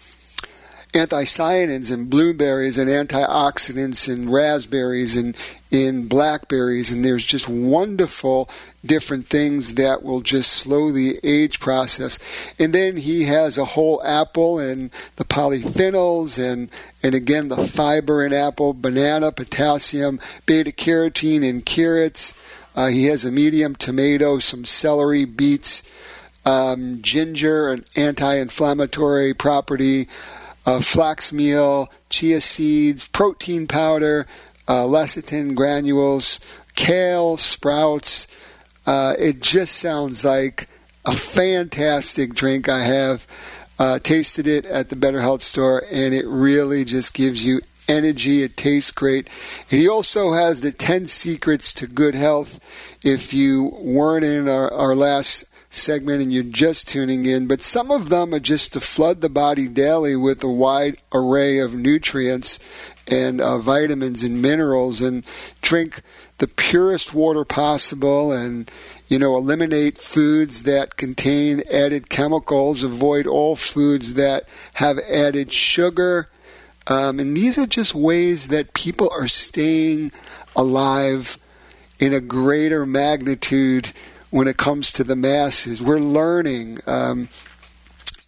anthocyanins 0.92 1.92
in 1.92 2.06
blueberries 2.06 2.76
and 2.76 2.90
antioxidants 2.90 4.12
in 4.12 4.28
raspberries 4.28 5.16
and 5.16 5.36
in 5.70 6.08
blackberries 6.08 6.90
and 6.90 7.04
there's 7.04 7.24
just 7.24 7.48
wonderful 7.48 8.50
different 8.84 9.26
things 9.26 9.74
that 9.74 10.02
will 10.02 10.20
just 10.20 10.50
slow 10.50 10.90
the 10.90 11.20
age 11.22 11.60
process. 11.60 12.18
And 12.58 12.72
then 12.72 12.96
he 12.96 13.24
has 13.24 13.56
a 13.56 13.64
whole 13.64 14.02
apple 14.04 14.58
and 14.58 14.90
the 15.16 15.24
polyphenols 15.24 16.38
and 16.38 16.70
and 17.02 17.14
again 17.14 17.48
the 17.48 17.68
fiber 17.68 18.24
in 18.24 18.32
apple 18.32 18.72
banana 18.74 19.30
potassium 19.30 20.18
beta 20.46 20.72
carotene 20.72 21.44
in 21.44 21.62
carrots. 21.62 22.34
Uh, 22.74 22.86
he 22.86 23.04
has 23.04 23.24
a 23.24 23.30
medium 23.30 23.76
tomato 23.76 24.40
some 24.40 24.64
celery 24.64 25.24
beets 25.24 25.84
um, 26.44 27.00
ginger 27.02 27.70
an 27.70 27.84
anti-inflammatory 27.94 29.34
property 29.34 30.08
uh, 30.66 30.80
flax 30.80 31.32
meal, 31.32 31.90
chia 32.08 32.40
seeds, 32.40 33.06
protein 33.06 33.66
powder, 33.66 34.26
uh, 34.68 34.84
lecithin 34.84 35.54
granules, 35.54 36.40
kale, 36.74 37.36
sprouts. 37.36 38.26
Uh, 38.86 39.14
it 39.18 39.40
just 39.40 39.76
sounds 39.76 40.24
like 40.24 40.68
a 41.04 41.12
fantastic 41.12 42.34
drink. 42.34 42.68
I 42.68 42.84
have 42.84 43.26
uh, 43.78 43.98
tasted 43.98 44.46
it 44.46 44.66
at 44.66 44.90
the 44.90 44.96
Better 44.96 45.20
Health 45.20 45.42
store, 45.42 45.84
and 45.90 46.14
it 46.14 46.26
really 46.26 46.84
just 46.84 47.14
gives 47.14 47.44
you 47.44 47.60
energy. 47.88 48.42
It 48.42 48.56
tastes 48.56 48.90
great. 48.90 49.28
And 49.70 49.80
he 49.80 49.88
also 49.88 50.32
has 50.32 50.60
the 50.60 50.72
10 50.72 51.06
secrets 51.06 51.74
to 51.74 51.86
good 51.86 52.14
health. 52.14 52.60
If 53.04 53.34
you 53.34 53.76
weren't 53.80 54.24
in 54.24 54.48
our, 54.48 54.72
our 54.72 54.94
last 54.94 55.44
segment 55.70 56.20
and 56.20 56.32
you're 56.32 56.42
just 56.42 56.88
tuning 56.88 57.24
in, 57.24 57.46
but 57.46 57.62
some 57.62 57.92
of 57.92 58.08
them 58.08 58.34
are 58.34 58.40
just 58.40 58.72
to 58.72 58.80
flood 58.80 59.20
the 59.20 59.28
body 59.30 59.68
daily 59.68 60.16
with 60.16 60.42
a 60.42 60.48
wide 60.48 60.96
array 61.12 61.58
of 61.58 61.76
nutrients 61.76 62.58
and 63.06 63.40
uh, 63.40 63.56
vitamins 63.58 64.24
and 64.24 64.42
minerals 64.42 65.00
and 65.00 65.24
drink 65.62 66.02
the 66.38 66.48
purest 66.48 67.14
water 67.14 67.44
possible 67.44 68.32
and 68.32 68.70
you 69.08 69.18
know 69.18 69.36
eliminate 69.36 69.98
foods 69.98 70.62
that 70.62 70.96
contain 70.96 71.62
added 71.70 72.08
chemicals 72.08 72.82
avoid 72.82 73.26
all 73.26 73.56
foods 73.56 74.14
that 74.14 74.44
have 74.74 74.98
added 75.00 75.52
sugar 75.52 76.28
um, 76.86 77.20
and 77.20 77.36
these 77.36 77.58
are 77.58 77.66
just 77.66 77.94
ways 77.94 78.48
that 78.48 78.72
people 78.72 79.10
are 79.12 79.28
staying 79.28 80.10
alive 80.56 81.36
in 81.98 82.14
a 82.14 82.20
greater 82.20 82.86
magnitude 82.86 83.92
when 84.30 84.48
it 84.48 84.56
comes 84.56 84.92
to 84.92 85.04
the 85.04 85.16
masses. 85.16 85.82
We're 85.82 86.00
learning. 86.00 86.78
Um, 86.86 87.28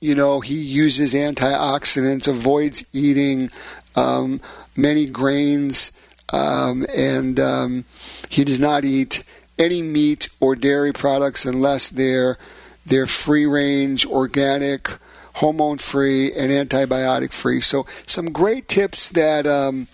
you 0.00 0.14
know, 0.14 0.40
he 0.40 0.60
uses 0.60 1.14
antioxidants, 1.14 2.26
avoids 2.26 2.84
eating 2.92 3.50
um, 3.94 4.40
many 4.76 5.06
grains, 5.06 5.92
um, 6.32 6.84
and 6.94 7.38
um, 7.38 7.84
he 8.28 8.44
does 8.44 8.58
not 8.58 8.84
eat 8.84 9.22
any 9.58 9.82
meat 9.82 10.28
or 10.40 10.56
dairy 10.56 10.92
products 10.92 11.44
unless 11.44 11.90
they're 11.90 12.38
they're 12.84 13.06
free 13.06 13.46
range, 13.46 14.04
organic, 14.06 14.90
hormone 15.34 15.78
free, 15.78 16.32
and 16.32 16.50
antibiotic 16.50 17.32
free. 17.32 17.60
So, 17.60 17.86
some 18.06 18.32
great 18.32 18.68
tips 18.68 19.08
that 19.10 19.46
um, 19.46 19.86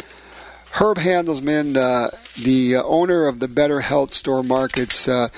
Herb 0.73 0.99
Handelsman, 0.99 1.77
uh, 1.77 2.11
the 2.43 2.77
uh, 2.77 2.83
owner 2.85 3.27
of 3.27 3.41
the 3.41 3.49
Better 3.49 3.81
Health 3.81 4.13
Store 4.13 4.43
Markets, 4.43 5.07
uh, 5.07 5.29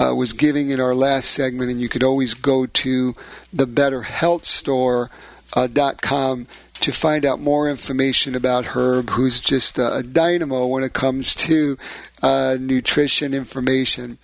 uh, 0.00 0.14
was 0.14 0.32
giving 0.32 0.70
in 0.70 0.80
our 0.80 0.94
last 0.94 1.30
segment, 1.30 1.70
and 1.70 1.80
you 1.80 1.88
could 1.88 2.02
always 2.02 2.34
go 2.34 2.66
to 2.66 3.14
the 3.52 3.66
BetterHealthStore.com 3.66 6.46
to 6.80 6.92
find 6.92 7.26
out 7.26 7.40
more 7.40 7.68
information 7.68 8.34
about 8.34 8.64
Herb, 8.66 9.10
who's 9.10 9.40
just 9.40 9.78
a, 9.78 10.02
dynamo 10.02 10.66
when 10.66 10.82
it 10.82 10.94
comes 10.94 11.34
to 11.34 11.76
uh, 12.22 12.56
nutrition 12.58 13.34
information. 13.34 14.16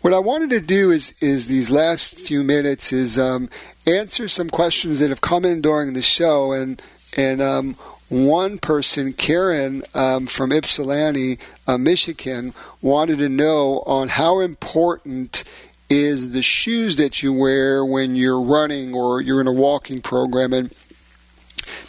What 0.00 0.14
I 0.14 0.18
wanted 0.18 0.50
to 0.50 0.60
do 0.60 0.90
is 0.90 1.14
is 1.20 1.46
these 1.46 1.70
last 1.70 2.18
few 2.18 2.42
minutes 2.42 2.92
is 2.92 3.18
um, 3.18 3.48
answer 3.86 4.28
some 4.28 4.50
questions 4.50 4.98
that 5.00 5.10
have 5.10 5.20
come 5.20 5.44
in 5.44 5.60
during 5.60 5.92
the 5.92 6.02
show, 6.02 6.52
and 6.52 6.82
and 7.16 7.40
um, 7.40 7.76
one 8.12 8.58
person, 8.58 9.14
Karen 9.14 9.82
um, 9.94 10.26
from 10.26 10.52
Ypsilanti, 10.52 11.38
uh, 11.66 11.78
Michigan, 11.78 12.52
wanted 12.82 13.18
to 13.18 13.28
know 13.30 13.82
on 13.86 14.08
how 14.10 14.40
important 14.40 15.44
is 15.88 16.32
the 16.32 16.42
shoes 16.42 16.96
that 16.96 17.22
you 17.22 17.32
wear 17.32 17.84
when 17.84 18.14
you're 18.14 18.40
running 18.40 18.94
or 18.94 19.22
you're 19.22 19.40
in 19.40 19.46
a 19.46 19.52
walking 19.52 20.02
program. 20.02 20.52
And 20.52 20.74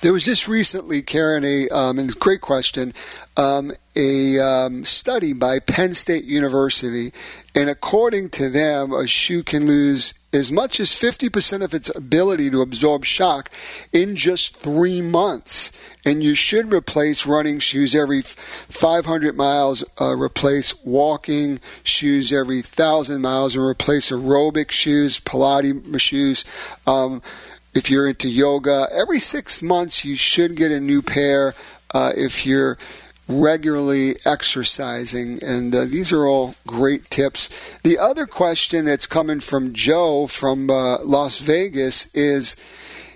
there 0.01 0.13
was 0.13 0.26
just 0.26 0.47
recently, 0.47 1.01
Karen, 1.01 1.43
a 1.43 1.69
um, 1.69 1.99
and 1.99 2.17
great 2.19 2.41
question, 2.41 2.93
um, 3.38 3.71
a 3.95 4.39
um, 4.39 4.84
study 4.84 5.34
by 5.34 5.59
Penn 5.59 5.93
State 5.93 6.26
University, 6.26 7.11
and 7.55 7.69
according 7.69 8.30
to 8.32 8.49
them, 8.49 8.91
a 8.91 9.07
shoe 9.07 9.43
can 9.43 9.67
lose 9.67 10.13
as 10.34 10.51
much 10.51 10.80
as 10.80 10.89
50% 10.89 11.63
of 11.63 11.74
its 11.74 11.95
ability 11.95 12.49
to 12.49 12.61
absorb 12.61 13.05
shock 13.05 13.51
in 13.91 14.15
just 14.15 14.57
three 14.57 15.01
months. 15.01 15.71
And 16.03 16.24
you 16.24 16.34
should 16.34 16.74
replace 16.74 17.28
running 17.28 17.59
shoes 17.59 17.93
every 17.93 18.24
500 18.24 19.38
miles, 19.38 19.84
uh, 20.01 20.17
replace 20.17 20.84
walking 20.84 21.59
shoes 21.84 22.34
every 22.34 22.57
1,000 22.57 23.21
miles, 23.21 23.55
and 23.55 23.63
replace 23.63 24.09
aerobic 24.09 24.71
shoes, 24.71 25.19
Pilates 25.19 26.01
shoes. 26.01 26.43
Um, 26.88 27.21
if 27.74 27.89
you're 27.89 28.07
into 28.07 28.30
yoga, 28.30 28.88
every 28.91 29.19
six 29.19 29.61
months 29.63 30.05
you 30.05 30.15
should 30.15 30.55
get 30.55 30.71
a 30.71 30.80
new 30.80 31.01
pair. 31.01 31.55
Uh, 31.95 32.11
if 32.15 32.43
you're 32.43 32.78
regularly 33.28 34.15
exercising. 34.26 35.41
And 35.43 35.74
uh, 35.74 35.86
these 35.86 36.11
are 36.11 36.26
all 36.26 36.55
great 36.67 37.09
tips. 37.09 37.49
The 37.84 37.97
other 37.97 38.26
question 38.26 38.86
that's 38.86 39.07
coming 39.07 39.39
from 39.39 39.74
Joe 39.74 40.28
from 40.28 40.69
uh, 40.69 40.99
Las 41.03 41.39
Vegas 41.39 42.13
is 42.13 42.55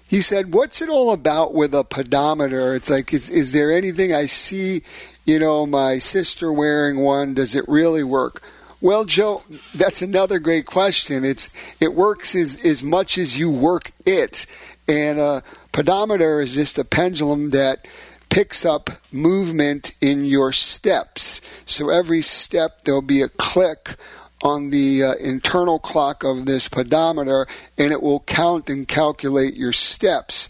he 0.08 0.22
said, 0.22 0.54
What's 0.54 0.82
it 0.82 0.90
all 0.90 1.12
about 1.12 1.54
with 1.54 1.74
a 1.74 1.84
pedometer? 1.84 2.74
It's 2.76 2.90
like, 2.90 3.14
is, 3.14 3.30
is 3.30 3.52
there 3.52 3.72
anything 3.72 4.14
I 4.14 4.26
see, 4.26 4.82
you 5.26 5.40
know, 5.40 5.66
my 5.66 5.98
sister 5.98 6.52
wearing 6.52 7.00
one? 7.00 7.34
Does 7.34 7.56
it 7.56 7.66
really 7.68 8.04
work? 8.04 8.42
Well, 8.80 9.06
Joe, 9.06 9.44
that's 9.74 10.02
another 10.04 10.38
great 10.38 10.68
question. 10.68 11.26
It's 11.26 11.50
it 11.80 11.96
works 11.96 12.36
as 12.36 12.64
as 12.64 12.84
much 12.84 13.18
as 13.18 13.38
you 13.38 13.50
work 13.50 13.92
it, 14.06 14.46
and 14.88 15.20
a 15.20 15.44
pedometer 15.72 16.40
is 16.40 16.54
just 16.54 16.78
a 16.78 16.84
pendulum 16.84 17.50
that 17.52 17.88
picks 18.30 18.66
up 18.66 18.90
movement 19.12 19.96
in 20.00 20.26
your 20.26 20.52
steps. 20.52 21.42
So 21.66 21.90
every 21.90 22.22
step 22.22 22.84
there'll 22.84 23.02
be 23.02 23.22
a 23.22 23.30
click 23.30 23.96
on 24.44 24.70
the 24.70 25.04
uh, 25.04 25.14
internal 25.16 25.80
clock 25.80 26.24
of 26.24 26.46
this 26.46 26.68
pedometer 26.68 27.48
and 27.78 27.92
it 27.92 28.02
will 28.02 28.20
count 28.22 28.70
and 28.70 28.88
calculate 28.88 29.56
your 29.56 29.74
steps. 29.74 30.50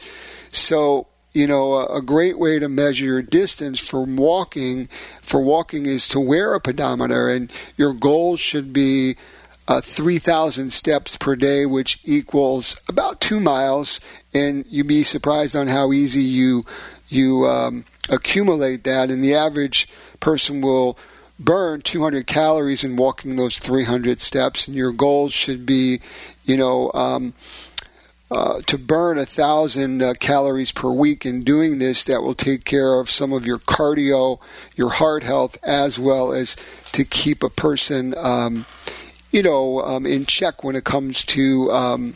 So, 0.51 1.07
you 1.37 1.45
know, 1.45 1.85
a, 1.85 2.01
great 2.01 2.39
way 2.39 2.57
to 2.57 2.67
measure 2.67 3.05
your 3.05 3.21
distance 3.21 3.79
from 3.79 4.17
walking 4.17 4.87
for 5.21 5.39
walking 5.39 5.85
is 5.85 6.07
to 6.07 6.19
wear 6.19 6.55
a 6.55 6.59
pedometer 6.59 7.29
and 7.29 7.53
your 7.77 7.93
goal 7.93 8.37
should 8.37 8.73
be 8.73 9.15
uh, 9.67 9.79
3,000 9.79 10.71
steps 10.71 11.15
per 11.15 11.35
day, 11.35 11.67
which 11.67 11.99
equals 12.03 12.81
about 12.89 13.21
two 13.21 13.39
miles. 13.39 13.99
And 14.33 14.65
you'd 14.67 14.87
be 14.87 15.03
surprised 15.03 15.55
on 15.55 15.67
how 15.67 15.91
easy 15.91 16.21
you 16.21 16.65
you 17.09 17.45
um, 17.45 17.85
accumulate 18.09 18.83
that, 18.83 19.09
and 19.09 19.23
the 19.23 19.35
average 19.35 19.87
person 20.19 20.59
will 20.61 20.97
burn 21.39 21.81
200 21.81 22.27
calories 22.27 22.83
in 22.83 22.97
walking 22.97 23.35
those 23.35 23.59
300 23.59 24.19
steps, 24.19 24.67
and 24.67 24.75
your 24.75 24.91
goal 24.91 25.29
should 25.29 25.65
be, 25.65 26.01
you 26.43 26.57
know, 26.57 26.91
um, 26.93 27.33
uh, 28.29 28.59
to 28.65 28.77
burn 28.77 29.17
a 29.17 29.25
thousand 29.25 30.01
uh, 30.01 30.13
calories 30.19 30.71
per 30.71 30.91
week 30.91 31.25
in 31.25 31.43
doing 31.43 31.79
this. 31.79 32.03
That 32.03 32.21
will 32.21 32.35
take 32.35 32.65
care 32.65 32.99
of 32.99 33.09
some 33.09 33.33
of 33.33 33.45
your 33.45 33.59
cardio, 33.59 34.39
your 34.75 34.89
heart 34.89 35.23
health, 35.23 35.57
as 35.63 35.99
well 35.99 36.33
as 36.33 36.55
to 36.91 37.03
keep 37.03 37.43
a 37.43 37.49
person, 37.49 38.13
um, 38.17 38.65
you 39.31 39.43
know, 39.43 39.81
um, 39.81 40.05
in 40.05 40.25
check 40.25 40.63
when 40.63 40.75
it 40.75 40.83
comes 40.83 41.25
to 41.25 41.71
um, 41.71 42.15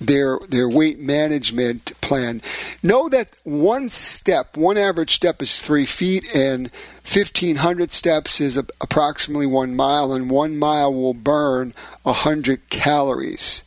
their 0.00 0.38
their 0.48 0.68
weight 0.68 0.98
management 0.98 1.98
plan. 2.00 2.42
Know 2.82 3.08
that 3.08 3.30
one 3.44 3.88
step, 3.88 4.56
one 4.56 4.76
average 4.76 5.14
step 5.14 5.40
is 5.40 5.60
three 5.60 5.86
feet, 5.86 6.24
and 6.34 6.70
fifteen 7.02 7.56
hundred 7.56 7.90
steps 7.90 8.40
is 8.40 8.56
a, 8.56 8.66
approximately 8.80 9.46
one 9.46 9.74
mile, 9.76 10.12
and 10.12 10.30
one 10.30 10.58
mile 10.58 10.92
will 10.92 11.14
burn 11.14 11.74
hundred 12.04 12.68
calories. 12.70 13.62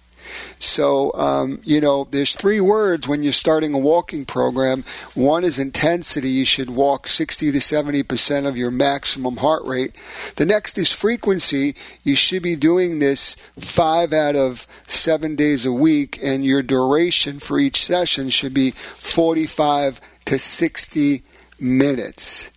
So, 0.60 1.14
um, 1.14 1.60
you 1.64 1.80
know, 1.80 2.08
there's 2.10 2.36
three 2.36 2.60
words 2.60 3.08
when 3.08 3.24
you're 3.24 3.34
starting 3.34 3.74
a 3.74 3.80
walking 3.80 4.26
program. 4.26 4.84
One 5.14 5.44
is 5.44 5.60
intensity. 5.60 6.30
You 6.30 6.46
should 6.46 6.70
walk 6.70 7.08
60 7.08 7.52
to 7.52 7.58
70% 7.60 8.48
of 8.48 8.58
your 8.58 8.72
maximum 8.72 9.38
heart 9.38 9.64
rate. 9.66 9.96
The 10.36 10.46
next 10.46 10.78
is 10.78 10.92
frequency. 10.92 11.76
You 12.04 12.16
should 12.16 12.42
be 12.42 12.56
doing 12.56 13.00
this 13.00 13.36
five 13.60 14.14
out 14.14 14.36
of 14.36 14.68
seven 14.88 15.36
days 15.36 15.66
a 15.66 15.72
week, 15.72 16.20
and 16.24 16.44
your 16.44 16.64
duration 16.64 17.40
for 17.40 17.60
each 17.60 17.84
session 17.84 18.30
should 18.30 18.54
be 18.54 18.72
45 18.72 20.02
to 20.26 20.40
60 20.40 21.24
minutes. 21.60 22.52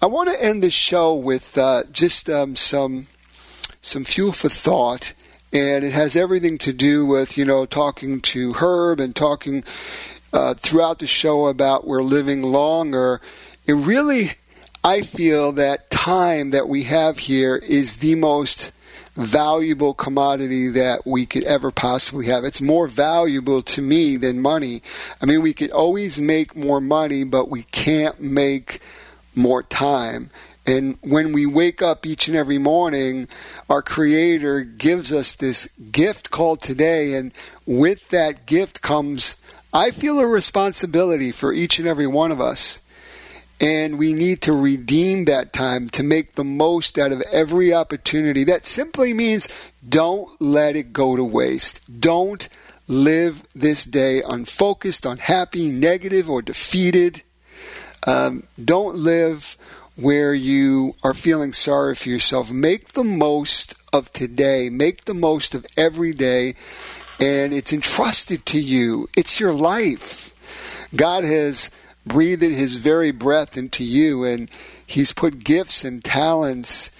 I 0.00 0.06
want 0.06 0.28
to 0.28 0.42
end 0.42 0.62
the 0.62 0.70
show 0.70 1.14
with 1.14 1.58
uh, 1.58 1.84
just 1.90 2.30
um, 2.30 2.54
some 2.56 3.08
some 3.84 4.04
fuel 4.04 4.30
for 4.30 4.48
thought 4.48 5.12
and 5.52 5.84
it 5.84 5.92
has 5.92 6.16
everything 6.16 6.58
to 6.58 6.72
do 6.72 7.04
with 7.04 7.36
you 7.36 7.44
know 7.44 7.66
talking 7.66 8.20
to 8.20 8.54
Herb 8.54 9.00
and 9.00 9.14
talking 9.14 9.64
uh, 10.32 10.54
throughout 10.54 10.98
the 10.98 11.06
show 11.06 11.46
about 11.46 11.86
we're 11.86 12.02
living 12.02 12.42
longer. 12.42 13.20
It 13.66 13.74
really, 13.74 14.32
I 14.82 15.02
feel 15.02 15.52
that 15.52 15.90
time 15.90 16.50
that 16.50 16.68
we 16.68 16.84
have 16.84 17.18
here 17.18 17.56
is 17.56 17.98
the 17.98 18.14
most 18.14 18.72
valuable 19.14 19.92
commodity 19.92 20.68
that 20.70 21.06
we 21.06 21.26
could 21.26 21.44
ever 21.44 21.70
possibly 21.70 22.26
have. 22.26 22.44
It's 22.44 22.62
more 22.62 22.88
valuable 22.88 23.60
to 23.62 23.82
me 23.82 24.16
than 24.16 24.40
money. 24.40 24.82
I 25.20 25.26
mean, 25.26 25.42
we 25.42 25.52
could 25.52 25.70
always 25.70 26.20
make 26.20 26.56
more 26.56 26.80
money, 26.80 27.24
but 27.24 27.50
we 27.50 27.64
can't 27.64 28.20
make 28.20 28.80
more 29.34 29.62
time. 29.62 30.30
And 30.64 30.96
when 31.00 31.32
we 31.32 31.44
wake 31.44 31.82
up 31.82 32.06
each 32.06 32.28
and 32.28 32.36
every 32.36 32.58
morning, 32.58 33.26
our 33.68 33.82
Creator 33.82 34.62
gives 34.62 35.12
us 35.12 35.34
this 35.34 35.66
gift 35.90 36.30
called 36.30 36.60
today. 36.60 37.14
And 37.14 37.32
with 37.66 38.08
that 38.10 38.46
gift 38.46 38.80
comes, 38.80 39.36
I 39.72 39.90
feel 39.90 40.20
a 40.20 40.26
responsibility 40.26 41.32
for 41.32 41.52
each 41.52 41.78
and 41.78 41.88
every 41.88 42.06
one 42.06 42.30
of 42.30 42.40
us. 42.40 42.80
And 43.60 43.98
we 43.98 44.12
need 44.12 44.40
to 44.42 44.52
redeem 44.52 45.24
that 45.26 45.52
time 45.52 45.88
to 45.90 46.02
make 46.02 46.34
the 46.34 46.44
most 46.44 46.98
out 46.98 47.12
of 47.12 47.22
every 47.32 47.72
opportunity. 47.72 48.44
That 48.44 48.66
simply 48.66 49.14
means 49.14 49.48
don't 49.88 50.28
let 50.40 50.74
it 50.74 50.92
go 50.92 51.16
to 51.16 51.24
waste. 51.24 52.00
Don't 52.00 52.48
live 52.88 53.44
this 53.54 53.84
day 53.84 54.22
unfocused, 54.22 55.06
unhappy, 55.06 55.70
negative, 55.70 56.28
or 56.28 56.42
defeated. 56.42 57.22
Um, 58.04 58.44
don't 58.62 58.96
live 58.96 59.56
where 60.02 60.34
you 60.34 60.96
are 61.04 61.14
feeling 61.14 61.52
sorry 61.52 61.94
for 61.94 62.08
yourself. 62.08 62.50
Make 62.50 62.92
the 62.94 63.04
most 63.04 63.74
of 63.92 64.12
today, 64.12 64.68
make 64.68 65.04
the 65.04 65.14
most 65.14 65.54
of 65.54 65.64
every 65.76 66.12
day, 66.12 66.54
and 67.20 67.54
it's 67.54 67.72
entrusted 67.72 68.44
to 68.46 68.60
you. 68.60 69.08
It's 69.16 69.38
your 69.38 69.52
life. 69.52 70.34
God 70.96 71.22
has 71.22 71.70
breathed 72.04 72.42
His 72.42 72.76
very 72.76 73.12
breath 73.12 73.56
into 73.56 73.84
you, 73.84 74.24
and 74.24 74.50
He's 74.84 75.12
put 75.12 75.44
gifts 75.44 75.84
and 75.84 76.04
talents. 76.04 76.90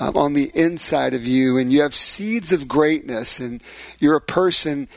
Um, 0.00 0.16
on 0.16 0.32
the 0.32 0.50
inside 0.54 1.14
of 1.14 1.24
you, 1.24 1.56
and 1.56 1.72
you 1.72 1.82
have 1.82 1.94
seeds 1.94 2.50
of 2.50 2.66
greatness, 2.66 3.38
and 3.38 3.62
you're 4.00 4.16
a 4.16 4.20
person 4.20 4.88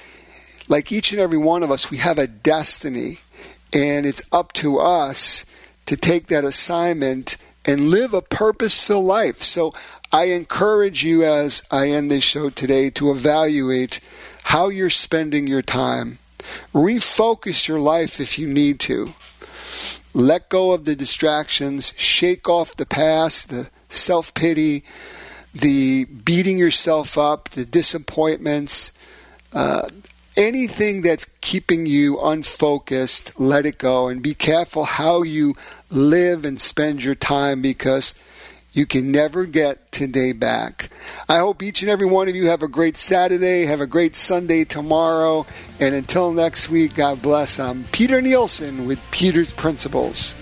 like 0.68 0.92
each 0.92 1.12
and 1.12 1.22
every 1.22 1.38
one 1.38 1.62
of 1.62 1.70
us. 1.70 1.92
We 1.92 1.98
have 1.98 2.18
a 2.18 2.26
destiny, 2.26 3.20
and 3.72 4.08
it's 4.08 4.24
up 4.32 4.54
to 4.54 4.80
us 4.80 5.46
to 5.86 5.96
take 5.96 6.28
that 6.28 6.44
assignment 6.44 7.38
and 7.68 7.92
live 7.92 8.14
a 8.14 8.22
purposeful 8.22 9.04
life. 9.04 9.44
So 9.44 9.74
I 10.12 10.26
encourage 10.26 11.04
you 11.04 11.24
as 11.26 11.62
I 11.70 11.90
end 11.90 12.10
this 12.10 12.24
show 12.24 12.50
today 12.50 12.90
to 12.92 13.12
evaluate 13.12 14.00
how 14.44 14.70
you're 14.70 14.90
spending 14.90 15.46
your 15.46 15.62
time. 15.62 16.20
Refocus 16.74 17.68
your 17.68 17.80
life 17.80 18.22
if 18.22 18.40
you 18.40 18.48
need 18.48 18.80
to. 18.82 19.14
Let 20.14 20.50
go 20.50 20.72
of 20.72 20.86
the 20.86 20.96
distractions, 20.96 21.94
shake 21.98 22.48
off 22.48 22.76
the 22.76 22.86
past, 22.86 23.50
the 23.50 23.70
self 23.90 24.34
pity, 24.34 24.84
the 25.54 26.06
beating 26.06 26.58
yourself 26.58 27.18
up, 27.18 27.50
the 27.50 27.66
disappointments. 27.66 28.94
Uh, 29.52 29.88
anything 30.38 31.02
that's 31.02 31.26
keeping 31.42 31.86
you 31.86 32.20
unfocused, 32.20 33.40
let 33.40 33.66
it 33.66 33.80
go 33.80 34.08
and 34.08 34.22
be 34.22 34.34
careful 34.34 34.86
how 34.86 35.24
you 35.24 35.56
live 35.90 36.46
and 36.46 36.62
spend 36.62 37.04
your 37.04 37.16
time 37.16 37.62
because 37.62 38.14
you 38.72 38.86
can 38.86 39.12
never 39.12 39.46
get 39.46 39.92
today 39.92 40.34
back. 40.34 40.92
I 41.28 41.40
hope 41.40 41.64
each 41.64 41.82
and 41.82 41.90
every 41.90 42.06
one 42.06 42.28
of 42.28 42.36
you 42.36 42.48
have 42.48 42.62
a 42.62 42.68
great 42.68 42.96
Saturday, 42.96 43.66
have 43.66 43.82
a 43.82 43.88
great 43.88 44.16
Sunday 44.16 44.66
tomorrow, 44.66 45.48
and 45.80 45.96
until 45.96 46.32
next 46.32 46.70
week, 46.70 46.94
God 46.94 47.22
bless. 47.22 47.60
I'm 47.60 47.86
Peter 47.86 48.22
Nielsen 48.22 48.86
with 48.86 49.00
Peter's 49.10 49.52
Principles. 49.52 50.36